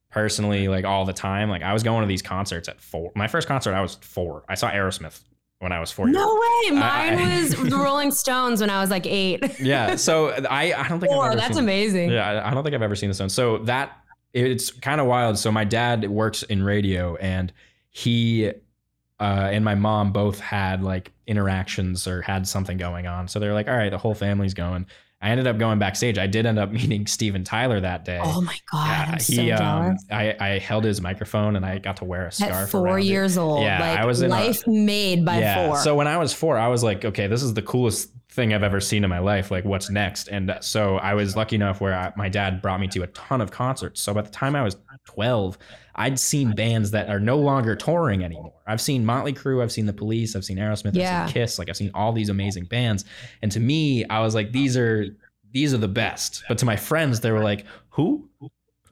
personally 0.10 0.68
like 0.68 0.86
all 0.86 1.04
the 1.06 1.14
time. 1.14 1.50
Like 1.50 1.62
i 1.64 1.74
was 1.74 1.84
going 1.84 2.02
to 2.02 2.08
these 2.08 2.22
concerts 2.22 2.70
at 2.70 2.80
four. 2.80 3.12
My 3.16 3.28
first 3.28 3.48
concert 3.48 3.74
i 3.74 3.82
was 3.82 3.96
four. 3.96 4.44
I 4.48 4.56
saw 4.56 4.72
aerosmith 4.72 5.22
when 5.60 5.72
i 5.72 5.80
was 5.80 5.92
four 5.92 6.08
years 6.08 6.16
No 6.18 6.34
way. 6.36 6.72
Mine 6.72 7.18
I- 7.20 7.40
was 7.42 7.52
the 7.56 7.78
Rolling 7.84 8.12
Stones 8.12 8.62
when 8.62 8.70
I 8.70 8.80
was 8.82 8.90
like 8.90 9.06
eight. 9.08 9.60
yeah 9.60 9.96
so 9.96 10.30
i 10.50 10.74
i 10.74 10.88
don't 10.88 11.00
think 11.00 11.12
Four. 11.12 11.36
That's 11.36 11.56
seen- 11.56 11.64
amazing. 11.64 12.10
yeah, 12.12 12.30
I- 12.30 12.52
I 12.52 12.54
don't 12.54 12.64
think 12.64 12.76
I've 12.76 12.82
ever 12.82 12.96
seen 12.96 13.10
the 13.10 13.16
Stones. 13.16 13.34
So 13.34 13.58
that 13.60 13.98
it's 14.34 14.70
kind 14.72 15.02
of 15.02 15.08
wild. 15.08 15.40
So 15.40 15.52
my 15.52 15.64
dad 15.64 16.08
works 16.10 16.44
in 16.44 16.62
radio, 16.62 17.16
and 17.16 17.52
he 17.90 18.52
uh, 19.20 19.24
and 19.52 19.66
my 19.66 19.74
mom 19.74 20.12
both 20.12 20.40
had 20.40 20.84
like 20.84 21.12
interactions 21.26 22.08
or 22.08 22.22
had 22.22 22.48
something 22.48 22.78
going 22.78 23.08
on. 23.08 23.28
So 23.28 23.40
they're 23.40 23.54
like, 23.56 23.68
all 23.68 23.76
right, 23.76 23.90
the 23.90 23.98
whole 23.98 24.14
family's 24.14 24.54
going. 24.54 24.86
I 25.22 25.30
ended 25.32 25.48
up 25.48 25.58
going 25.58 25.80
backstage. 25.80 26.18
I 26.20 26.28
did 26.28 26.46
end 26.46 26.60
up 26.60 26.72
meeting 26.72 27.08
Steven 27.08 27.44
Tyler 27.44 27.80
that 27.82 28.06
day. 28.06 28.20
Oh 28.24 28.40
my 28.42 28.56
god, 28.72 28.88
Yeah, 28.88 29.12
I'm 29.14 29.20
so 29.20 29.42
he, 29.42 29.52
um. 29.52 29.98
I, 30.12 30.36
I 30.40 30.48
held 30.60 30.84
his 30.84 31.02
microphone 31.02 31.56
and 31.56 31.66
I 31.66 31.80
got 31.80 31.98
to 31.98 32.06
wear 32.06 32.28
a 32.28 32.32
scarf. 32.32 32.52
At 32.54 32.70
four 32.70 32.86
around 32.88 33.00
it. 33.00 33.06
years 33.06 33.38
old, 33.38 33.64
Yeah, 33.64 33.80
like 33.80 34.00
I 34.00 34.06
was 34.06 34.22
in 34.22 34.28
a- 34.32 34.36
life 34.36 34.66
made 34.68 35.26
by 35.26 35.40
yeah. 35.40 35.68
four. 35.68 35.78
So 35.80 35.96
when 35.96 36.08
I 36.08 36.18
was 36.18 36.34
four, 36.34 36.58
I 36.58 36.68
was 36.68 36.84
like, 36.84 37.04
okay, 37.04 37.26
this 37.28 37.42
is 37.42 37.54
the 37.56 37.64
coolest 37.64 38.12
thing 38.38 38.54
I've 38.54 38.64
ever 38.64 38.80
seen 38.80 39.04
in 39.04 39.10
my 39.10 39.20
life. 39.20 39.52
Like, 39.52 39.66
what's 39.66 39.90
next? 39.90 40.30
And 40.30 40.50
uh, 40.52 40.62
so 40.62 40.96
I 40.98 41.16
was 41.16 41.36
lucky 41.36 41.58
enough 41.58 41.82
where 41.82 41.94
I, 41.94 42.14
my 42.16 42.30
dad 42.30 42.62
brought 42.62 42.80
me 42.80 42.88
to 42.90 43.02
a 43.04 43.08
ton 43.08 43.42
of 43.42 43.52
concerts. 43.52 44.00
So 44.00 44.14
by 44.14 44.22
the 44.22 44.30
time 44.30 44.56
I 44.56 44.62
was 44.64 44.78
12, 45.06 45.58
I'd 45.96 46.20
seen 46.20 46.54
bands 46.54 46.92
that 46.92 47.10
are 47.10 47.20
no 47.20 47.38
longer 47.38 47.76
touring 47.76 48.24
anymore. 48.24 48.54
I've 48.68 48.80
seen 48.80 49.04
Motley 49.04 49.34
Crue, 49.34 49.62
I've 49.64 49.72
seen 49.72 49.88
The 49.88 49.94
Police, 49.94 50.36
I've 50.36 50.46
seen 50.46 50.58
Aerosmith, 50.58 50.94
Yeah. 50.94 51.24
I've 51.24 51.30
seen 51.30 51.34
Kiss, 51.34 51.58
like 51.60 51.68
I've 51.68 51.78
seen 51.78 51.92
all 51.96 52.14
these 52.14 52.30
amazing 52.30 52.66
bands. 52.66 53.04
And 53.42 53.52
to 53.52 53.60
me, 53.60 54.06
I 54.06 54.22
was 54.22 54.36
like, 54.36 54.52
these 54.52 54.78
are 54.78 55.06
these 55.52 55.74
are 55.74 55.78
the 55.78 55.88
best. 55.88 56.44
But 56.48 56.60
to 56.60 56.66
my 56.66 56.76
friends, 56.76 57.22
they 57.22 57.32
were 57.32 57.44
like, 57.44 57.66
who? 57.90 58.30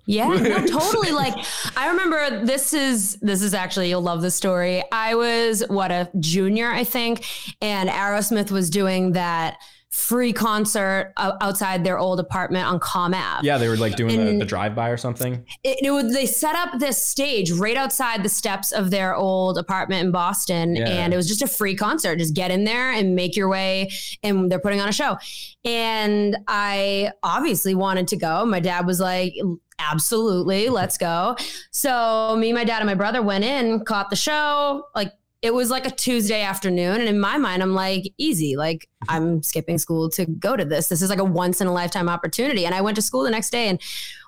Yeah, 0.06 0.28
no, 0.30 0.66
totally. 0.68 1.12
Like 1.12 1.34
I 1.76 1.90
remember 1.90 2.46
this 2.46 2.74
is 2.74 3.18
this 3.22 3.42
is 3.42 3.54
actually 3.54 3.90
you'll 3.90 4.02
love 4.02 4.22
the 4.22 4.32
story. 4.32 4.84
I 4.92 5.16
was 5.16 5.64
what 5.68 5.92
a 5.92 6.10
junior, 6.20 6.70
I 6.72 6.84
think, 6.84 7.26
and 7.62 7.90
Aerosmith 7.90 8.52
was 8.52 8.70
doing 8.70 9.14
that 9.14 9.58
free 9.90 10.34
concert 10.34 11.14
outside 11.16 11.86
their 11.86 11.98
old 11.98 12.20
apartment 12.20 12.68
on 12.68 12.82
Comm 12.82 13.16
Ave. 13.16 13.48
Yeah, 13.48 13.58
they 13.58 13.70
were 13.70 13.78
like 13.78 13.96
doing 13.96 14.26
the, 14.26 14.40
the 14.40 14.46
drive-by 14.46 14.90
or 14.90 14.98
something. 14.98 15.46
It, 15.64 15.78
it 15.86 15.90
would, 15.92 16.10
they 16.14 16.26
set 16.26 16.54
up 16.54 16.80
this 16.80 17.02
stage 17.02 17.50
right 17.50 17.78
outside 17.78 18.22
the 18.22 18.28
steps 18.28 18.74
of 18.74 18.92
their 18.92 19.16
old 19.16 19.58
apartment 19.58 20.04
in 20.06 20.12
Boston, 20.12 20.76
Yeah. 20.76 20.90
and 20.90 21.14
it 21.14 21.16
was 21.16 21.30
just 21.30 21.42
a 21.42 21.48
free 21.48 21.76
concert. 21.76 22.20
Just 22.20 22.36
get 22.36 22.52
in 22.52 22.66
there 22.66 22.92
and 22.92 23.16
make 23.16 23.38
your 23.38 23.48
way, 23.48 23.90
and 24.22 24.52
they're 24.52 24.60
putting 24.60 24.82
on 24.82 24.90
a 24.90 24.92
show. 24.92 25.18
And 25.64 26.36
I 26.46 27.12
obviously 27.24 27.74
wanted 27.74 28.10
to 28.10 28.18
go. 28.18 28.46
My 28.46 28.60
dad 28.60 28.86
was 28.86 29.00
like, 29.00 29.34
absolutely, 29.80 30.70
let's 30.70 30.98
go. 30.98 31.36
So 31.72 32.36
me, 32.38 32.54
my 32.54 32.64
dad, 32.64 32.80
and 32.80 32.88
my 32.88 32.96
brother 32.96 33.22
went 33.22 33.44
in, 33.44 33.84
caught 33.86 34.10
the 34.10 34.16
show. 34.16 34.86
Like 34.96 35.12
it 35.42 35.54
was 35.54 35.70
like 35.70 35.86
a 35.86 35.92
Tuesday 35.92 36.42
afternoon. 36.42 37.00
And 37.00 37.08
in 37.08 37.20
my 37.20 37.38
mind, 37.38 37.62
I'm 37.62 37.76
like, 37.76 38.12
easy. 38.18 38.56
Like 38.56 38.90
mm-hmm. 39.04 39.16
I'm 39.16 39.44
skipping 39.44 39.78
school 39.78 40.10
to 40.12 40.26
go 40.26 40.56
to 40.56 40.66
this. 40.66 40.88
This 40.88 41.02
is 41.02 41.10
like 41.10 41.20
a 41.20 41.24
once 41.24 41.62
in 41.62 41.68
a 41.68 41.74
lifetime 41.74 42.10
opportunity. 42.10 42.66
And 42.66 42.74
I 42.74 42.82
went 42.82 42.96
to 42.96 43.02
school 43.02 43.24
the 43.24 43.30
next 43.30 43.52
day 43.52 43.68
and 43.68 43.80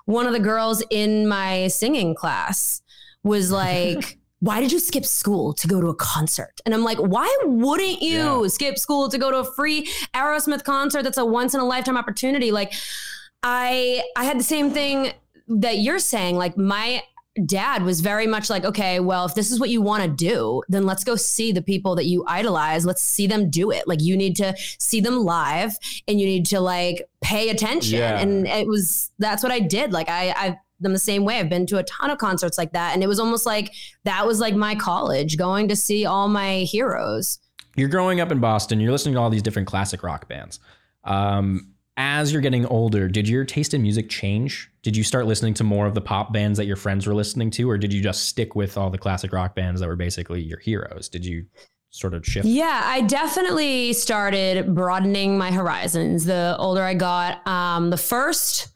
one 0.04 0.26
of 0.26 0.32
the 0.32 0.38
girls 0.38 0.82
in 0.90 1.26
my 1.26 1.68
singing 1.68 2.14
class 2.14 2.80
was 3.24 3.50
like, 3.64 4.18
why 4.40 4.60
did 4.60 4.70
you 4.70 4.78
skip 4.78 5.04
school 5.04 5.52
to 5.54 5.66
go 5.66 5.80
to 5.80 5.88
a 5.88 5.94
concert? 5.96 6.60
And 6.64 6.72
I'm 6.72 6.84
like, 6.84 6.98
why 6.98 7.28
wouldn't 7.44 8.00
you 8.00 8.42
Yeah. 8.42 8.48
skip 8.48 8.78
school 8.78 9.08
to 9.08 9.18
go 9.18 9.32
to 9.32 9.38
a 9.38 9.44
free 9.44 9.90
Aerosmith 10.14 10.62
concert 10.62 11.02
that's 11.02 11.18
a 11.18 11.26
once 11.26 11.52
in 11.52 11.60
a 11.60 11.64
lifetime 11.64 11.96
opportunity? 11.96 12.52
Like 12.52 12.72
I 13.42 14.04
I 14.16 14.24
had 14.24 14.38
the 14.38 14.44
same 14.44 14.70
thing 14.70 15.12
that 15.48 15.78
you're 15.78 15.98
saying. 15.98 16.36
Like 16.36 16.56
my 16.56 17.02
dad 17.46 17.82
was 17.82 18.00
very 18.00 18.26
much 18.26 18.50
like, 18.50 18.64
okay, 18.64 19.00
well, 19.00 19.24
if 19.24 19.34
this 19.34 19.50
is 19.50 19.60
what 19.60 19.70
you 19.70 19.80
want 19.80 20.02
to 20.02 20.08
do, 20.08 20.62
then 20.68 20.86
let's 20.86 21.04
go 21.04 21.16
see 21.16 21.52
the 21.52 21.62
people 21.62 21.94
that 21.96 22.06
you 22.06 22.24
idolize. 22.26 22.84
Let's 22.84 23.02
see 23.02 23.26
them 23.26 23.50
do 23.50 23.70
it. 23.70 23.86
Like 23.86 24.02
you 24.02 24.16
need 24.16 24.36
to 24.36 24.54
see 24.78 25.00
them 25.00 25.24
live 25.24 25.72
and 26.06 26.20
you 26.20 26.26
need 26.26 26.46
to 26.46 26.60
like 26.60 27.08
pay 27.20 27.50
attention. 27.50 27.98
Yeah. 27.98 28.18
And 28.18 28.46
it 28.46 28.66
was 28.66 29.10
that's 29.18 29.42
what 29.42 29.52
I 29.52 29.60
did. 29.60 29.92
Like 29.92 30.08
I 30.08 30.30
I 30.30 30.58
I'm 30.84 30.92
the 30.92 30.98
same 30.98 31.24
way. 31.24 31.38
I've 31.40 31.48
been 31.48 31.66
to 31.66 31.78
a 31.78 31.82
ton 31.84 32.10
of 32.10 32.18
concerts 32.18 32.56
like 32.56 32.72
that. 32.72 32.94
And 32.94 33.02
it 33.02 33.08
was 33.08 33.18
almost 33.18 33.46
like 33.46 33.72
that 34.04 34.26
was 34.26 34.38
like 34.40 34.54
my 34.54 34.74
college, 34.74 35.36
going 35.36 35.68
to 35.68 35.76
see 35.76 36.06
all 36.06 36.28
my 36.28 36.60
heroes. 36.60 37.40
you're 37.76 37.88
growing 37.88 38.20
up 38.20 38.30
in 38.30 38.38
Boston, 38.38 38.78
you're 38.80 38.92
listening 38.92 39.14
to 39.14 39.20
all 39.20 39.30
these 39.30 39.42
different 39.42 39.66
classic 39.66 40.02
rock 40.02 40.28
bands. 40.28 40.60
Um, 41.04 41.74
as 41.98 42.32
you're 42.32 42.40
getting 42.40 42.64
older, 42.64 43.08
did 43.08 43.28
your 43.28 43.44
taste 43.44 43.74
in 43.74 43.82
music 43.82 44.08
change? 44.08 44.70
Did 44.82 44.96
you 44.96 45.02
start 45.02 45.26
listening 45.26 45.52
to 45.54 45.64
more 45.64 45.84
of 45.84 45.94
the 45.94 46.00
pop 46.00 46.32
bands 46.32 46.56
that 46.56 46.66
your 46.66 46.76
friends 46.76 47.08
were 47.08 47.14
listening 47.14 47.50
to, 47.50 47.68
or 47.68 47.76
did 47.76 47.92
you 47.92 48.00
just 48.00 48.28
stick 48.28 48.54
with 48.54 48.78
all 48.78 48.88
the 48.88 48.96
classic 48.96 49.32
rock 49.32 49.56
bands 49.56 49.80
that 49.80 49.88
were 49.88 49.96
basically 49.96 50.40
your 50.40 50.60
heroes? 50.60 51.08
Did 51.08 51.26
you 51.26 51.46
sort 51.90 52.14
of 52.14 52.24
shift? 52.24 52.46
Yeah, 52.46 52.82
I 52.84 53.00
definitely 53.02 53.92
started 53.94 54.76
broadening 54.76 55.36
my 55.36 55.50
horizons 55.50 56.24
the 56.24 56.54
older 56.58 56.84
I 56.84 56.94
got. 56.94 57.44
Um, 57.48 57.90
the 57.90 57.96
first 57.96 58.68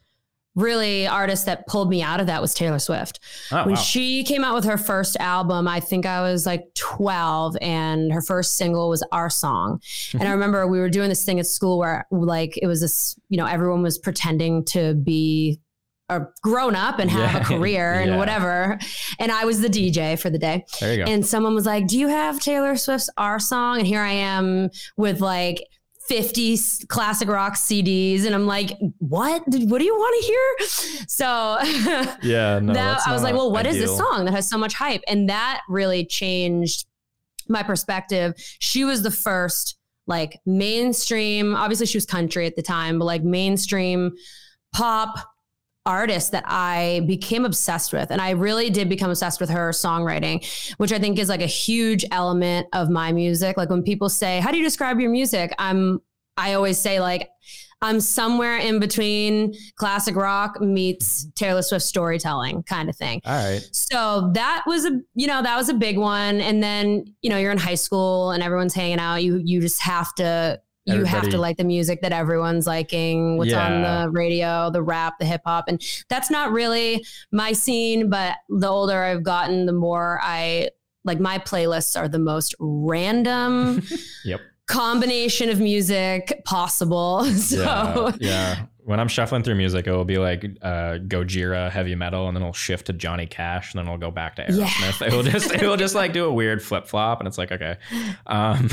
really 0.55 1.07
artist 1.07 1.47
that 1.47 1.67
pulled 1.67 1.89
me 1.89 2.03
out 2.03 2.21
of 2.21 2.27
that 2.27 2.43
was 2.43 2.53
Taylor 2.55 2.79
Swift. 2.79 3.21
Oh, 3.51 3.65
when 3.65 3.75
wow. 3.75 3.81
she 3.81 4.23
came 4.25 4.45
out 4.45 4.55
with 4.55 4.65
her 4.65 4.77
first 4.77 5.17
album, 5.19 5.67
I 5.67 5.81
think 5.81 6.05
I 6.05 6.21
was 6.21 6.45
like 6.45 6.73
12 6.75 7.57
and 7.61 8.13
her 8.13 8.23
first 8.23 8.57
single 8.57 8.89
was 8.89 9.03
Our 9.13 9.31
Song. 9.31 9.81
and 10.13 10.23
I 10.23 10.27
mm-hmm. 10.27 10.33
remember 10.33 10.67
we 10.67 10.79
were 10.79 10.91
doing 10.91 11.09
this 11.09 11.25
thing 11.25 11.41
at 11.41 11.47
school 11.47 11.79
where 11.79 12.07
like 12.11 12.59
it 12.61 12.67
was 12.67 12.81
this, 12.81 13.17
you 13.29 13.39
know, 13.39 13.47
everyone 13.47 13.83
was 13.83 13.99
pretending 13.99 14.65
to 14.67 14.95
be 14.95 15.61
a 16.09 16.27
grown 16.43 16.75
up 16.75 16.99
and 16.99 17.11
have 17.11 17.33
yeah. 17.33 17.41
a 17.41 17.45
career 17.59 17.95
and 17.95 18.11
yeah. 18.11 18.17
whatever. 18.19 18.79
And 19.19 19.33
I 19.33 19.45
was 19.45 19.61
the 19.61 19.69
DJ 19.69 20.19
for 20.19 20.31
the 20.31 20.39
day. 20.39 20.65
There 20.81 20.93
you 20.93 21.05
go. 21.05 21.11
And 21.11 21.25
someone 21.25 21.55
was 21.55 21.67
like, 21.67 21.87
"Do 21.87 21.99
you 21.99 22.09
have 22.09 22.41
Taylor 22.41 22.77
Swift's 22.77 23.09
Our 23.17 23.39
Song?" 23.39 23.79
And 23.79 23.87
here 23.87 24.01
I 24.01 24.13
am 24.13 24.71
with 24.97 25.21
like 25.21 25.63
50 26.09 26.59
classic 26.89 27.29
rock 27.29 27.55
CDs. 27.55 28.25
And 28.25 28.35
I'm 28.35 28.47
like, 28.47 28.77
what? 28.99 29.43
What 29.47 29.79
do 29.79 29.85
you 29.85 29.95
want 29.95 30.23
to 30.23 30.27
hear? 30.27 31.07
So 31.09 31.59
yeah, 32.23 32.59
no, 32.59 32.73
that, 32.73 33.01
I 33.07 33.13
was 33.13 33.23
like, 33.23 33.35
well, 33.35 33.53
what 33.53 33.67
ideal. 33.67 33.83
is 33.83 33.89
this 33.91 33.99
song 33.99 34.25
that 34.25 34.33
has 34.33 34.49
so 34.49 34.59
much 34.59 34.75
hype? 34.75 35.03
And 35.07 35.29
that 35.29 35.61
really 35.69 36.05
changed 36.05 36.87
my 37.49 37.63
perspective. 37.63 38.35
She 38.59 38.85
was 38.85 39.03
the 39.03 39.11
first 39.11 39.77
like 40.07 40.41
mainstream, 40.45 41.55
obviously 41.55 41.87
she 41.87 41.97
was 41.97 42.07
country 42.07 42.47
at 42.47 42.57
the 42.57 42.63
time, 42.63 42.99
but 42.99 43.05
like 43.05 43.23
mainstream 43.23 44.13
pop 44.73 45.32
artist 45.85 46.33
that 46.33 46.45
I 46.47 47.03
became 47.07 47.45
obsessed 47.45 47.93
with. 47.93 48.11
And 48.11 48.21
I 48.21 48.31
really 48.31 48.71
did 48.71 48.89
become 48.89 49.11
obsessed 49.11 49.41
with 49.41 49.51
her 49.51 49.71
songwriting, 49.71 50.45
which 50.77 50.93
I 50.93 50.99
think 50.99 51.19
is 51.19 51.29
like 51.29 51.43
a 51.43 51.47
huge 51.47 52.05
element 52.11 52.69
of 52.73 52.89
my 52.89 53.13
music. 53.13 53.57
Like 53.57 53.71
when 53.71 53.83
people 53.83 54.09
say, 54.09 54.41
How 54.41 54.51
do 54.51 54.59
you 54.59 54.65
describe 54.65 55.01
your 55.01 55.11
music? 55.11 55.53
I'm, 55.59 56.01
I 56.37 56.55
always 56.55 56.79
say, 56.79 57.01
like, 57.01 57.31
I'm 57.83 58.01
somewhere 58.01 58.59
in 58.59 58.79
between 58.79 59.55
classic 59.75 60.15
rock 60.15 60.61
meets 60.61 61.27
Taylor 61.35 61.63
Swift 61.63 61.85
storytelling 61.85 62.63
kind 62.63 62.89
of 62.89 62.97
thing. 62.97 63.21
All 63.25 63.35
right. 63.35 63.69
So 63.73 64.31
that 64.35 64.63
was 64.69 64.85
a, 64.85 65.01
you 65.15 65.27
know, 65.27 65.43
that 65.43 65.57
was 65.57 65.69
a 65.69 65.75
big 65.75 65.99
one. 65.99 66.41
And 66.41 66.63
then, 66.63 67.05
you 67.23 67.29
know, 67.29 67.39
you're 67.39 67.51
in 67.51 67.59
high 67.59 67.75
school 67.75 68.31
and 68.31 68.41
everyone's 68.41 68.73
hanging 68.73 69.01
out. 69.01 69.17
You, 69.17 69.43
you 69.45 69.61
just 69.61 69.83
have 69.83 70.15
to 70.15 70.61
you 70.85 71.05
have 71.05 71.29
to 71.29 71.39
like 71.39 71.57
the 71.57 71.65
music 71.65 72.03
that 72.03 72.13
everyone's 72.13 72.67
liking, 72.67 73.39
what's 73.39 73.51
yeah. 73.51 73.67
on 73.67 73.83
the 73.83 74.11
radio, 74.11 74.71
the 74.71 74.83
rap, 74.83 75.19
the 75.19 75.25
hip 75.25 75.43
hop. 75.45 75.67
And 75.69 75.81
that's 76.09 76.31
not 76.31 76.53
really 76.53 77.05
my 77.31 77.53
scene, 77.53 78.11
but 78.11 78.37
the 78.49 78.69
older 78.69 79.03
I've 79.03 79.23
gotten, 79.23 79.67
the 79.67 79.73
more 79.73 80.19
I 80.23 80.71
like 81.05 81.21
my 81.21 81.39
playlists 81.39 81.99
are 81.99 82.09
the 82.09 82.19
most 82.19 82.55
random 82.59 83.83
yep. 84.25 84.41
combination 84.67 85.49
of 85.51 85.61
music 85.61 86.43
possible. 86.45 87.25
So 87.33 87.59
yeah, 87.59 88.13
yeah. 88.21 88.67
When 88.85 88.99
I'm 88.99 89.07
shuffling 89.07 89.45
through 89.45 89.55
music, 89.55 89.87
it 89.87 89.93
will 89.93 90.05
be 90.05 90.19
like 90.19 90.45
uh, 90.61 90.99
Gojira 91.07 91.71
heavy 91.71 91.95
metal, 91.95 92.27
and 92.27 92.37
then 92.37 92.43
it'll 92.43 92.53
shift 92.53 92.87
to 92.87 92.93
Johnny 92.93 93.27
Cash, 93.27 93.73
and 93.73 93.79
then 93.79 93.87
it'll 93.87 93.99
go 93.99 94.11
back 94.11 94.37
to 94.37 94.45
Aerosmith. 94.45 95.01
Yeah. 95.01 95.07
It 95.07 95.13
will 95.13 95.23
just 95.23 95.53
it 95.53 95.63
will 95.63 95.77
just 95.77 95.95
like 95.95 96.13
do 96.13 96.25
a 96.25 96.33
weird 96.33 96.61
flip 96.63 96.89
flop, 96.89 97.21
and 97.21 97.29
it's 97.29 97.39
like 97.39 97.53
okay. 97.53 97.77
Um, 98.27 98.71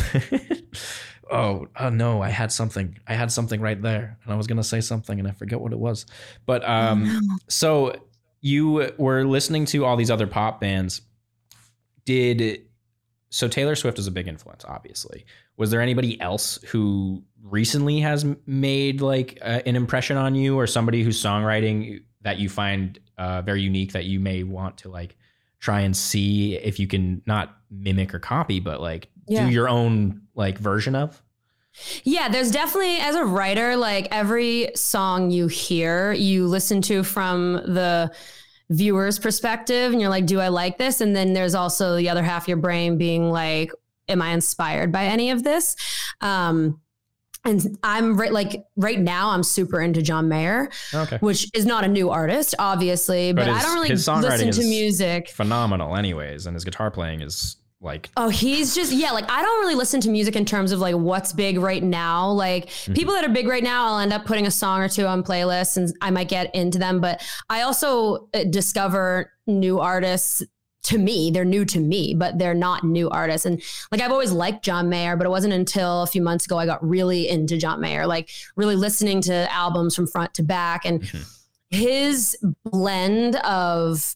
oh, 1.32 1.68
oh 1.80 1.89
no, 1.89 2.22
I 2.22 2.30
had 2.30 2.52
something. 2.52 2.98
I 3.08 3.13
had 3.13 3.32
something 3.32 3.62
right 3.62 3.82
there, 3.82 4.18
and 4.24 4.34
I 4.34 4.36
was 4.36 4.48
gonna 4.48 4.63
say 4.63 4.82
something, 4.82 5.20
and 5.20 5.28
I 5.28 5.32
forget 5.32 5.60
what 5.60 5.72
it 5.72 5.80
was. 5.80 6.06
But 6.46 6.63
oh, 6.63 6.72
um, 6.72 7.04
oh, 7.06 7.20
no. 7.22 7.38
so 7.48 7.96
you 8.42 8.92
were 8.98 9.26
listening 9.26 9.65
to 9.65 9.86
all 9.86 9.98
these 9.98 10.12
other 10.12 10.28
pop 10.28 10.62
bands. 10.62 11.02
Did 12.06 12.63
so? 13.30 13.48
Taylor 13.48 13.76
Swift 13.76 14.00
is 14.00 14.08
a 14.08 14.12
big 14.12 14.28
influence, 14.28 14.65
obviously. 14.65 15.26
Was 15.58 15.72
there 15.72 15.82
anybody 15.82 16.20
else 16.22 16.60
who 16.68 17.24
recently 17.44 18.00
has 18.00 18.26
made 18.46 19.02
like 19.02 19.38
uh, 19.42 19.62
an 19.65 19.76
impression 19.76 20.18
on 20.18 20.36
you, 20.36 20.58
or 20.58 20.68
somebody 20.68 21.04
whose 21.04 21.22
songwriting 21.22 22.02
that 22.22 22.39
you 22.39 22.50
find 22.50 23.00
uh, 23.18 23.42
very 23.42 23.62
unique 23.62 23.94
that 23.94 24.06
you 24.06 24.20
may 24.20 24.44
want 24.44 24.78
to 24.78 24.89
like 24.89 25.15
try 25.60 25.82
and 25.82 25.96
see 25.96 26.56
if 26.56 26.80
you 26.80 26.88
can 26.88 27.22
not 27.26 27.58
mimic 27.70 28.13
or 28.13 28.20
copy, 28.20 28.60
but 28.60 28.82
like 28.82 29.10
yeah. 29.30 29.46
do 29.46 29.52
your 29.52 29.70
own 29.70 30.22
like 30.36 30.58
version 30.58 30.96
of? 30.96 31.22
Yeah, 32.04 32.30
there's 32.30 32.52
definitely 32.52 32.98
as 32.98 33.15
a 33.15 33.24
writer, 33.24 33.76
like 33.76 34.08
every 34.12 34.72
song 34.76 35.32
you 35.32 35.48
hear, 35.48 36.12
you 36.12 36.48
listen 36.48 36.82
to 36.84 37.04
from 37.04 37.54
the 37.54 38.12
viewer's 38.70 39.18
perspective 39.18 39.92
and 39.92 40.02
you're 40.02 40.10
like, 40.10 40.26
do 40.26 40.39
I 40.39 40.50
like 40.50 40.78
this? 40.78 41.02
And 41.02 41.15
then 41.15 41.34
there's 41.34 41.56
also 41.56 41.96
the 41.96 42.10
other 42.10 42.24
half 42.24 42.44
of 42.44 42.48
your 42.48 42.58
brain 42.58 42.98
being 42.98 43.30
like, 43.30 43.72
am 44.08 44.22
I 44.22 44.30
inspired 44.32 44.92
by 44.92 45.06
any 45.06 45.32
of 45.32 45.44
this? 45.44 45.76
Um, 46.22 46.82
and 47.46 47.78
I'm 47.84 48.20
right 48.20 48.34
like 48.34 48.65
right 48.76 49.00
now 49.00 49.30
I'm 49.30 49.44
super 49.44 49.80
into 49.80 50.02
John 50.02 50.28
Mayer, 50.28 50.70
okay. 50.94 51.18
which 51.20 51.50
is 51.54 51.65
not 51.65 51.86
a 51.86 51.88
new 51.88 52.10
artist, 52.10 52.54
obviously, 52.60 53.32
but, 53.32 53.46
but 53.46 53.54
his, 53.54 53.58
I 53.58 53.62
don't 53.62 53.76
really 53.76 53.89
listen 53.89 54.52
to 54.52 54.70
music. 54.70 55.30
Phenomenal, 55.30 55.96
anyways, 55.96 56.48
and 56.48 56.54
his 56.54 56.65
guitar 56.65 56.92
playing 56.92 57.22
is 57.22 57.56
like 57.82 58.10
oh 58.18 58.28
he's 58.28 58.76
just 58.76 58.92
yeah 58.92 59.12
like 59.12 59.30
i 59.32 59.42
don't 59.42 59.62
really 59.62 59.76
listen 59.76 60.02
to 60.02 60.10
music 60.10 60.36
in 60.36 60.44
terms 60.44 60.74
of 60.74 60.80
like 60.80 60.96
what's 60.96 61.32
big 61.32 61.58
right 61.58 61.82
now 61.82 62.30
like 62.30 62.68
mm-hmm. 62.68 62.94
people 62.94 63.13
that 63.13 63.24
are 63.24 63.32
big 63.32 63.48
right 63.48 63.63
now 63.63 63.86
i'll 63.88 64.00
end 64.00 64.12
up 64.12 64.26
putting 64.26 64.46
a 64.46 64.52
song 64.52 64.82
or 64.82 64.89
two 64.89 65.06
on 65.06 65.24
playlists 65.24 65.78
and 65.78 65.94
i 66.02 66.12
might 66.12 66.28
get 66.28 66.54
into 66.54 66.78
them 66.78 67.00
but 67.00 67.26
i 67.50 67.62
also 67.62 68.28
uh, 68.34 68.44
discover 68.50 69.32
new 69.48 69.80
artists 69.80 70.44
to 70.82 70.98
me 70.98 71.32
they're 71.32 71.46
new 71.46 71.63
to 71.63 71.80
me 71.80 72.13
but 72.13 72.38
they're 72.38 72.54
not 72.54 72.84
new 72.84 73.10
artists 73.10 73.46
and 73.46 73.62
like 73.92 74.02
i've 74.02 74.12
always 74.12 74.32
liked 74.32 74.63
john 74.63 74.89
mayer 74.89 75.15
but 75.15 75.26
it 75.26 75.30
wasn't 75.30 75.54
until 75.54 76.04
a 76.04 76.08
few 76.08 76.22
months 76.22 76.46
ago 76.46 76.58
i 76.58 76.65
got 76.65 76.86
really 76.86 77.30
into 77.30 77.58
john 77.58 77.80
mayer 77.80 78.06
like 78.06 78.30
really 78.58 78.76
listening 78.76 79.22
to 79.22 79.52
albums 79.54 79.96
from 79.96 80.06
front 80.06 80.34
to 80.34 80.44
back 80.44 80.86
and 80.86 81.02
mm-hmm. 81.02 81.22
his 81.70 82.38
blend 82.65 83.38
of 83.38 84.15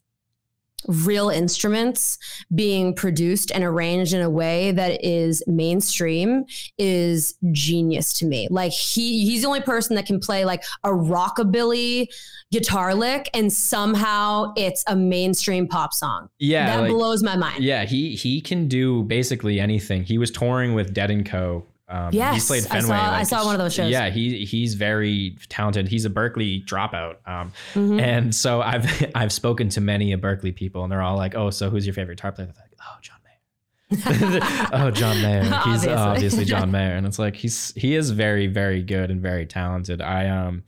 real 0.88 1.30
instruments 1.30 2.17
being 2.54 2.93
produced 2.93 3.52
and 3.52 3.63
arranged 3.63 4.13
in 4.13 4.22
a 4.22 4.30
way 4.30 4.72
that 4.72 5.04
is 5.04 5.43
mainstream 5.48 6.46
is 6.78 7.36
genius 7.52 8.13
to 8.13 8.26
me. 8.26 8.48
Like 8.50 8.72
he 8.72 9.26
he's 9.26 9.41
the 9.41 9.48
only 9.48 9.62
person 9.62 9.96
that 9.96 10.06
can 10.06 10.19
play 10.19 10.46
like 10.46 10.63
a 10.84 10.89
rockabilly 10.89 12.08
guitar 12.52 12.93
lick 12.93 13.30
and 13.34 13.52
somehow 13.52 14.54
it's 14.56 14.84
a 14.88 14.96
mainstream 14.96 15.67
pop 15.67 15.93
song. 15.93 16.30
Yeah. 16.39 16.65
That 16.65 16.82
like, 16.84 16.91
blows 16.91 17.24
my 17.24 17.36
mind. 17.36 17.63
Yeah, 17.63 17.86
he 17.86 18.15
he 18.15 18.41
can 18.41 18.67
do 18.67 19.04
basically 19.04 19.60
anything. 19.60 20.04
He 20.04 20.17
was 20.17 20.32
touring 20.32 20.74
with 20.74 20.93
Dead 20.93 21.12
and 21.12 21.26
Co 21.26 21.65
um, 21.89 22.10
yes, 22.13 22.36
he's 22.36 22.48
played 22.48 22.63
Fenway. 22.63 22.96
I 22.96 22.98
saw, 22.98 23.08
like, 23.08 23.19
I 23.19 23.24
saw, 23.24 23.46
one 23.46 23.56
of 23.56 23.60
those 23.60 23.74
shows. 23.74 23.91
Yeah, 23.91 24.10
he 24.10 24.46
he's 24.46 24.76
very 24.76 25.38
talented. 25.50 25.88
He's 25.88 26.06
a 26.06 26.10
Berklee 26.10 26.65
dropout, 26.65 27.15
um, 27.28 27.52
mm-hmm. 27.74 28.00
and 28.00 28.34
so 28.34 28.62
I've 28.62 29.12
I've 29.15 29.32
spoken 29.32 29.69
to 29.69 29.82
many 29.82 30.13
of 30.13 30.22
Berklee 30.22 30.56
people, 30.56 30.84
and 30.84 30.91
they're 30.91 31.02
all 31.02 31.17
like, 31.17 31.36
"Oh, 31.36 31.50
so 31.50 31.69
who's 31.69 31.86
your 31.86 31.93
favorite 31.93 32.15
guitar 32.15 32.32
player?" 32.32 32.48
They're 32.48 32.56
like, 32.63 32.74
"Oh, 32.82 32.98
John 33.02 33.17
Mayer." 34.32 34.39
oh, 34.74 34.91
John 34.91 35.22
Mayer. 35.22 35.43
He's 35.43 35.54
obviously. 35.54 35.93
obviously 35.93 36.46
John 36.46 36.72
Mayer, 36.72 36.96
and 36.96 37.06
it's 37.06 37.19
like 37.19 37.36
he's 37.36 37.74
he 37.76 37.96
is 37.96 38.12
very 38.12 38.48
very 38.48 38.82
good 38.82 39.12
and 39.12 39.22
very 39.22 39.46
talented. 39.46 40.02
I 40.02 40.30
um, 40.30 40.63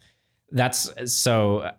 that's 0.51 0.91
so 1.05 1.71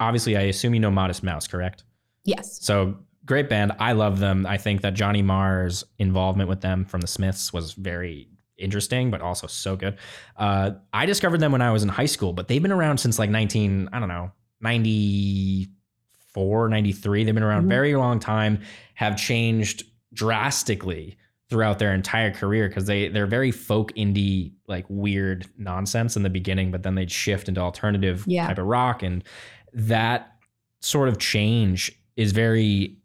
obviously 0.00 0.36
I 0.36 0.42
assume 0.42 0.74
you 0.74 0.80
know 0.80 0.90
Modest 0.90 1.22
Mouse, 1.22 1.46
correct? 1.46 1.84
Yes. 2.24 2.58
So 2.60 2.96
great 3.24 3.48
band. 3.48 3.72
I 3.78 3.92
love 3.92 4.18
them. 4.18 4.46
I 4.46 4.56
think 4.56 4.82
that 4.82 4.94
Johnny 4.94 5.22
Marr's 5.22 5.84
involvement 5.98 6.48
with 6.48 6.60
them 6.60 6.84
from 6.84 7.00
the 7.00 7.06
Smiths 7.06 7.52
was 7.52 7.72
very 7.72 8.28
interesting, 8.58 9.10
but 9.10 9.20
also 9.20 9.46
so 9.46 9.76
good. 9.76 9.98
Uh, 10.36 10.72
I 10.92 11.06
discovered 11.06 11.38
them 11.38 11.52
when 11.52 11.62
I 11.62 11.70
was 11.70 11.82
in 11.82 11.88
high 11.88 12.06
school, 12.06 12.32
but 12.32 12.48
they've 12.48 12.62
been 12.62 12.72
around 12.72 12.98
since 12.98 13.18
like 13.18 13.30
19, 13.30 13.88
I 13.92 13.98
don't 13.98 14.08
know, 14.08 14.30
94, 14.60 16.68
93. 16.68 17.24
They've 17.24 17.34
been 17.34 17.42
around 17.42 17.62
mm-hmm. 17.62 17.70
very 17.70 17.96
long 17.96 18.20
time, 18.20 18.60
have 18.94 19.16
changed 19.16 19.84
drastically 20.12 21.16
throughout 21.50 21.78
their 21.78 21.92
entire 21.92 22.32
career 22.32 22.68
because 22.68 22.86
they 22.86 23.08
they're 23.08 23.26
very 23.26 23.50
folk 23.50 23.92
indie 23.94 24.52
like 24.66 24.84
weird 24.88 25.46
nonsense 25.58 26.16
in 26.16 26.22
the 26.22 26.30
beginning 26.30 26.70
but 26.70 26.82
then 26.82 26.94
they'd 26.94 27.10
shift 27.10 27.48
into 27.48 27.60
alternative 27.60 28.24
yeah. 28.26 28.46
type 28.46 28.58
of 28.58 28.66
rock 28.66 29.02
and 29.02 29.24
that 29.72 30.36
sort 30.80 31.08
of 31.08 31.18
change 31.18 31.92
is 32.16 32.32
very 32.32 32.96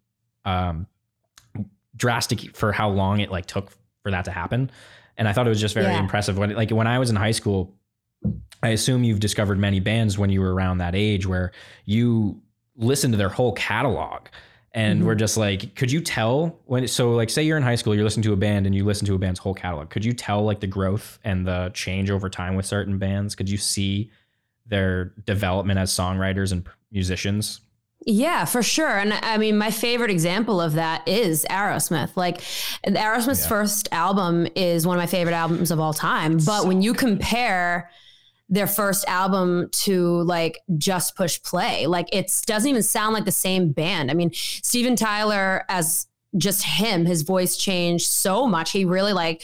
um 0.46 0.88
drastic 1.96 2.56
for 2.56 2.72
how 2.72 2.90
long 2.90 3.20
it 3.20 3.30
like 3.30 3.46
took 3.46 3.72
for 4.04 4.12
that 4.12 4.26
to 4.26 4.32
happen 4.32 4.72
and 5.20 5.28
I 5.28 5.34
thought 5.34 5.46
it 5.46 5.50
was 5.50 5.62
just 5.62 5.76
very 5.76 5.86
yeah. 5.86 6.00
impressive. 6.00 6.38
When 6.40 6.50
like 6.56 6.72
when 6.72 6.88
I 6.88 6.98
was 6.98 7.12
in 7.12 7.16
high 7.16 7.32
school, 7.32 7.76
I 8.64 8.70
assume 8.70 9.04
you've 9.04 9.20
discovered 9.20 9.60
many 9.60 9.80
bands 9.80 10.18
when 10.18 10.32
you 10.32 10.42
were 10.42 10.54
around 10.54 10.80
that 10.80 10.96
age 10.96 11.28
where 11.28 11.52
you 11.86 12.42
listened 12.76 13.14
to 13.14 13.18
their 13.18 13.30
whole 13.30 13.52
catalog 13.54 14.28
and 14.74 15.02
Mhm. 15.02 15.06
we're 15.06 15.16
just 15.16 15.36
like, 15.38 15.76
could 15.76 15.92
you 15.92 16.00
tell 16.02 16.60
when? 16.66 16.88
So 16.88 17.12
like, 17.12 17.30
say 17.30 17.44
you're 17.44 17.58
in 17.58 17.64
high 17.64 17.76
school, 17.76 17.94
you're 17.96 18.04
listening 18.04 18.24
to 18.24 18.34
a 18.34 18.38
band, 18.38 18.66
and 18.66 18.74
you 18.76 18.86
listen 18.86 19.06
to 19.08 19.16
a 19.16 19.18
band's 19.18 19.40
whole 19.40 19.54
catalog. 19.54 19.90
Could 19.90 20.06
you 20.06 20.14
tell 20.14 20.44
like 20.44 20.60
the 20.60 20.68
growth 20.68 21.20
and 21.24 21.46
the 21.46 21.72
change 21.74 22.10
over 22.12 22.30
time 22.30 22.56
with 22.56 22.66
certain 22.66 22.98
bands? 22.98 23.36
Could 23.36 23.50
you 23.50 23.58
see 23.58 24.12
their 24.68 25.06
development 25.26 25.80
as 25.80 25.92
songwriters 25.92 26.52
and 26.52 26.66
musicians? 26.92 27.62
Yeah, 28.06 28.46
for 28.46 28.64
sure. 28.64 28.98
And 28.98 29.14
I 29.14 29.38
mean, 29.38 29.58
my 29.58 29.72
favorite 29.72 30.10
example 30.10 30.62
of 30.62 30.74
that 30.74 31.08
is 31.08 31.46
Aerosmith. 31.50 32.12
Like, 32.16 32.40
Aerosmith's 32.88 33.42
Yeah. 33.44 33.50
first 33.50 33.90
album 33.92 34.48
is 34.56 34.88
one 34.88 34.98
of 34.98 35.02
my 35.02 35.06
favorite 35.08 35.34
albums 35.34 35.70
of 35.70 35.80
all 35.80 35.94
time. 35.94 36.38
But 36.46 36.66
when 36.66 36.82
you 36.82 36.94
compare 36.94 37.90
their 38.48 38.68
first 38.68 39.06
album 39.08 39.70
to 39.72 40.22
like 40.24 40.60
Just 40.78 41.16
Push 41.16 41.44
Play, 41.44 41.88
like 41.88 42.08
it 42.14 42.32
doesn't 42.48 42.70
even 42.70 42.82
sound 42.84 43.14
like 43.14 43.26
the 43.26 43.32
same 43.32 43.72
band. 43.74 44.10
I 44.10 44.14
mean, 44.14 44.32
Steven 44.34 44.96
Tyler 44.96 45.66
as 45.70 46.08
just 46.38 46.64
him, 46.64 47.06
his 47.06 47.24
voice 47.24 47.58
changed 47.58 48.08
so 48.08 48.48
much. 48.48 48.72
He 48.72 48.86
really 48.86 49.14
like 49.14 49.44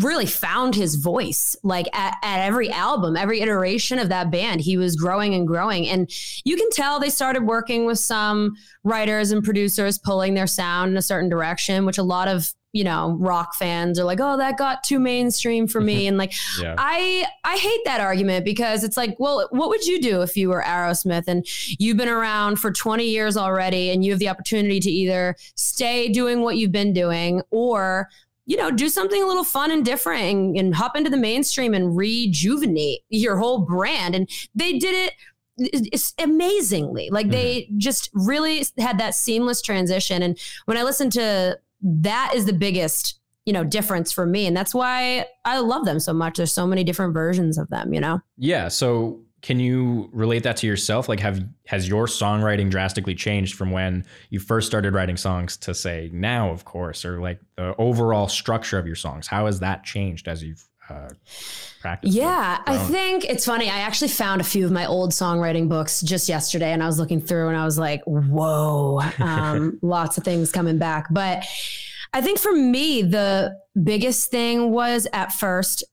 really 0.00 0.26
found 0.26 0.74
his 0.74 0.96
voice 0.96 1.54
like 1.62 1.86
at, 1.92 2.16
at 2.24 2.44
every 2.44 2.70
album 2.70 3.16
every 3.16 3.40
iteration 3.40 3.98
of 3.98 4.08
that 4.08 4.30
band. 4.30 4.60
He 4.60 4.76
was 4.76 4.96
growing 4.96 5.34
and 5.34 5.46
growing. 5.46 5.86
And 5.88 6.10
you 6.44 6.56
can 6.56 6.70
tell 6.70 6.98
they 6.98 7.10
started 7.10 7.44
working 7.44 7.86
with 7.86 7.98
some 7.98 8.54
writers 8.82 9.30
and 9.30 9.44
producers 9.44 9.96
pulling 9.98 10.34
their 10.34 10.48
sound 10.48 10.90
in 10.90 10.96
a 10.96 11.02
certain 11.02 11.28
direction 11.28 11.86
which 11.86 11.98
a 11.98 12.02
lot 12.02 12.26
of 12.26 12.52
you 12.72 12.84
know 12.84 13.16
rock 13.18 13.54
fans 13.56 13.98
are 13.98 14.04
like 14.04 14.20
oh 14.20 14.36
that 14.36 14.56
got 14.56 14.82
too 14.82 14.98
mainstream 14.98 15.68
for 15.68 15.80
me. 15.80 16.06
And 16.10 16.18
like 16.18 16.32
Yeah. 16.60 16.74
I 16.76 17.26
I 17.44 17.56
hate 17.56 17.80
that 17.84 18.00
argument 18.00 18.44
because 18.44 18.82
it's 18.82 18.96
like, 18.96 19.14
well, 19.20 19.46
what 19.52 19.68
would 19.68 19.86
you 19.86 20.00
do 20.00 20.22
if 20.22 20.36
you 20.36 20.48
were 20.48 20.62
Aerosmith 20.66 21.24
and 21.28 21.46
you've 21.78 21.96
been 21.96 22.08
around 22.08 22.56
for 22.56 22.72
20 22.72 23.04
years 23.04 23.36
already 23.36 23.90
and 23.90 24.04
you 24.04 24.10
have 24.10 24.18
the 24.18 24.28
opportunity 24.28 24.80
to 24.80 24.90
either 24.90 25.36
stay 25.54 26.08
doing 26.08 26.40
what 26.40 26.56
you've 26.56 26.72
been 26.72 26.92
doing 26.92 27.42
or 27.50 28.08
you 28.50 28.56
know, 28.56 28.68
do 28.68 28.88
something 28.88 29.22
a 29.22 29.26
little 29.26 29.44
fun 29.44 29.70
and 29.70 29.84
different 29.84 30.24
and, 30.24 30.56
and 30.56 30.74
hop 30.74 30.96
into 30.96 31.08
the 31.08 31.16
mainstream 31.16 31.72
and 31.72 31.96
rejuvenate 31.96 33.02
your 33.08 33.36
whole 33.36 33.58
brand. 33.60 34.16
And 34.16 34.28
they 34.56 34.76
did 34.76 34.92
it 34.92 35.14
it's 35.56 36.14
amazingly. 36.18 37.10
Like 37.10 37.28
they 37.28 37.62
mm-hmm. 37.62 37.78
just 37.78 38.10
really 38.12 38.64
had 38.78 38.98
that 38.98 39.14
seamless 39.14 39.62
transition. 39.62 40.20
And 40.20 40.36
when 40.64 40.76
I 40.76 40.82
listen 40.82 41.10
to 41.10 41.60
that 41.82 42.32
is 42.34 42.46
the 42.46 42.52
biggest 42.52 43.20
you 43.46 43.52
know 43.52 43.64
difference 43.64 44.12
for 44.12 44.26
me 44.26 44.46
and 44.46 44.54
that's 44.54 44.74
why 44.74 45.24
i 45.46 45.58
love 45.58 45.86
them 45.86 45.98
so 45.98 46.12
much 46.12 46.36
there's 46.36 46.52
so 46.52 46.66
many 46.66 46.84
different 46.84 47.14
versions 47.14 47.56
of 47.56 47.66
them 47.70 47.94
you 47.94 47.98
know 47.98 48.20
Yeah. 48.36 48.68
So 48.68 49.22
can 49.42 49.58
you 49.58 50.10
relate 50.12 50.42
that 50.42 50.56
to 50.58 50.66
yourself? 50.66 51.08
Like, 51.08 51.20
have 51.20 51.42
has 51.66 51.88
your 51.88 52.06
songwriting 52.06 52.70
drastically 52.70 53.14
changed 53.14 53.54
from 53.54 53.70
when 53.70 54.04
you 54.28 54.38
first 54.38 54.66
started 54.66 54.92
writing 54.94 55.16
songs 55.16 55.56
to 55.58 55.74
say 55.74 56.10
now, 56.12 56.50
of 56.50 56.64
course, 56.64 57.04
or 57.04 57.20
like 57.20 57.40
the 57.56 57.74
overall 57.78 58.28
structure 58.28 58.78
of 58.78 58.86
your 58.86 58.96
songs? 58.96 59.26
How 59.26 59.46
has 59.46 59.60
that 59.60 59.84
changed 59.84 60.28
as 60.28 60.42
you've 60.42 60.68
uh, 60.90 61.08
practiced? 61.80 62.14
yeah 62.14 62.58
i 62.66 62.76
think 62.76 63.24
it's 63.24 63.46
funny 63.46 63.70
i 63.70 63.78
actually 63.78 64.08
found 64.08 64.40
a 64.40 64.44
few 64.44 64.66
of 64.66 64.72
my 64.72 64.86
old 64.86 65.12
songwriting 65.12 65.68
books 65.68 66.00
just 66.00 66.28
yesterday 66.28 66.72
and 66.72 66.82
i 66.82 66.86
was 66.86 66.98
looking 66.98 67.20
through 67.20 67.48
and 67.48 67.56
i 67.56 67.64
was 67.64 67.78
like 67.78 68.02
whoa 68.04 69.00
um, 69.20 69.78
lots 69.82 70.18
of 70.18 70.24
things 70.24 70.50
coming 70.50 70.78
back 70.78 71.06
but 71.10 71.44
i 72.12 72.20
think 72.20 72.38
for 72.38 72.52
me 72.52 73.02
the 73.02 73.56
biggest 73.80 74.30
thing 74.30 74.72
was 74.72 75.06
at 75.12 75.32
first 75.32 75.84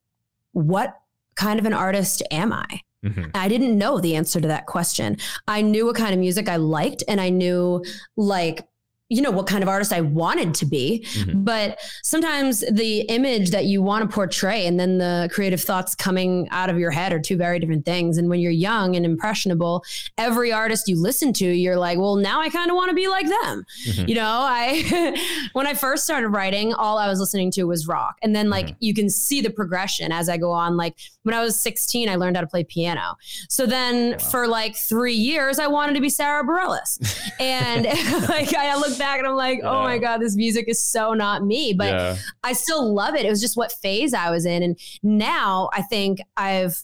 what 0.53 0.99
kind 1.35 1.59
of 1.59 1.65
an 1.65 1.73
artist 1.73 2.23
am 2.31 2.51
i 2.51 2.81
Mhm. 3.05 3.31
I 3.35 3.47
didn't 3.47 3.77
know 3.77 3.99
the 3.99 4.15
answer 4.15 4.41
to 4.41 4.47
that 4.47 4.65
question. 4.65 5.17
I 5.47 5.61
knew 5.61 5.85
what 5.85 5.95
kind 5.95 6.13
of 6.13 6.19
music 6.19 6.49
I 6.49 6.55
liked 6.55 7.03
and 7.07 7.21
I 7.21 7.29
knew 7.29 7.83
like 8.15 8.65
you 9.09 9.21
know 9.21 9.31
what 9.31 9.47
kind 9.47 9.63
of 9.63 9.69
artist 9.69 9.93
I 9.93 10.01
wanted 10.01 10.53
to 10.55 10.65
be, 10.65 11.05
Mhm. 11.13 11.45
but 11.45 11.79
sometimes 12.03 12.63
the 12.69 13.01
image 13.01 13.51
that 13.51 13.63
you 13.65 13.81
want 13.81 14.01
to 14.09 14.13
portray 14.13 14.65
and 14.65 14.77
then 14.77 14.97
the 14.97 15.29
creative 15.31 15.61
thoughts 15.61 15.95
coming 15.95 16.47
out 16.51 16.69
of 16.69 16.77
your 16.77 16.91
head 16.91 17.13
are 17.13 17.19
two 17.19 17.37
very 17.37 17.57
different 17.57 17.85
things. 17.85 18.17
And 18.17 18.29
when 18.29 18.41
you're 18.41 18.51
young 18.51 18.95
and 18.97 19.05
impressionable, 19.05 19.83
every 20.17 20.51
artist 20.51 20.89
you 20.89 21.01
listen 21.01 21.31
to, 21.33 21.45
you're 21.45 21.77
like, 21.77 21.97
well, 21.97 22.17
now 22.17 22.41
I 22.41 22.49
kind 22.49 22.69
of 22.69 22.75
want 22.75 22.89
to 22.89 22.95
be 22.95 23.07
like 23.07 23.27
them. 23.29 23.65
Mhm. 23.87 24.09
You 24.09 24.15
know, 24.15 24.39
I 24.41 25.15
when 25.53 25.67
I 25.67 25.73
first 25.73 26.03
started 26.03 26.27
writing, 26.29 26.73
all 26.73 26.97
I 26.97 27.07
was 27.07 27.19
listening 27.19 27.49
to 27.51 27.63
was 27.63 27.87
rock. 27.87 28.17
And 28.21 28.35
then 28.35 28.49
like 28.49 28.67
Mhm. 28.67 28.75
you 28.79 28.93
can 28.93 29.09
see 29.09 29.39
the 29.39 29.49
progression 29.49 30.11
as 30.11 30.27
I 30.27 30.35
go 30.35 30.51
on. 30.51 30.75
Like 30.75 30.95
when 31.23 31.33
I 31.33 31.41
was 31.41 31.57
16, 31.59 32.09
I 32.09 32.15
learned 32.15 32.35
how 32.35 32.41
to 32.41 32.47
play 32.47 32.63
piano. 32.65 33.15
So 33.47 33.65
then 33.65 34.11
Wow. 34.11 34.17
for 34.17 34.47
like 34.47 34.75
three 34.75 35.13
years, 35.13 35.59
I 35.59 35.67
wanted 35.67 35.93
to 35.93 36.01
be 36.01 36.09
Sara 36.09 36.43
Bareilles. 36.45 36.99
And 37.39 37.85
like 38.29 38.53
I 38.55 38.67
back 38.97 39.19
and 39.19 39.27
I'm 39.27 39.35
like, 39.35 39.59
oh 39.63 39.83
my 39.83 39.97
God, 39.97 40.17
this 40.19 40.35
music 40.35 40.65
is 40.67 40.81
so 40.81 41.13
not 41.13 41.45
me. 41.45 41.73
But 41.73 41.93
yeah. 41.93 42.15
I 42.43 42.53
still 42.53 42.93
love 42.93 43.15
it. 43.15 43.25
It 43.25 43.29
was 43.29 43.41
just 43.41 43.57
what 43.57 43.71
phase 43.71 44.13
I 44.13 44.29
was 44.29 44.45
in. 44.45 44.63
And 44.63 44.79
now 45.03 45.69
I 45.73 45.81
think 45.81 46.19
I've 46.35 46.83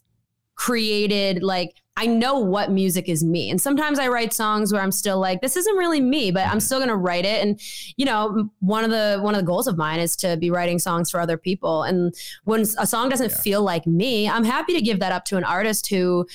created 0.56 1.44
like 1.44 1.74
I 1.96 2.08
know 2.08 2.40
what 2.40 2.72
music 2.72 3.08
is 3.08 3.24
me. 3.24 3.52
And 3.52 3.62
sometimes 3.62 4.00
I 4.00 4.08
write 4.08 4.34
songs 4.34 4.74
where 4.74 4.82
I'm 4.82 4.92
still 4.92 5.20
like, 5.20 5.42
this 5.42 5.56
isn't 5.56 5.76
really 5.76 6.02
me, 6.02 6.32
but 6.32 6.48
I'm 6.48 6.60
still 6.60 6.80
gonna 6.80 6.98
write 6.98 7.24
it. 7.26 7.44
And 7.44 7.60
you 7.98 8.06
know, 8.06 8.50
one 8.62 8.84
of 8.84 8.90
the 8.90 9.20
one 9.22 9.36
of 9.36 9.42
the 9.42 9.46
goals 9.46 9.68
of 9.68 9.78
mine 9.78 10.00
is 10.00 10.16
to 10.18 10.36
be 10.38 10.50
writing 10.50 10.80
songs 10.80 11.12
for 11.12 11.20
other 11.20 11.38
people. 11.38 11.84
And 11.84 12.16
when 12.46 12.62
a 12.80 12.88
song 12.88 13.10
doesn't 13.10 13.30
Yeah. 13.32 13.38
feel 13.42 13.62
like 13.62 13.86
me, 13.86 14.28
I'm 14.28 14.44
happy 14.44 14.74
to 14.74 14.82
give 14.82 15.00
that 15.02 15.12
up 15.12 15.26
to 15.26 15.38
an 15.38 15.44
artist 15.44 15.88
who 15.88 16.26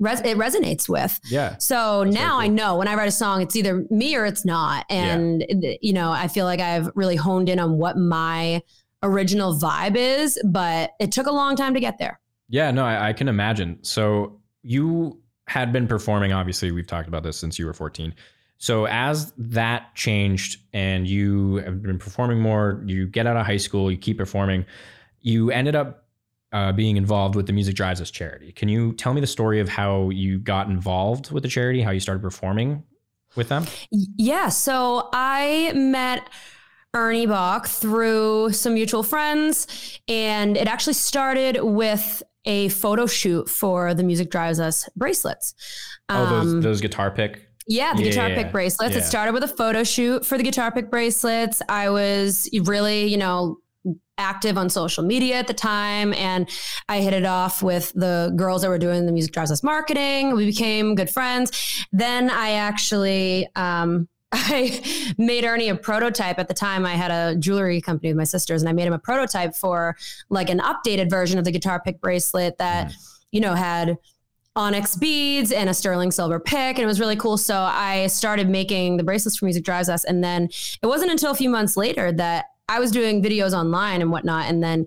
res- 0.00 0.20
it 0.22 0.36
resonates 0.36 0.88
with. 0.88 1.20
Yeah. 1.30 1.56
So 1.58 2.04
That's 2.04 2.16
now 2.16 2.38
very 2.38 2.46
I 2.46 2.48
know 2.48 2.76
when 2.76 2.88
I 2.88 2.94
write 2.94 3.08
a 3.08 3.12
song, 3.12 3.42
it's 3.42 3.54
either 3.54 3.86
me 3.90 4.16
or 4.16 4.26
it's 4.26 4.44
not. 4.44 4.86
And, 4.90 5.44
you 5.80 5.92
know, 5.92 6.10
I 6.10 6.26
feel 6.26 6.46
like 6.46 6.58
I've 6.58 6.90
really 6.96 7.16
honed 7.16 7.48
in 7.48 7.60
on 7.60 7.78
what 7.78 7.96
my 7.96 8.62
original 9.02 9.54
vibe 9.58 9.96
is, 9.96 10.40
but 10.44 10.92
it 10.98 11.12
took 11.12 11.26
a 11.26 11.32
long 11.32 11.54
time 11.54 11.74
to 11.74 11.80
get 11.80 11.98
there. 11.98 12.18
Yeah, 12.48 12.70
no, 12.72 12.84
I, 12.84 13.10
I 13.10 13.12
can 13.12 13.28
imagine. 13.28 13.78
So 13.82 14.40
you 14.62 15.20
had 15.46 15.72
been 15.72 15.86
performing, 15.86 16.32
obviously, 16.32 16.72
we've 16.72 16.86
talked 16.86 17.08
about 17.08 17.22
this 17.22 17.36
since 17.36 17.58
you 17.58 17.66
were 17.66 17.72
14. 17.72 18.14
So 18.58 18.86
as 18.86 19.32
that 19.38 19.94
changed 19.94 20.60
and 20.74 21.06
you 21.06 21.56
have 21.56 21.82
been 21.82 21.98
performing 21.98 22.40
more, 22.40 22.82
you 22.84 23.06
get 23.06 23.26
out 23.26 23.36
of 23.36 23.46
high 23.46 23.56
school, 23.56 23.90
you 23.90 23.96
keep 23.96 24.18
performing, 24.18 24.66
you 25.22 25.50
ended 25.50 25.74
up 25.74 26.04
uh, 26.52 26.72
being 26.72 26.96
involved 26.96 27.34
with 27.36 27.46
the 27.46 27.52
Music 27.52 27.74
Drives 27.74 28.00
Us 28.00 28.10
charity. 28.10 28.52
Can 28.52 28.68
you 28.68 28.92
tell 28.94 29.14
me 29.14 29.20
the 29.20 29.26
story 29.26 29.60
of 29.60 29.68
how 29.68 30.10
you 30.10 30.38
got 30.38 30.68
involved 30.68 31.30
with 31.30 31.42
the 31.42 31.48
charity, 31.48 31.80
how 31.82 31.90
you 31.90 32.00
started 32.00 32.20
performing 32.22 32.82
with 33.36 33.48
them? 33.48 33.66
Yeah. 33.90 34.48
So 34.48 35.08
I 35.12 35.72
met 35.74 36.28
Ernie 36.92 37.26
Boch 37.26 37.66
through 37.66 38.50
some 38.52 38.74
mutual 38.74 39.02
friends, 39.04 40.00
and 40.08 40.56
it 40.56 40.66
actually 40.66 40.94
started 40.94 41.62
with 41.62 42.22
a 42.46 42.68
photo 42.70 43.06
shoot 43.06 43.48
for 43.48 43.94
the 43.94 44.02
Music 44.02 44.30
Drives 44.30 44.58
Us 44.58 44.88
bracelets. 44.96 45.54
oh, 46.08 46.26
those, 46.26 46.52
Um, 46.54 46.60
those 46.62 46.80
guitar 46.80 47.10
pick. 47.10 47.46
Yeah, 47.68 47.94
the 47.94 48.02
guitar 48.02 48.30
pick 48.30 48.50
bracelets. 48.50 48.94
yeah. 48.94 49.02
It 49.02 49.04
started 49.04 49.32
with 49.32 49.44
a 49.44 49.48
photo 49.48 49.84
shoot 49.84 50.26
for 50.26 50.36
the 50.36 50.42
guitar 50.42 50.72
pick 50.72 50.90
bracelets. 50.90 51.62
I 51.68 51.90
was 51.90 52.48
really, 52.64 53.04
you 53.06 53.18
know, 53.18 53.58
active 54.18 54.58
on 54.58 54.68
social 54.68 55.02
media 55.02 55.36
at 55.36 55.46
the 55.46 55.54
time 55.54 56.12
and 56.14 56.48
I 56.88 57.00
hit 57.00 57.14
it 57.14 57.24
off 57.24 57.62
with 57.62 57.92
the 57.94 58.32
girls 58.36 58.62
that 58.62 58.68
were 58.68 58.78
doing 58.78 59.06
the 59.06 59.12
music 59.12 59.32
drives 59.32 59.50
us 59.50 59.62
marketing. 59.62 60.36
We 60.36 60.44
became 60.44 60.94
good 60.94 61.08
friends. 61.08 61.86
Then 61.90 62.30
I 62.30 62.52
actually 62.52 63.48
um 63.56 64.08
I 64.32 64.80
made 65.18 65.44
Ernie 65.44 65.70
a 65.70 65.74
prototype 65.74 66.38
at 66.38 66.46
the 66.46 66.54
time. 66.54 66.86
I 66.86 66.94
had 66.94 67.10
a 67.10 67.36
jewelry 67.36 67.80
company 67.80 68.10
with 68.10 68.16
my 68.16 68.24
sisters, 68.24 68.62
and 68.62 68.68
I 68.68 68.72
made 68.72 68.86
him 68.86 68.92
a 68.92 68.98
prototype 68.98 69.56
for 69.56 69.96
like 70.28 70.50
an 70.50 70.60
updated 70.60 71.10
version 71.10 71.36
of 71.36 71.44
the 71.44 71.50
guitar 71.50 71.80
pick 71.84 72.00
bracelet 72.00 72.56
that, 72.58 72.92
you 73.32 73.40
know, 73.40 73.54
had 73.54 73.98
onyx 74.56 74.96
beads 74.96 75.52
and 75.52 75.68
a 75.70 75.74
sterling 75.74 76.10
silver 76.10 76.40
pick 76.40 76.76
and 76.76 76.80
it 76.80 76.86
was 76.86 76.98
really 76.98 77.14
cool 77.14 77.38
so 77.38 77.56
i 77.70 78.08
started 78.08 78.48
making 78.48 78.96
the 78.96 79.04
bracelets 79.04 79.36
for 79.36 79.44
music 79.44 79.62
drives 79.62 79.88
us 79.88 80.02
and 80.02 80.24
then 80.24 80.48
it 80.82 80.86
wasn't 80.86 81.08
until 81.08 81.30
a 81.30 81.36
few 81.36 81.48
months 81.48 81.76
later 81.76 82.10
that 82.10 82.46
i 82.70 82.78
was 82.78 82.90
doing 82.90 83.22
videos 83.22 83.52
online 83.52 84.00
and 84.00 84.10
whatnot 84.10 84.46
and 84.46 84.62
then 84.62 84.86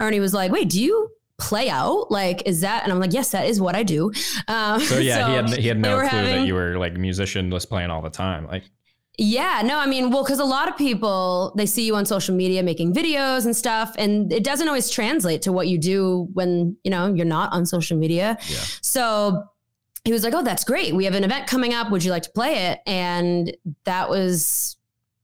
ernie 0.00 0.20
was 0.20 0.34
like 0.34 0.52
wait 0.52 0.68
do 0.68 0.82
you 0.82 1.10
play 1.38 1.68
out 1.68 2.10
like 2.10 2.46
is 2.46 2.60
that 2.60 2.84
and 2.84 2.92
i'm 2.92 3.00
like 3.00 3.12
yes 3.12 3.30
that 3.32 3.46
is 3.46 3.60
what 3.60 3.74
i 3.74 3.82
do 3.82 4.12
um, 4.48 4.80
So 4.80 4.98
yeah, 4.98 5.28
he 5.28 5.34
had 5.34 5.48
he 5.64 5.68
had 5.68 5.78
no 5.78 5.98
clue 5.98 6.22
that 6.22 6.46
you 6.46 6.54
were 6.54 6.78
like 6.78 6.94
musician 6.94 7.50
just 7.50 7.68
playing 7.68 7.90
all 7.90 8.02
the 8.02 8.10
time. 8.10 8.46
Like 8.46 8.64
Yeah, 9.16 9.62
no, 9.64 9.78
I 9.78 9.86
mean, 9.86 10.10
well, 10.10 10.24
because 10.24 10.40
a 10.40 10.44
lot 10.44 10.68
of 10.68 10.76
people 10.76 11.52
they 11.56 11.66
see 11.66 11.86
you 11.86 11.94
on 11.96 12.04
social 12.04 12.34
media 12.34 12.62
making 12.62 12.92
videos 12.94 13.44
and 13.46 13.56
stuff, 13.56 13.94
and 13.96 14.32
it 14.32 14.44
doesn't 14.44 14.66
always 14.68 14.90
translate 14.90 15.42
to 15.42 15.52
what 15.52 15.66
you 15.68 15.78
do 15.78 16.28
when 16.32 16.76
you 16.84 16.90
know 16.90 17.12
you're 17.14 17.26
not 17.26 17.52
on 17.52 17.64
social 17.66 17.96
media. 17.96 18.36
Yeah. 18.48 18.64
So 18.82 19.44
he 20.04 20.12
was 20.12 20.24
like, 20.24 20.34
"Oh, 20.34 20.42
that's 20.42 20.64
great. 20.64 20.94
We 20.94 21.04
have 21.04 21.14
an 21.14 21.24
event 21.24 21.46
coming 21.46 21.72
up. 21.74 21.90
Would 21.90 22.04
you 22.04 22.10
like 22.10 22.24
to 22.24 22.30
play 22.30 22.66
it?" 22.68 22.80
And 22.86 23.56
that 23.84 24.08
was 24.10 24.76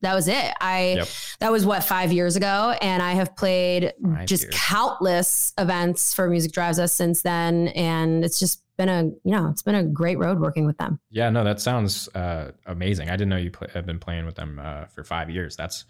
that 0.02 0.14
was 0.14 0.28
it. 0.28 0.52
I 0.60 0.94
Yep. 0.96 1.08
that 1.40 1.52
was 1.52 1.66
what 1.66 1.84
five 1.84 2.12
years 2.12 2.36
ago, 2.36 2.74
and 2.80 3.02
I 3.02 3.12
have 3.12 3.36
played 3.36 3.92
Five 4.02 4.26
just 4.26 4.44
years. 4.44 4.54
countless 4.56 5.52
events 5.58 6.14
for 6.14 6.28
Music 6.28 6.52
Drives 6.52 6.78
Us 6.78 6.94
since 6.94 7.22
then, 7.22 7.68
and 7.68 8.24
it's 8.24 8.38
just 8.38 8.62
been 8.76 8.88
a 8.88 9.02
you 9.04 9.36
know 9.36 9.48
it's 9.50 9.62
been 9.62 9.74
a 9.74 9.84
great 9.84 10.18
road 10.18 10.40
working 10.40 10.64
with 10.66 10.78
them. 10.78 10.98
Yeah, 11.10 11.28
no, 11.30 11.44
that 11.44 11.60
sounds 11.60 12.08
uh, 12.14 12.52
amazing. 12.66 13.08
I 13.10 13.12
didn't 13.12 13.28
know 13.28 13.36
you 13.36 13.50
play, 13.50 13.68
have 13.74 13.84
been 13.86 13.98
playing 13.98 14.24
with 14.26 14.36
them 14.36 14.58
uh, 14.62 14.86
for 14.86 15.04
five 15.04 15.28
years. 15.28 15.54
That's 15.56 15.84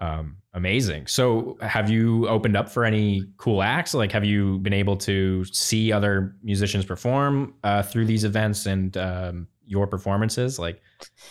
um, 0.00 0.36
amazing. 0.54 1.08
So, 1.08 1.58
have 1.60 1.90
you 1.90 2.28
opened 2.28 2.56
up 2.56 2.68
for 2.68 2.84
any 2.84 3.24
cool 3.38 3.60
acts? 3.62 3.94
Like, 3.94 4.12
have 4.12 4.24
you 4.24 4.58
been 4.60 4.72
able 4.72 4.96
to 4.98 5.44
see 5.46 5.90
other 5.92 6.36
musicians 6.40 6.84
perform 6.84 7.54
uh, 7.64 7.82
through 7.82 8.04
these 8.04 8.22
events 8.22 8.66
and 8.66 8.96
um, 8.96 9.48
your 9.66 9.88
performances? 9.88 10.56
Like, 10.60 10.80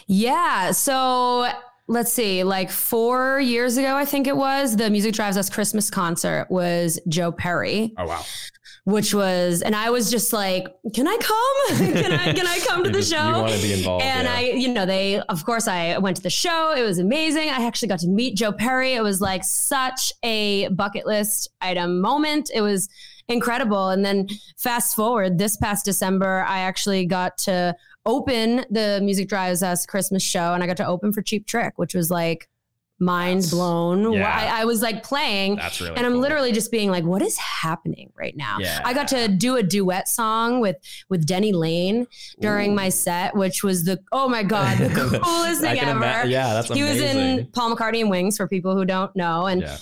yeah. 0.07 0.71
So 0.71 1.49
let's 1.88 2.12
see, 2.12 2.43
like 2.43 2.69
four 2.69 3.39
years 3.39 3.78
ago, 3.78 3.95
I 3.95 4.06
think 4.06 4.28
it 4.28 4.36
was, 4.36 4.76
the 4.76 4.89
Music 4.89 5.13
Drives 5.13 5.38
Us 5.38 5.50
Christmas 5.50 5.89
concert 5.89 6.47
was 6.50 7.00
Joe 7.08 7.32
Perry. 7.32 7.93
Oh 7.97 8.06
wow. 8.06 8.23
Which 8.84 9.13
was, 9.13 9.62
and 9.62 9.76
I 9.76 9.89
was 9.89 10.10
just 10.10 10.32
like, 10.32 10.67
can 10.93 11.08
I 11.08 11.17
come? 11.17 11.78
can 11.93 12.13
I 12.13 12.34
can 12.34 12.47
I 12.47 12.60
come 12.60 12.84
to 12.86 12.89
the 12.89 13.00
just, 13.00 13.12
show? 13.12 13.28
You 13.28 13.34
want 13.34 13.54
to 13.54 13.62
be 13.62 13.73
involved. 13.73 14.04
And 14.04 14.26
yeah. 14.26 14.34
I, 14.34 14.39
you 14.41 14.69
know, 14.69 14.86
they, 14.86 15.19
of 15.19 15.45
course, 15.45 15.67
I 15.67 15.97
went 15.97 16.15
to 16.17 16.23
the 16.23 16.30
show. 16.30 16.73
It 16.73 16.84
was 16.84 16.97
amazing. 16.97 17.50
I 17.50 17.65
actually 17.65 17.89
got 17.89 18.00
to 18.00 18.08
meet 18.08 18.38
Joe 18.38 18.54
Perry. 18.54 18.93
It 18.93 19.04
was 19.04 19.19
like 19.19 19.43
such 19.43 20.13
a 20.23 20.69
bucket 20.69 21.06
list 21.06 21.50
item 21.60 22.00
moment. 22.00 22.50
It 22.54 22.62
was 22.62 22.88
incredible. 23.28 23.89
And 23.89 24.06
then 24.06 24.28
fast 24.58 24.95
forward 24.95 25.38
this 25.38 25.58
past 25.58 25.84
December, 25.84 26.45
I 26.47 26.60
actually 26.60 27.06
got 27.06 27.38
to 27.39 27.76
open 28.08 28.65
the 28.72 29.00
Music 29.04 29.28
Drives 29.30 29.62
Us 29.62 29.86
Christmas 29.86 30.24
show 30.24 30.54
and 30.56 30.63
I 30.63 30.67
got 30.67 30.78
to 30.78 30.88
open 30.88 31.13
for 31.13 31.22
Cheap 31.22 31.46
Trick, 31.46 31.74
which 31.78 31.93
was 31.93 32.10
like 32.10 32.50
mind 33.00 33.41
That's- 33.43 33.52
blown. 33.54 34.12
yeah. 34.13 34.28
I, 34.56 34.62
I 34.62 34.65
was 34.65 34.82
like 34.82 35.04
playing 35.04 35.58
That's 35.58 35.80
really 35.80 35.96
and 35.96 36.04
I'm 36.04 36.13
cool. 36.13 36.22
literally 36.22 36.52
just 36.52 36.72
being 36.72 36.89
like, 36.89 37.04
what 37.04 37.22
is 37.22 37.38
happening 37.38 38.12
right 38.15 38.36
now? 38.36 38.58
Yeah. 38.60 38.82
I 38.84 38.96
got 38.96 39.08
to 39.10 39.28
do 39.28 39.56
a 39.58 39.62
duet 39.62 40.08
song 40.08 40.62
with 40.62 40.78
with 41.08 41.28
Denny 41.28 41.52
Laine 41.54 42.08
during 42.39 42.74
my 42.74 42.89
set, 42.89 43.36
which 43.36 43.63
was 43.63 43.84
the 43.84 44.00
oh 44.12 44.28
my 44.28 44.41
god, 44.41 44.80
the 44.80 45.20
coolest 45.24 45.62
thing 45.62 45.78
ever. 45.80 45.91
ima- 45.91 46.24
yeah, 46.28 46.54
that's 46.56 46.70
he 46.74 46.80
amazing. 46.82 47.04
was 47.04 47.15
in 47.39 47.46
Paul 47.52 47.76
McCartney 47.76 48.02
and 48.02 48.10
Wings 48.10 48.36
for 48.38 48.48
people 48.48 48.76
who 48.76 48.84
don't 48.84 49.15
know, 49.15 49.46
and 49.46 49.62
yeah. 49.62 49.78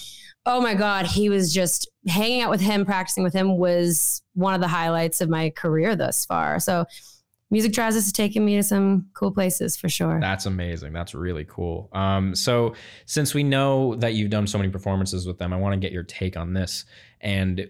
oh 0.45 0.59
my 0.59 0.73
god, 0.73 1.05
he 1.05 1.29
was 1.29 1.53
just 1.53 1.89
hanging 2.09 2.41
out 2.41 2.49
with 2.49 2.59
him, 2.59 2.83
practicing 2.85 3.23
with 3.23 3.33
him 3.33 3.57
was 3.57 4.21
one 4.33 4.53
of 4.55 4.59
the 4.59 4.67
highlights 4.67 5.21
of 5.21 5.29
my 5.29 5.51
career 5.51 5.95
thus 5.95 6.25
far. 6.25 6.59
So. 6.59 6.85
Music 7.51 7.73
Drives 7.73 7.95
Us 7.95 8.05
has 8.05 8.11
taken 8.11 8.43
me 8.43 8.55
to 8.55 8.63
some 8.63 9.07
cool 9.13 9.31
places 9.31 9.77
for 9.77 9.87
sure. 9.87 10.19
That's 10.19 10.45
amazing. 10.45 10.93
That's 10.93 11.13
really 11.13 11.45
cool. 11.45 11.89
Um, 11.93 12.33
so 12.33 12.73
since 13.05 13.33
we 13.33 13.43
know 13.43 13.95
that 13.95 14.13
you've 14.13 14.31
done 14.31 14.47
so 14.47 14.57
many 14.57 14.71
performances 14.71 15.27
with 15.27 15.37
them, 15.37 15.53
I 15.53 15.57
want 15.57 15.73
to 15.73 15.79
get 15.79 15.91
your 15.91 16.03
take 16.03 16.37
on 16.37 16.53
this. 16.53 16.85
And 17.21 17.69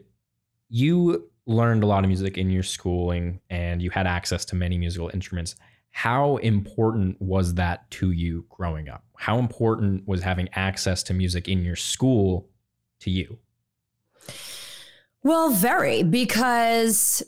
you 0.69 1.29
learned 1.45 1.83
a 1.83 1.88
lot 1.88 2.03
of 2.03 2.07
music 2.07 2.38
in 2.38 2.49
your 2.49 2.63
schooling 2.63 3.39
and 3.49 3.81
you 3.81 3.89
had 3.89 4.07
access 4.07 4.45
to 4.45 4.55
many 4.55 4.77
musical 4.77 5.11
instruments. 5.13 5.55
How 5.91 6.38
important 6.38 7.21
was 7.21 7.53
that 7.55 7.89
to 7.91 8.11
you 8.11 8.45
growing 8.49 8.89
up? 8.89 9.03
How 9.17 9.39
important 9.39 10.07
was 10.07 10.21
having 10.23 10.49
access 10.53 11.03
to 11.03 11.13
music 11.13 11.47
in 11.47 11.63
your 11.63 11.75
school 11.75 12.49
to 13.01 13.11
you? 13.11 13.39
Well, 15.23 15.51
very, 15.51 16.03
because 16.03 17.23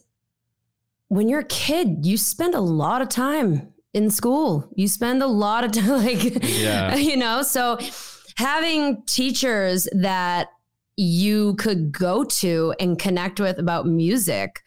when 1.10 1.28
you're 1.28 1.42
a 1.42 1.46
kid, 1.46 2.06
you 2.06 2.18
spend 2.18 2.54
a 2.56 2.60
lot 2.62 3.02
of 3.02 3.10
time 3.10 3.74
in 3.94 4.10
school. 4.10 4.70
You 4.76 4.88
spend 4.88 5.24
a 5.24 5.28
lot 5.28 5.64
of 5.64 5.72
time, 5.74 6.06
like, 6.06 6.38
Yeah. 6.44 6.96
you 7.10 7.18
know, 7.18 7.42
so 7.42 7.80
having 8.36 9.04
teachers 9.04 9.88
that 9.94 10.50
you 10.96 11.56
could 11.56 11.92
go 11.92 12.24
to 12.24 12.74
and 12.80 12.98
connect 12.98 13.40
with 13.40 13.60
about 13.60 13.86
music 13.86 14.62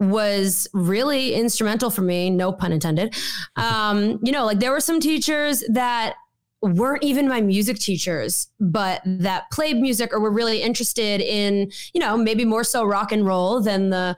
was 0.00 0.68
really 0.72 1.34
instrumental 1.34 1.90
for 1.90 2.02
me 2.02 2.30
no 2.30 2.52
pun 2.52 2.70
intended 2.70 3.12
um 3.56 4.20
you 4.22 4.30
know 4.30 4.46
like 4.46 4.60
there 4.60 4.70
were 4.70 4.80
some 4.80 5.00
teachers 5.00 5.64
that 5.68 6.14
weren't 6.60 7.04
even 7.04 7.28
my 7.28 7.40
music 7.40 7.78
teachers, 7.78 8.48
but 8.58 9.00
that 9.04 9.48
played 9.52 9.76
music 9.76 10.12
or 10.12 10.18
were 10.18 10.30
really 10.30 10.60
interested 10.60 11.20
in, 11.20 11.70
you 11.94 12.00
know, 12.00 12.16
maybe 12.16 12.44
more 12.44 12.64
so 12.64 12.84
rock 12.84 13.12
and 13.12 13.24
roll 13.24 13.60
than 13.60 13.90
the 13.90 14.16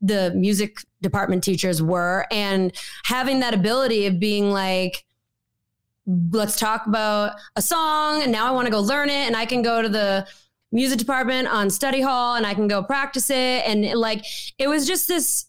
the 0.00 0.32
music 0.34 0.78
department 1.02 1.42
teachers 1.44 1.82
were 1.82 2.26
and 2.30 2.72
having 3.04 3.40
that 3.40 3.54
ability 3.54 4.06
of 4.06 4.18
being 4.20 4.50
like 4.50 5.04
let's 6.32 6.58
talk 6.58 6.86
about 6.86 7.32
a 7.56 7.62
song 7.62 8.22
and 8.22 8.32
now 8.32 8.46
I 8.46 8.50
want 8.50 8.66
to 8.66 8.70
go 8.70 8.80
learn 8.80 9.08
it 9.10 9.26
and 9.26 9.36
I 9.36 9.46
can 9.46 9.62
go 9.62 9.80
to 9.82 9.88
the 9.88 10.26
music 10.72 10.98
department 10.98 11.48
on 11.48 11.68
study 11.70 12.00
hall 12.00 12.36
and 12.36 12.46
I 12.46 12.54
can 12.54 12.66
go 12.68 12.82
practice 12.82 13.30
it 13.30 13.62
and 13.66 13.84
like 13.98 14.24
it 14.58 14.68
was 14.68 14.86
just 14.86 15.06
this 15.08 15.46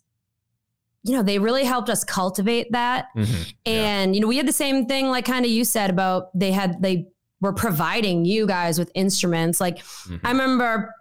you 1.03 1.13
know 1.15 1.23
they 1.23 1.39
really 1.39 1.63
helped 1.63 1.89
us 1.89 2.03
cultivate 2.03 2.71
that 2.73 3.07
Mhm. 3.15 3.53
Yeah. 3.65 3.73
and 3.73 4.15
you 4.15 4.21
know, 4.21 4.27
we 4.27 4.37
had 4.37 4.47
the 4.47 4.53
same 4.53 4.85
thing, 4.85 5.07
like 5.09 5.25
kind 5.25 5.45
of 5.45 5.51
you 5.51 5.63
said 5.65 5.89
about 5.89 6.37
they 6.37 6.51
had 6.51 6.81
they 6.81 7.07
were 7.39 7.53
providing 7.53 8.23
you 8.25 8.45
guys 8.45 8.77
with 8.77 8.91
instruments. 8.93 9.59
Like 9.59 9.79
Mhm. 9.79 10.19
I 10.23 10.29
remember 10.31 10.93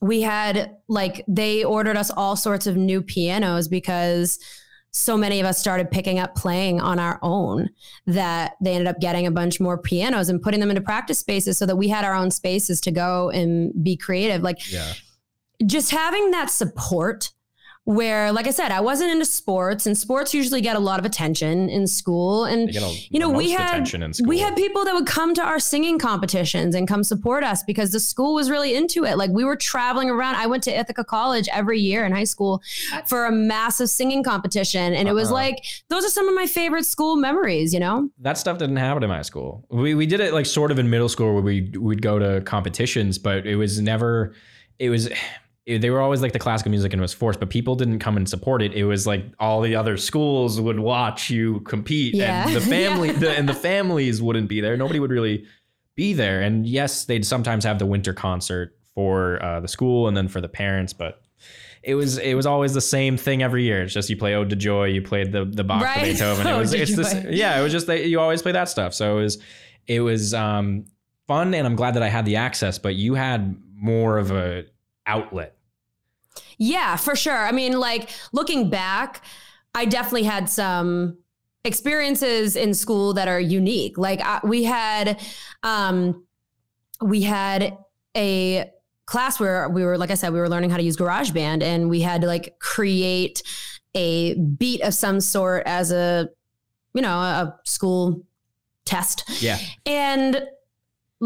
we 0.00 0.22
had 0.22 0.76
like 0.88 1.24
they 1.26 1.64
ordered 1.64 1.96
us 1.96 2.10
all 2.10 2.36
sorts 2.36 2.66
of 2.66 2.76
new 2.76 3.02
pianos 3.02 3.68
because 3.68 4.38
so 4.90 5.16
many 5.16 5.38
of 5.38 5.46
us 5.46 5.58
started 5.58 5.90
picking 5.90 6.18
up 6.18 6.34
playing 6.34 6.80
on 6.80 6.98
our 6.98 7.18
own 7.22 7.68
that 8.06 8.54
they 8.60 8.72
ended 8.72 8.86
up 8.86 9.00
getting 9.00 9.26
a 9.26 9.30
bunch 9.30 9.60
more 9.60 9.78
pianos 9.78 10.28
and 10.28 10.42
putting 10.42 10.60
them 10.60 10.70
into 10.70 10.80
practice 10.80 11.18
spaces 11.18 11.58
so 11.58 11.66
that 11.66 11.76
we 11.76 11.88
had 11.88 12.04
our 12.04 12.14
own 12.14 12.30
spaces 12.30 12.80
to 12.80 12.90
go 12.90 13.30
and 13.30 13.72
be 13.82 13.96
creative. 13.96 14.42
Like 14.42 14.58
yeah. 14.70 14.92
just 15.66 15.90
having 15.90 16.30
that 16.30 16.50
support 16.50 17.30
where 17.88 18.30
like 18.32 18.46
i 18.46 18.50
said 18.50 18.70
i 18.70 18.80
wasn't 18.80 19.10
into 19.10 19.24
sports 19.24 19.86
and 19.86 19.96
sports 19.96 20.34
usually 20.34 20.60
get 20.60 20.76
a 20.76 20.78
lot 20.78 20.98
of 21.00 21.06
attention 21.06 21.70
in 21.70 21.86
school 21.86 22.44
and 22.44 22.68
a, 22.68 22.80
you 23.08 23.18
know, 23.18 23.30
we 23.30 23.50
had- 23.50 23.70
attention 23.70 24.02
in 24.02 24.12
school. 24.12 24.28
we 24.28 24.38
had 24.38 24.54
people 24.56 24.84
that 24.84 24.92
would 24.94 25.06
come 25.06 25.32
to 25.32 25.42
our 25.42 25.58
singing 25.58 25.98
competitions 25.98 26.74
and 26.74 26.86
come 26.86 27.02
support 27.02 27.42
us 27.42 27.62
because 27.62 27.90
the 27.90 27.98
school 28.00 28.34
was 28.34 28.50
really 28.50 28.74
into 28.76 29.04
it 29.04 29.16
like 29.16 29.30
we 29.30 29.42
were 29.42 29.56
traveling 29.56 30.10
around 30.10 30.34
i 30.36 30.46
went 30.46 30.62
to 30.62 30.70
ithaca 30.70 31.02
college 31.02 31.48
every 31.50 31.80
year 31.80 32.04
in 32.04 32.12
high 32.12 32.24
school 32.24 32.60
for 33.06 33.24
a 33.24 33.32
massive 33.32 33.88
singing 33.88 34.22
competition 34.22 34.92
and 34.92 35.08
it 35.08 35.12
was 35.14 35.28
Uh-uh. 35.28 35.34
like 35.34 35.64
those 35.88 36.04
are 36.04 36.10
some 36.10 36.28
of 36.28 36.34
my 36.34 36.46
favorite 36.46 36.84
school 36.84 37.16
memories 37.16 37.72
you 37.72 37.80
know 37.80 38.10
that 38.20 38.36
stuff 38.36 38.58
didn't 38.58 38.76
happen 38.76 39.02
in 39.02 39.08
my 39.08 39.22
school. 39.22 39.64
We 39.70 39.94
we 39.94 40.04
did 40.06 40.20
it 40.20 40.34
like 40.34 40.44
sort 40.44 40.70
of 40.70 40.78
in 40.78 40.90
middle 40.90 41.08
school 41.08 41.32
where 41.32 41.42
we 41.42 41.72
we'd 41.78 42.02
go 42.02 42.18
to 42.18 42.40
competitions, 42.42 43.16
but 43.18 43.46
it 43.46 43.56
was 43.56 43.80
never. 43.80 44.34
It 44.78 44.90
was. 44.90 45.08
It- 45.68 45.80
they 45.82 45.90
were 45.90 46.00
always 46.00 46.22
like 46.22 46.32
the 46.32 46.38
classical 46.38 46.70
music 46.70 46.92
and 46.92 47.00
it 47.00 47.02
was 47.02 47.14
forced, 47.14 47.38
but 47.40 47.50
people 47.50 47.74
didn't 47.76 47.98
come 48.00 48.16
and 48.16 48.28
support 48.28 48.62
it. 48.62 48.72
It 48.74 48.84
was 48.84 49.06
like 49.06 49.24
all 49.38 49.60
the 49.60 49.76
other 49.76 49.96
schools 49.96 50.60
would 50.60 50.80
watch 50.80 51.30
you 51.30 51.60
compete, 51.60 52.14
Yeah. 52.14 52.46
and 52.46 52.56
the 52.56 52.60
family 52.76 53.08
Yeah. 53.08 53.18
the, 53.18 53.30
and 53.38 53.48
the 53.48 53.54
families 53.54 54.20
wouldn't 54.22 54.48
be 54.48 54.60
there. 54.60 54.76
Nobody 54.76 54.98
would 55.00 55.10
really 55.10 55.44
be 55.94 56.12
there. 56.14 56.40
And 56.42 56.66
yes, 56.66 57.04
they'd 57.04 57.24
sometimes 57.26 57.64
have 57.64 57.78
the 57.78 57.86
winter 57.86 58.12
concert 58.12 58.76
for 58.94 59.42
uh, 59.44 59.60
the 59.60 59.68
school 59.68 60.08
and 60.08 60.16
then 60.16 60.28
for 60.28 60.40
the 60.40 60.48
parents, 60.48 60.92
but 60.92 61.20
it 61.84 61.94
was 61.94 62.18
it 62.18 62.34
was 62.34 62.44
always 62.46 62.74
the 62.74 62.80
same 62.80 63.16
thing 63.16 63.42
every 63.42 63.62
year. 63.62 63.82
It's 63.82 63.94
just 63.94 64.10
you 64.10 64.16
play 64.16 64.34
Ode 64.34 64.50
to 64.50 64.56
Joy, 64.56 64.86
you 64.86 65.00
played 65.02 65.30
the 65.32 65.44
the 65.44 65.62
Bach, 65.64 65.82
Right. 65.82 66.02
Beethoven. 66.04 66.46
It 66.54 66.56
was 66.58 66.72
to 66.72 66.78
it's 66.82 66.96
this 66.96 67.14
yeah. 67.30 67.58
It 67.58 67.62
was 67.62 67.72
just 67.72 67.86
that 67.86 68.06
you 68.06 68.18
always 68.20 68.42
play 68.42 68.52
that 68.52 68.68
stuff. 68.68 68.92
So 68.94 69.16
it 69.18 69.22
was 69.22 69.38
it 69.86 70.00
was 70.00 70.34
um, 70.34 70.86
fun, 71.28 71.54
and 71.54 71.66
I'm 71.66 71.76
glad 71.76 71.94
that 71.94 72.02
I 72.02 72.08
had 72.08 72.24
the 72.26 72.36
access. 72.36 72.78
But 72.78 72.96
you 72.96 73.14
had 73.14 73.56
more 73.74 74.18
of 74.18 74.32
a 74.32 74.64
outlet. 75.06 75.54
Yeah, 76.58 76.96
for 76.96 77.16
sure. 77.16 77.36
I 77.36 77.52
mean, 77.52 77.78
like 77.78 78.10
looking 78.32 78.70
back, 78.70 79.24
I 79.74 79.84
definitely 79.84 80.24
had 80.24 80.48
some 80.48 81.18
experiences 81.64 82.56
in 82.56 82.74
school 82.74 83.14
that 83.14 83.28
are 83.28 83.40
unique. 83.40 83.98
Like 83.98 84.20
I, 84.22 84.40
we 84.42 84.64
had, 84.64 85.20
um, 85.62 86.24
we 87.00 87.22
had 87.22 87.76
a 88.16 88.70
class 89.06 89.38
where 89.38 89.68
we 89.68 89.84
were, 89.84 89.96
like 89.96 90.10
I 90.10 90.14
said, 90.14 90.32
we 90.32 90.40
were 90.40 90.48
learning 90.48 90.70
how 90.70 90.76
to 90.76 90.82
use 90.82 90.96
GarageBand, 90.96 91.62
and 91.62 91.88
we 91.88 92.00
had 92.00 92.20
to 92.22 92.26
like 92.26 92.58
create 92.58 93.42
a 93.94 94.34
beat 94.34 94.82
of 94.82 94.94
some 94.94 95.20
sort 95.20 95.62
as 95.66 95.92
a, 95.92 96.28
you 96.94 97.02
know, 97.02 97.18
a 97.18 97.58
school 97.64 98.24
test. 98.84 99.24
Yeah, 99.40 99.58
And 99.86 100.42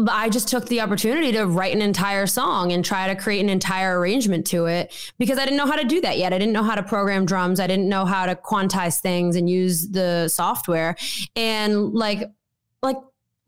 I 0.09 0.29
just 0.29 0.47
took 0.47 0.67
the 0.67 0.81
opportunity 0.81 1.31
to 1.33 1.45
write 1.45 1.75
an 1.75 1.81
entire 1.81 2.25
song 2.25 2.71
and 2.71 2.83
try 2.83 3.07
to 3.07 3.15
create 3.15 3.41
an 3.41 3.49
entire 3.49 3.99
arrangement 3.99 4.47
to 4.47 4.65
it 4.65 4.91
because 5.19 5.37
I 5.37 5.45
didn't 5.45 5.57
know 5.57 5.67
how 5.67 5.75
to 5.75 5.83
do 5.83 6.01
that 6.01 6.17
yet. 6.17 6.33
I 6.33 6.39
didn't 6.39 6.53
know 6.53 6.63
how 6.63 6.73
to 6.73 6.81
program 6.81 7.25
drums. 7.25 7.59
I 7.59 7.67
didn't 7.67 7.87
know 7.87 8.05
how 8.05 8.25
to 8.25 8.35
quantize 8.35 8.99
things 8.99 9.35
and 9.35 9.47
use 9.47 9.89
the 9.89 10.29
software. 10.29 10.95
And 11.35 11.93
like, 11.93 12.23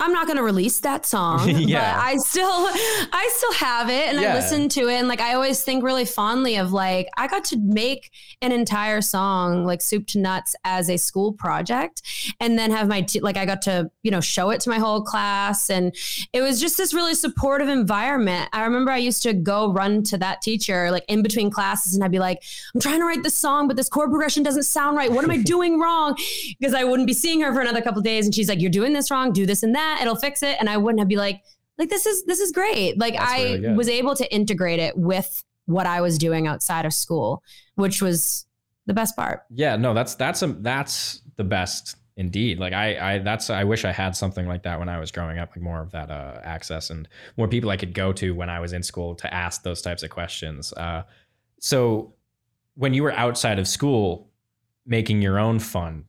I'm 0.01 0.11
not 0.11 0.27
going 0.27 0.35
to 0.35 0.43
release 0.43 0.81
that 0.81 1.05
song, 1.05 1.47
Yeah. 1.49 1.79
but 1.95 2.03
I 2.03 2.17
still, 2.17 2.43
I 2.49 3.29
still 3.33 3.53
have 3.53 3.89
it 3.89 4.09
and 4.09 4.19
Yeah. 4.19 4.31
I 4.33 4.35
listen 4.35 4.67
to 4.69 4.89
it. 4.89 4.95
And 4.95 5.07
like, 5.07 5.21
I 5.21 5.33
always 5.35 5.63
think 5.63 5.85
really 5.85 6.03
fondly 6.03 6.57
of 6.57 6.73
like, 6.73 7.07
I 7.15 7.27
got 7.27 7.45
to 7.45 7.57
make 7.57 8.11
an 8.41 8.51
entire 8.51 8.99
song, 8.99 9.63
like 9.63 9.81
soup 9.81 10.05
to 10.07 10.19
nuts 10.19 10.53
as 10.65 10.89
a 10.89 10.97
school 10.97 11.31
project 11.31 12.01
and 12.41 12.59
then 12.59 12.71
have 12.71 12.89
my, 12.89 13.01
t- 13.03 13.21
like, 13.21 13.37
I 13.37 13.45
got 13.45 13.61
to, 13.63 13.89
you 14.03 14.11
know, 14.11 14.19
show 14.19 14.49
it 14.49 14.59
to 14.61 14.69
my 14.69 14.79
whole 14.79 15.01
class. 15.01 15.69
And 15.69 15.95
it 16.33 16.41
was 16.41 16.59
just 16.59 16.75
this 16.75 16.93
really 16.93 17.15
supportive 17.15 17.69
environment. 17.69 18.49
I 18.51 18.63
remember 18.65 18.91
I 18.91 18.97
used 18.97 19.23
to 19.23 19.31
go 19.33 19.71
run 19.71 20.03
to 20.03 20.17
that 20.17 20.41
teacher, 20.41 20.91
like 20.91 21.05
in 21.07 21.23
between 21.23 21.49
classes 21.49 21.95
and 21.95 22.03
I'd 22.03 22.11
be 22.11 22.19
like, 22.19 22.43
I'm 22.73 22.81
trying 22.81 22.99
to 22.99 23.05
write 23.05 23.23
this 23.23 23.35
song, 23.35 23.69
but 23.69 23.77
this 23.77 23.87
chord 23.87 24.09
progression 24.09 24.43
doesn't 24.43 24.63
sound 24.63 24.97
right. 24.97 25.09
What 25.09 25.23
am 25.23 25.31
I 25.31 25.37
doing 25.41 25.79
wrong? 25.79 26.17
Because 26.59 26.73
I 26.73 26.83
wouldn't 26.83 27.07
be 27.07 27.13
seeing 27.13 27.39
her 27.39 27.53
for 27.53 27.61
another 27.61 27.81
couple 27.81 27.99
of 27.99 28.03
days. 28.05 28.25
And 28.25 28.35
she's 28.35 28.49
like, 28.49 28.59
you're 28.59 28.69
doing 28.69 28.91
this 28.91 29.09
wrong, 29.09 29.31
do 29.31 29.45
this 29.45 29.63
and 29.63 29.73
that 29.73 29.84
it'll 30.01 30.15
fix 30.15 30.43
it 30.43 30.57
and 30.59 30.69
i 30.69 30.77
wouldn't 30.77 30.99
have 30.99 31.07
be 31.07 31.15
like 31.15 31.41
like 31.77 31.89
this 31.89 32.05
is 32.05 32.25
this 32.25 32.39
is 32.39 32.51
great 32.51 32.97
like 32.97 33.13
That's 33.13 33.31
i 33.31 33.43
really 33.43 33.73
was 33.73 33.89
able 33.89 34.15
to 34.15 34.33
integrate 34.33 34.79
it 34.79 34.97
with 34.97 35.43
what 35.65 35.85
i 35.85 36.01
was 36.01 36.17
doing 36.17 36.47
outside 36.47 36.85
of 36.85 36.93
school 36.93 37.43
which 37.75 38.01
was 38.01 38.45
the 38.85 38.93
best 38.93 39.15
part 39.15 39.43
Yeah, 39.53 39.75
no, 39.75 39.93
that's 39.93 40.15
that's 40.15 40.41
a 40.41 40.47
that's 40.47 41.21
the 41.35 41.43
best 41.43 41.97
indeed. 42.17 42.59
Like 42.59 42.73
I 42.73 43.15
I 43.15 43.19
that's 43.19 43.49
I 43.49 43.63
wish 43.63 43.85
I 43.85 43.91
had 43.91 44.15
something 44.15 44.47
like 44.47 44.63
that 44.63 44.79
when 44.79 44.89
I 44.89 44.99
was 44.99 45.11
growing 45.11 45.39
up, 45.39 45.49
like 45.51 45.61
more 45.61 45.81
of 45.81 45.91
that 45.91 46.11
uh, 46.11 46.39
access 46.43 46.89
and 46.89 47.07
more 47.37 47.47
people 47.47 47.69
I 47.69 47.77
could 47.77 47.93
go 47.93 48.13
to 48.13 48.33
when 48.35 48.49
I 48.49 48.59
was 48.59 48.73
in 48.73 48.83
school 48.83 49.15
to 49.15 49.33
ask 49.33 49.63
those 49.63 49.81
types 49.81 50.03
of 50.03 50.09
questions. 50.09 50.71
Uh, 50.73 51.03
so 51.59 52.13
when 52.75 52.93
you 52.93 53.03
were 53.03 53.13
outside 53.13 53.59
of 53.59 53.67
school 53.67 54.29
making 54.85 55.21
your 55.21 55.39
own 55.39 55.59
fun, 55.59 56.05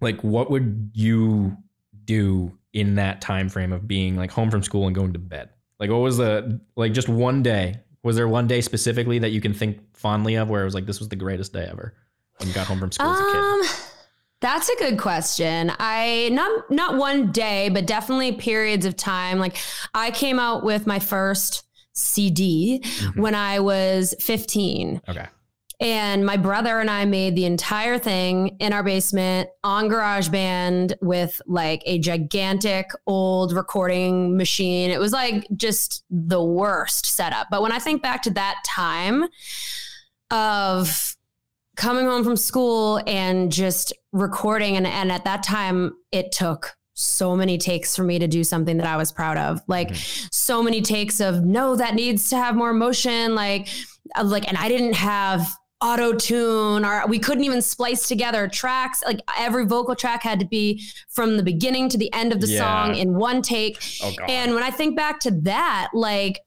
like 0.00 0.22
what 0.22 0.50
would 0.50 0.90
you 0.92 1.56
do 2.04 2.52
in 2.74 2.96
that 2.96 3.20
time 3.22 3.48
frame 3.48 3.72
of 3.72 3.88
being 3.88 4.16
like 4.16 4.30
home 4.30 4.50
from 4.50 4.62
school 4.62 4.86
and 4.86 4.94
going 4.94 5.12
to 5.14 5.18
bed? 5.18 5.48
Like 5.80 5.88
what 5.90 5.98
was 6.00 6.18
the 6.18 6.60
like 6.76 6.92
just 6.92 7.08
one 7.08 7.42
day? 7.42 7.80
Was 8.02 8.16
there 8.16 8.28
one 8.28 8.46
day 8.46 8.60
specifically 8.60 9.18
that 9.20 9.30
you 9.30 9.40
can 9.40 9.54
think 9.54 9.80
fondly 9.96 10.34
of 10.34 10.50
where 10.50 10.60
it 10.60 10.66
was 10.66 10.74
like 10.74 10.84
this 10.84 10.98
was 10.98 11.08
the 11.08 11.16
greatest 11.16 11.52
day 11.54 11.66
ever 11.70 11.94
when 12.38 12.48
you 12.48 12.54
got 12.54 12.66
home 12.66 12.78
from 12.78 12.92
school 12.92 13.10
as 13.10 13.18
a 13.20 13.24
kid? 13.32 13.36
um 13.40 13.62
that's 14.40 14.68
a 14.68 14.76
good 14.76 14.98
question 14.98 15.72
i 15.78 16.28
not 16.32 16.70
not 16.70 16.96
one 16.98 17.32
day 17.32 17.70
but 17.70 17.86
definitely 17.86 18.32
periods 18.32 18.84
of 18.84 18.94
time 18.94 19.38
like 19.38 19.56
i 19.94 20.10
came 20.10 20.38
out 20.38 20.62
with 20.64 20.86
my 20.86 20.98
first 20.98 21.62
cd 21.94 22.80
Mhm. 22.84 23.16
when 23.16 23.34
i 23.34 23.58
was 23.60 24.14
15 24.20 25.00
Okay. 25.08 25.26
And 25.84 26.24
my 26.24 26.38
brother 26.38 26.80
and 26.80 26.88
I 26.88 27.04
made 27.04 27.36
the 27.36 27.44
entire 27.44 27.98
thing 27.98 28.56
in 28.58 28.72
our 28.72 28.82
basement 28.82 29.50
on 29.62 29.90
GarageBand 29.90 30.94
with 31.02 31.42
like 31.46 31.82
a 31.84 31.98
gigantic 31.98 32.90
old 33.06 33.52
recording 33.52 34.34
machine. 34.34 34.90
It 34.90 34.98
was 34.98 35.12
like 35.12 35.46
just 35.54 36.02
the 36.08 36.42
worst 36.42 37.04
setup. 37.04 37.48
But 37.50 37.60
when 37.60 37.70
I 37.70 37.78
think 37.80 38.00
back 38.00 38.22
to 38.22 38.30
that 38.30 38.64
time 38.66 39.26
of 40.30 41.16
coming 41.76 42.06
home 42.06 42.24
from 42.24 42.36
school 42.36 43.02
and 43.06 43.52
just 43.52 43.92
recording, 44.12 44.78
and, 44.78 44.86
and 44.86 45.12
at 45.12 45.24
that 45.24 45.42
time, 45.42 45.92
it 46.12 46.32
took 46.32 46.74
so 46.94 47.36
many 47.36 47.58
takes 47.58 47.94
for 47.94 48.04
me 48.04 48.18
to 48.18 48.26
do 48.26 48.42
something 48.42 48.78
that 48.78 48.86
I 48.86 48.96
was 48.96 49.12
proud 49.12 49.36
of. 49.36 49.60
Like 49.66 49.88
mm-hmm. 49.88 50.28
so 50.32 50.62
many 50.62 50.80
takes 50.80 51.20
of 51.20 51.44
no, 51.44 51.76
that 51.76 51.94
needs 51.94 52.30
to 52.30 52.36
have 52.36 52.56
more 52.56 52.70
emotion. 52.70 53.34
Like, 53.34 53.68
like, 54.22 54.48
and 54.48 54.56
I 54.56 54.68
didn't 54.68 54.94
have 54.94 55.46
auto 55.84 56.14
tune 56.14 56.84
or 56.84 57.06
we 57.06 57.18
couldn't 57.18 57.44
even 57.44 57.60
splice 57.60 58.08
together 58.08 58.48
tracks. 58.48 59.02
Like 59.04 59.20
every 59.38 59.66
vocal 59.66 59.94
track 59.94 60.22
had 60.22 60.40
to 60.40 60.46
be 60.46 60.82
from 61.10 61.36
the 61.36 61.42
beginning 61.42 61.90
to 61.90 61.98
the 61.98 62.12
end 62.14 62.32
of 62.32 62.40
the 62.40 62.46
Yeah. 62.46 62.58
song 62.60 62.96
in 62.96 63.14
one 63.14 63.42
take. 63.42 63.82
Oh. 64.02 64.12
And 64.26 64.54
when 64.54 64.62
I 64.62 64.70
think 64.70 64.96
back 64.96 65.20
to 65.20 65.30
that, 65.42 65.90
like 65.92 66.40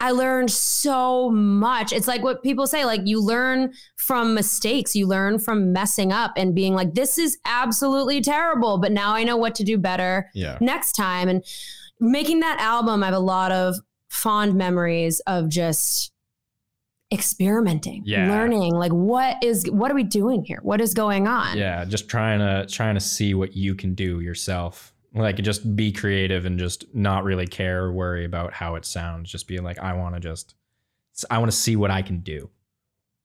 I 0.00 0.12
learned 0.12 0.50
so 0.50 1.30
much. 1.30 1.92
It's 1.92 2.08
like 2.08 2.22
what 2.22 2.42
people 2.42 2.66
say, 2.66 2.86
like 2.86 3.02
you 3.04 3.22
learn 3.22 3.74
from 3.96 4.34
mistakes, 4.34 4.96
you 4.96 5.06
learn 5.06 5.38
from 5.38 5.74
messing 5.74 6.10
up 6.10 6.32
and 6.36 6.54
being 6.54 6.74
like, 6.74 6.94
this 6.94 7.18
is 7.18 7.38
absolutely 7.44 8.22
terrible, 8.22 8.78
but 8.78 8.92
now 8.92 9.14
I 9.14 9.24
know 9.24 9.36
what 9.36 9.54
to 9.56 9.64
do 9.64 9.76
better 9.76 10.30
yeah. 10.34 10.56
next 10.60 10.92
time. 10.92 11.28
And 11.28 11.44
making 12.00 12.40
that 12.40 12.58
album, 12.60 13.02
I 13.02 13.06
have 13.06 13.14
a 13.14 13.18
lot 13.18 13.52
of 13.52 13.76
fond 14.08 14.54
memories 14.54 15.20
of 15.26 15.50
just 15.50 16.12
experimenting, 17.12 18.02
Yeah. 18.04 18.28
learning, 18.28 18.74
like 18.74 18.92
what 18.92 19.42
is 19.42 19.64
what 19.70 19.90
are 19.90 19.94
we 19.94 20.04
doing 20.04 20.44
here? 20.44 20.60
What 20.62 20.80
is 20.80 20.94
going 20.94 21.26
on? 21.28 21.56
Yeah, 21.58 21.84
just 21.84 22.08
trying 22.08 22.38
to 22.40 22.66
trying 22.72 22.94
to 22.94 23.00
see 23.00 23.34
what 23.34 23.56
you 23.56 23.74
can 23.74 23.94
do 23.94 24.20
yourself. 24.20 24.92
Like 25.12 25.36
just 25.36 25.74
be 25.74 25.90
creative 25.90 26.46
and 26.46 26.58
just 26.58 26.84
not 26.94 27.24
really 27.24 27.46
care 27.46 27.84
or 27.84 27.92
worry 27.92 28.24
about 28.24 28.52
how 28.52 28.76
it 28.76 28.84
sounds. 28.84 29.30
Just 29.30 29.48
being 29.48 29.64
like, 29.64 29.78
I 29.78 29.94
want 29.94 30.14
to 30.14 30.20
just, 30.20 30.54
I 31.28 31.38
want 31.38 31.50
to 31.50 31.56
see 31.56 31.74
what 31.74 31.90
I 31.90 32.02
can 32.02 32.20
do. 32.20 32.48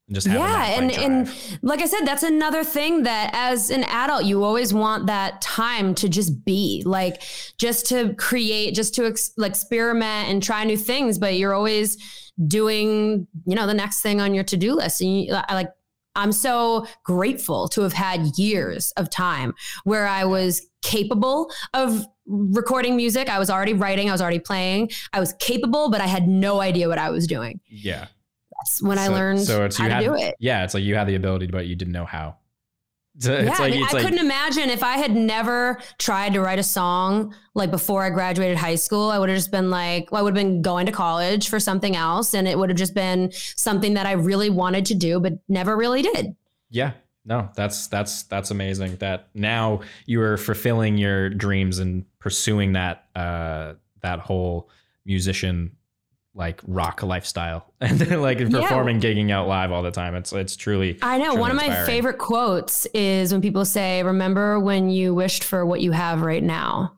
And 0.07 0.15
just 0.15 0.27
yeah 0.27 0.65
and 0.77 0.87
like, 0.87 0.99
and 0.99 1.59
like 1.63 1.81
i 1.81 1.87
said 1.87 2.05
that's 2.05 2.21
another 2.21 2.63
thing 2.63 3.03
that 3.03 3.31
as 3.33 3.71
an 3.71 3.83
adult 3.85 4.25
you 4.25 4.43
always 4.43 4.71
want 4.71 5.07
that 5.07 5.41
time 5.41 5.95
to 5.95 6.07
just 6.07 6.45
be 6.45 6.83
like 6.85 7.23
just 7.57 7.87
to 7.87 8.13
create 8.13 8.75
just 8.75 8.93
to 8.95 9.07
ex- 9.07 9.31
like 9.35 9.51
experiment 9.51 10.29
and 10.29 10.43
try 10.43 10.63
new 10.63 10.77
things 10.77 11.17
but 11.17 11.35
you're 11.35 11.55
always 11.55 11.97
doing 12.47 13.27
you 13.45 13.55
know 13.55 13.65
the 13.65 13.73
next 13.73 14.01
thing 14.01 14.19
on 14.19 14.33
your 14.33 14.43
to-do 14.43 14.75
list. 14.75 15.01
And 15.01 15.23
you, 15.23 15.33
I 15.33 15.53
like 15.53 15.69
i'm 16.15 16.31
so 16.31 16.85
grateful 17.03 17.67
to 17.69 17.81
have 17.81 17.93
had 17.93 18.37
years 18.37 18.91
of 18.97 19.09
time 19.09 19.53
where 19.83 20.07
i 20.07 20.23
was 20.23 20.65
capable 20.81 21.51
of 21.73 22.05
recording 22.27 22.95
music. 22.95 23.29
I 23.29 23.37
was 23.37 23.49
already 23.49 23.73
writing 23.73 24.09
i 24.09 24.11
was 24.11 24.21
already 24.21 24.39
playing. 24.39 24.89
I 25.13 25.19
was 25.19 25.33
capable 25.39 25.89
but 25.89 26.01
i 26.01 26.07
had 26.07 26.27
no 26.27 26.61
idea 26.61 26.87
what 26.87 26.97
i 26.97 27.09
was 27.09 27.27
doing. 27.27 27.59
Yeah. 27.67 28.07
That's 28.65 28.81
when 28.81 28.97
i 28.97 29.07
learned 29.07 29.41
so 29.41 29.63
it's 29.63 29.77
how 29.77 29.83
you 29.85 29.89
to 29.89 29.95
had, 29.95 30.03
do 30.03 30.15
it 30.15 30.35
Yeah, 30.39 30.63
it's 30.63 30.73
like 30.73 30.83
you 30.83 30.95
had 30.95 31.07
the 31.07 31.15
ability, 31.15 31.47
but 31.47 31.67
you 31.67 31.75
didn't 31.75 31.93
know 31.93 32.05
how. 32.05 32.37
So 33.17 33.31
yeah, 33.31 33.49
it's 33.49 33.59
I, 33.61 33.63
like 33.63 33.73
mean, 33.73 33.83
it's 33.83 33.93
I 33.93 33.97
like 33.97 34.05
couldn't 34.05 34.19
imagine 34.19 34.69
if 34.69 34.83
I 34.83 34.97
had 34.97 35.15
never 35.15 35.79
tried 35.99 36.33
to 36.33 36.41
write 36.41 36.59
a 36.59 36.63
song 36.63 37.33
like 37.53 37.71
before 37.71 38.03
I 38.03 38.09
graduated 38.09 38.57
high 38.57 38.75
school. 38.75 39.09
I 39.09 39.19
would 39.19 39.29
have 39.29 39.37
just 39.37 39.51
been 39.51 39.69
like, 39.69 40.11
well, 40.11 40.19
I 40.19 40.23
would 40.23 40.35
have 40.35 40.43
been 40.45 40.61
going 40.61 40.85
to 40.87 40.91
college 40.91 41.47
for 41.47 41.57
something 41.57 41.95
else, 41.95 42.33
and 42.33 42.45
it 42.45 42.59
would 42.59 42.69
have 42.69 42.77
just 42.77 42.93
been 42.93 43.31
something 43.31 43.93
that 43.93 44.05
I 44.05 44.11
really 44.11 44.49
wanted 44.49 44.85
to 44.87 44.95
do, 44.95 45.21
but 45.21 45.39
never 45.47 45.77
really 45.77 46.01
did. 46.01 46.35
Yeah. 46.69 46.91
No, 47.23 47.49
that's 47.55 47.87
that's 47.87 48.23
that's 48.23 48.51
amazing. 48.51 48.97
That 48.97 49.29
now 49.33 49.79
you 50.05 50.21
are 50.21 50.35
fulfilling 50.35 50.97
your 50.97 51.29
dreams 51.29 51.79
and 51.79 52.03
pursuing 52.19 52.73
that 52.73 53.05
uh 53.15 53.75
that 54.01 54.19
whole 54.19 54.69
musician 55.05 55.71
like 56.35 56.59
rock 56.67 57.01
lifestyle 57.01 57.73
and 57.81 57.97
then 57.97 58.21
like 58.21 58.37
performing 58.37 58.99
gigging 58.99 59.31
out 59.31 59.47
live 59.47 59.71
all 59.71 59.81
the 59.81 59.91
time. 59.91 60.15
It's 60.15 60.33
it's 60.33 60.55
truly 60.55 60.99
I 61.01 61.17
know 61.17 61.27
truly 61.27 61.39
one 61.39 61.51
of 61.51 61.57
my 61.57 61.85
favorite 61.85 62.17
quotes 62.17 62.85
is 62.87 63.31
when 63.31 63.41
people 63.41 63.65
say, 63.65 64.03
"Remember 64.03 64.59
when 64.59 64.89
you 64.89 65.15
wished 65.15 65.43
for 65.43 65.65
what 65.65 65.81
you 65.81 65.91
have 65.91 66.21
right 66.21 66.43
now." 66.43 66.97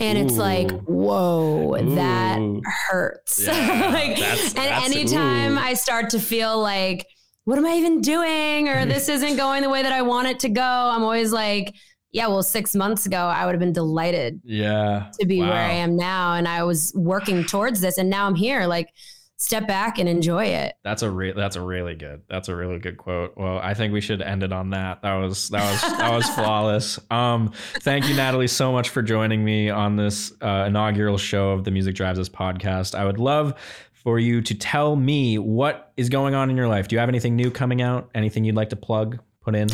And 0.00 0.18
it's 0.18 0.36
like, 0.36 0.72
Ooh. 0.72 0.78
whoa, 0.86 1.94
that 1.94 2.62
hurts. 2.88 3.46
Yeah, 3.46 3.52
like, 3.92 4.18
that's- 4.18 4.48
and 4.48 4.56
that's- 4.56 4.90
anytime 4.90 5.56
ooh. 5.56 5.60
I 5.60 5.74
start 5.74 6.10
to 6.10 6.18
feel 6.18 6.60
like, 6.60 7.06
what 7.44 7.58
am 7.58 7.66
I 7.66 7.74
even 7.74 8.00
doing? 8.00 8.68
Or 8.68 8.84
this 8.86 9.08
isn't 9.08 9.36
going 9.36 9.62
the 9.62 9.70
way 9.70 9.82
that 9.84 9.92
I 9.92 10.02
want 10.02 10.26
it 10.28 10.40
to 10.40 10.48
go, 10.48 10.62
I'm 10.62 11.04
always 11.04 11.32
like, 11.32 11.74
yeah, 12.14 12.28
well, 12.28 12.42
six 12.42 12.74
months 12.74 13.04
ago, 13.06 13.18
I 13.18 13.44
would 13.44 13.52
have 13.52 13.60
been 13.60 13.72
delighted 13.72 14.40
Yeah. 14.44 15.10
to 15.20 15.26
be 15.26 15.40
where 15.40 15.52
I 15.52 15.72
am 15.72 15.96
now. 15.96 16.34
And 16.34 16.46
I 16.48 16.62
was 16.62 16.92
working 16.94 17.44
towards 17.44 17.80
this. 17.80 17.98
And 17.98 18.08
now 18.08 18.26
I'm 18.26 18.36
here. 18.36 18.66
Like, 18.66 18.88
step 19.36 19.66
back 19.66 19.98
and 19.98 20.08
enjoy 20.08 20.44
it. 20.44 20.74
That's 20.84 21.02
a 21.02 21.10
re- 21.10 21.32
that's 21.32 21.56
a 21.56 21.60
really 21.60 21.96
good. 21.96 22.22
That's 22.30 22.48
a 22.48 22.54
really 22.54 22.78
good 22.78 22.96
quote. 22.98 23.34
Well, 23.36 23.58
I 23.58 23.74
think 23.74 23.92
we 23.92 24.00
should 24.00 24.22
end 24.22 24.44
it 24.44 24.52
on 24.52 24.70
that. 24.70 25.02
That 25.02 25.14
was 25.16 25.48
that 25.48 25.68
was 25.70 25.80
that 25.98 26.12
was 26.12 26.28
flawless. 26.36 27.00
Um, 27.10 27.50
thank 27.82 28.08
you, 28.08 28.14
Natalie, 28.14 28.46
so 28.46 28.70
much 28.70 28.90
for 28.90 29.02
joining 29.02 29.44
me 29.44 29.68
on 29.68 29.96
this 29.96 30.32
uh, 30.40 30.64
inaugural 30.68 31.18
show 31.18 31.50
of 31.50 31.64
the 31.64 31.72
Music 31.72 31.96
Drives 31.96 32.20
Us 32.20 32.28
podcast. 32.28 32.94
I 32.94 33.04
would 33.04 33.18
love 33.18 33.54
for 33.92 34.20
you 34.20 34.40
to 34.42 34.54
tell 34.54 34.94
me 34.94 35.36
what 35.38 35.92
is 35.96 36.08
going 36.10 36.34
on 36.36 36.48
in 36.48 36.56
your 36.56 36.68
life. 36.68 36.86
Do 36.86 36.94
you 36.94 37.00
have 37.00 37.08
anything 37.08 37.34
new 37.34 37.50
coming 37.50 37.82
out? 37.82 38.10
Anything 38.14 38.44
you'd 38.44 38.54
like 38.54 38.70
to 38.70 38.76
plug? 38.76 39.18
Put 39.42 39.56
in. 39.56 39.68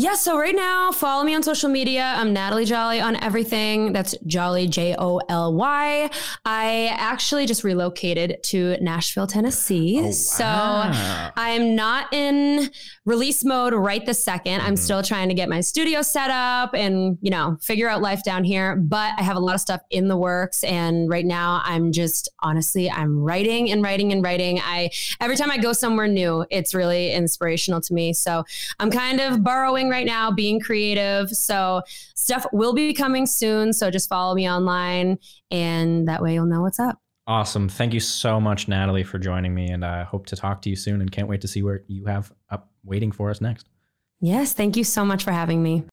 Yeah, 0.00 0.14
so 0.14 0.38
right 0.38 0.54
now, 0.54 0.92
follow 0.92 1.24
me 1.24 1.34
on 1.34 1.42
social 1.42 1.68
media. 1.68 2.14
I'm 2.16 2.32
Natalie 2.32 2.64
Joly 2.64 3.00
on 3.00 3.16
everything. 3.16 3.92
That's 3.92 4.14
Joly, 4.26 4.68
J 4.68 4.94
O 4.96 5.18
L 5.28 5.52
Y. 5.54 6.08
I 6.44 6.86
actually 6.96 7.46
just 7.46 7.64
relocated 7.64 8.40
to 8.44 8.76
Nashville, 8.80 9.26
Tennessee. 9.26 10.00
Oh, 10.04 10.12
So. 10.12 10.44
I'm 10.44 11.74
not 11.74 12.14
in 12.14 12.70
release 13.06 13.44
mode 13.44 13.72
right 13.74 14.06
this 14.06 14.22
2nd 14.24 14.60
I'm 14.60 14.74
Mhm. 14.74 14.78
still 14.78 15.02
trying 15.02 15.30
to 15.30 15.34
get 15.34 15.48
my 15.48 15.60
studio 15.60 16.02
set 16.02 16.30
up 16.30 16.74
and, 16.74 17.18
you 17.20 17.30
know, 17.32 17.56
figure 17.60 17.88
out 17.88 18.00
life 18.00 18.22
down 18.22 18.44
here. 18.44 18.76
But 18.76 19.14
I 19.18 19.22
have 19.24 19.36
a 19.36 19.40
lot 19.40 19.56
of 19.56 19.60
stuff 19.60 19.80
in 19.90 20.06
the 20.06 20.16
works. 20.16 20.62
And 20.62 21.10
right 21.10 21.26
now, 21.26 21.60
I'm 21.64 21.90
just 21.90 22.28
honestly, 22.40 22.88
I'm 22.88 23.18
writing 23.18 23.72
and 23.72 23.82
writing 23.82 24.12
and 24.12 24.22
writing. 24.22 24.60
I 24.64 24.90
every 25.20 25.34
time 25.36 25.50
I 25.50 25.58
go 25.58 25.72
somewhere 25.72 26.06
new, 26.06 26.44
it's 26.50 26.72
really 26.72 27.10
inspirational 27.12 27.80
to 27.80 27.92
me. 27.92 28.12
So 28.12 28.44
I'm 28.78 28.92
kind 28.92 29.20
of 29.20 29.42
burrowing 29.42 29.87
doing 29.88 29.98
right 29.98 30.06
now, 30.06 30.30
being 30.30 30.60
creative. 30.60 31.30
So 31.30 31.82
stuff 32.14 32.46
will 32.52 32.72
be 32.72 32.92
coming 32.92 33.26
soon. 33.26 33.72
So 33.72 33.90
just 33.90 34.08
follow 34.08 34.34
me 34.34 34.48
online 34.48 35.18
and 35.50 36.06
that 36.08 36.22
way 36.22 36.34
you'll 36.34 36.46
know 36.46 36.62
what's 36.62 36.78
up. 36.78 36.98
Awesome. 37.26 37.68
Thank 37.68 37.92
you 37.92 38.00
so 38.00 38.40
much, 38.40 38.68
Natalie, 38.68 39.04
for 39.04 39.18
joining 39.18 39.54
me. 39.54 39.68
And 39.68 39.84
I 39.84 40.02
hope 40.02 40.26
to 40.26 40.36
talk 40.36 40.62
to 40.62 40.70
you 40.70 40.76
soon 40.76 41.00
and 41.00 41.12
can't 41.12 41.28
wait 41.28 41.42
to 41.42 41.48
see 41.48 41.62
what 41.62 41.80
you 41.86 42.06
have 42.06 42.32
up 42.50 42.70
waiting 42.84 43.12
for 43.12 43.30
us 43.30 43.40
next. 43.40 43.68
Yes. 44.20 44.52
Thank 44.52 44.76
you 44.76 44.84
so 44.84 45.04
much 45.04 45.24
for 45.24 45.32
having 45.32 45.62
me. 45.62 45.84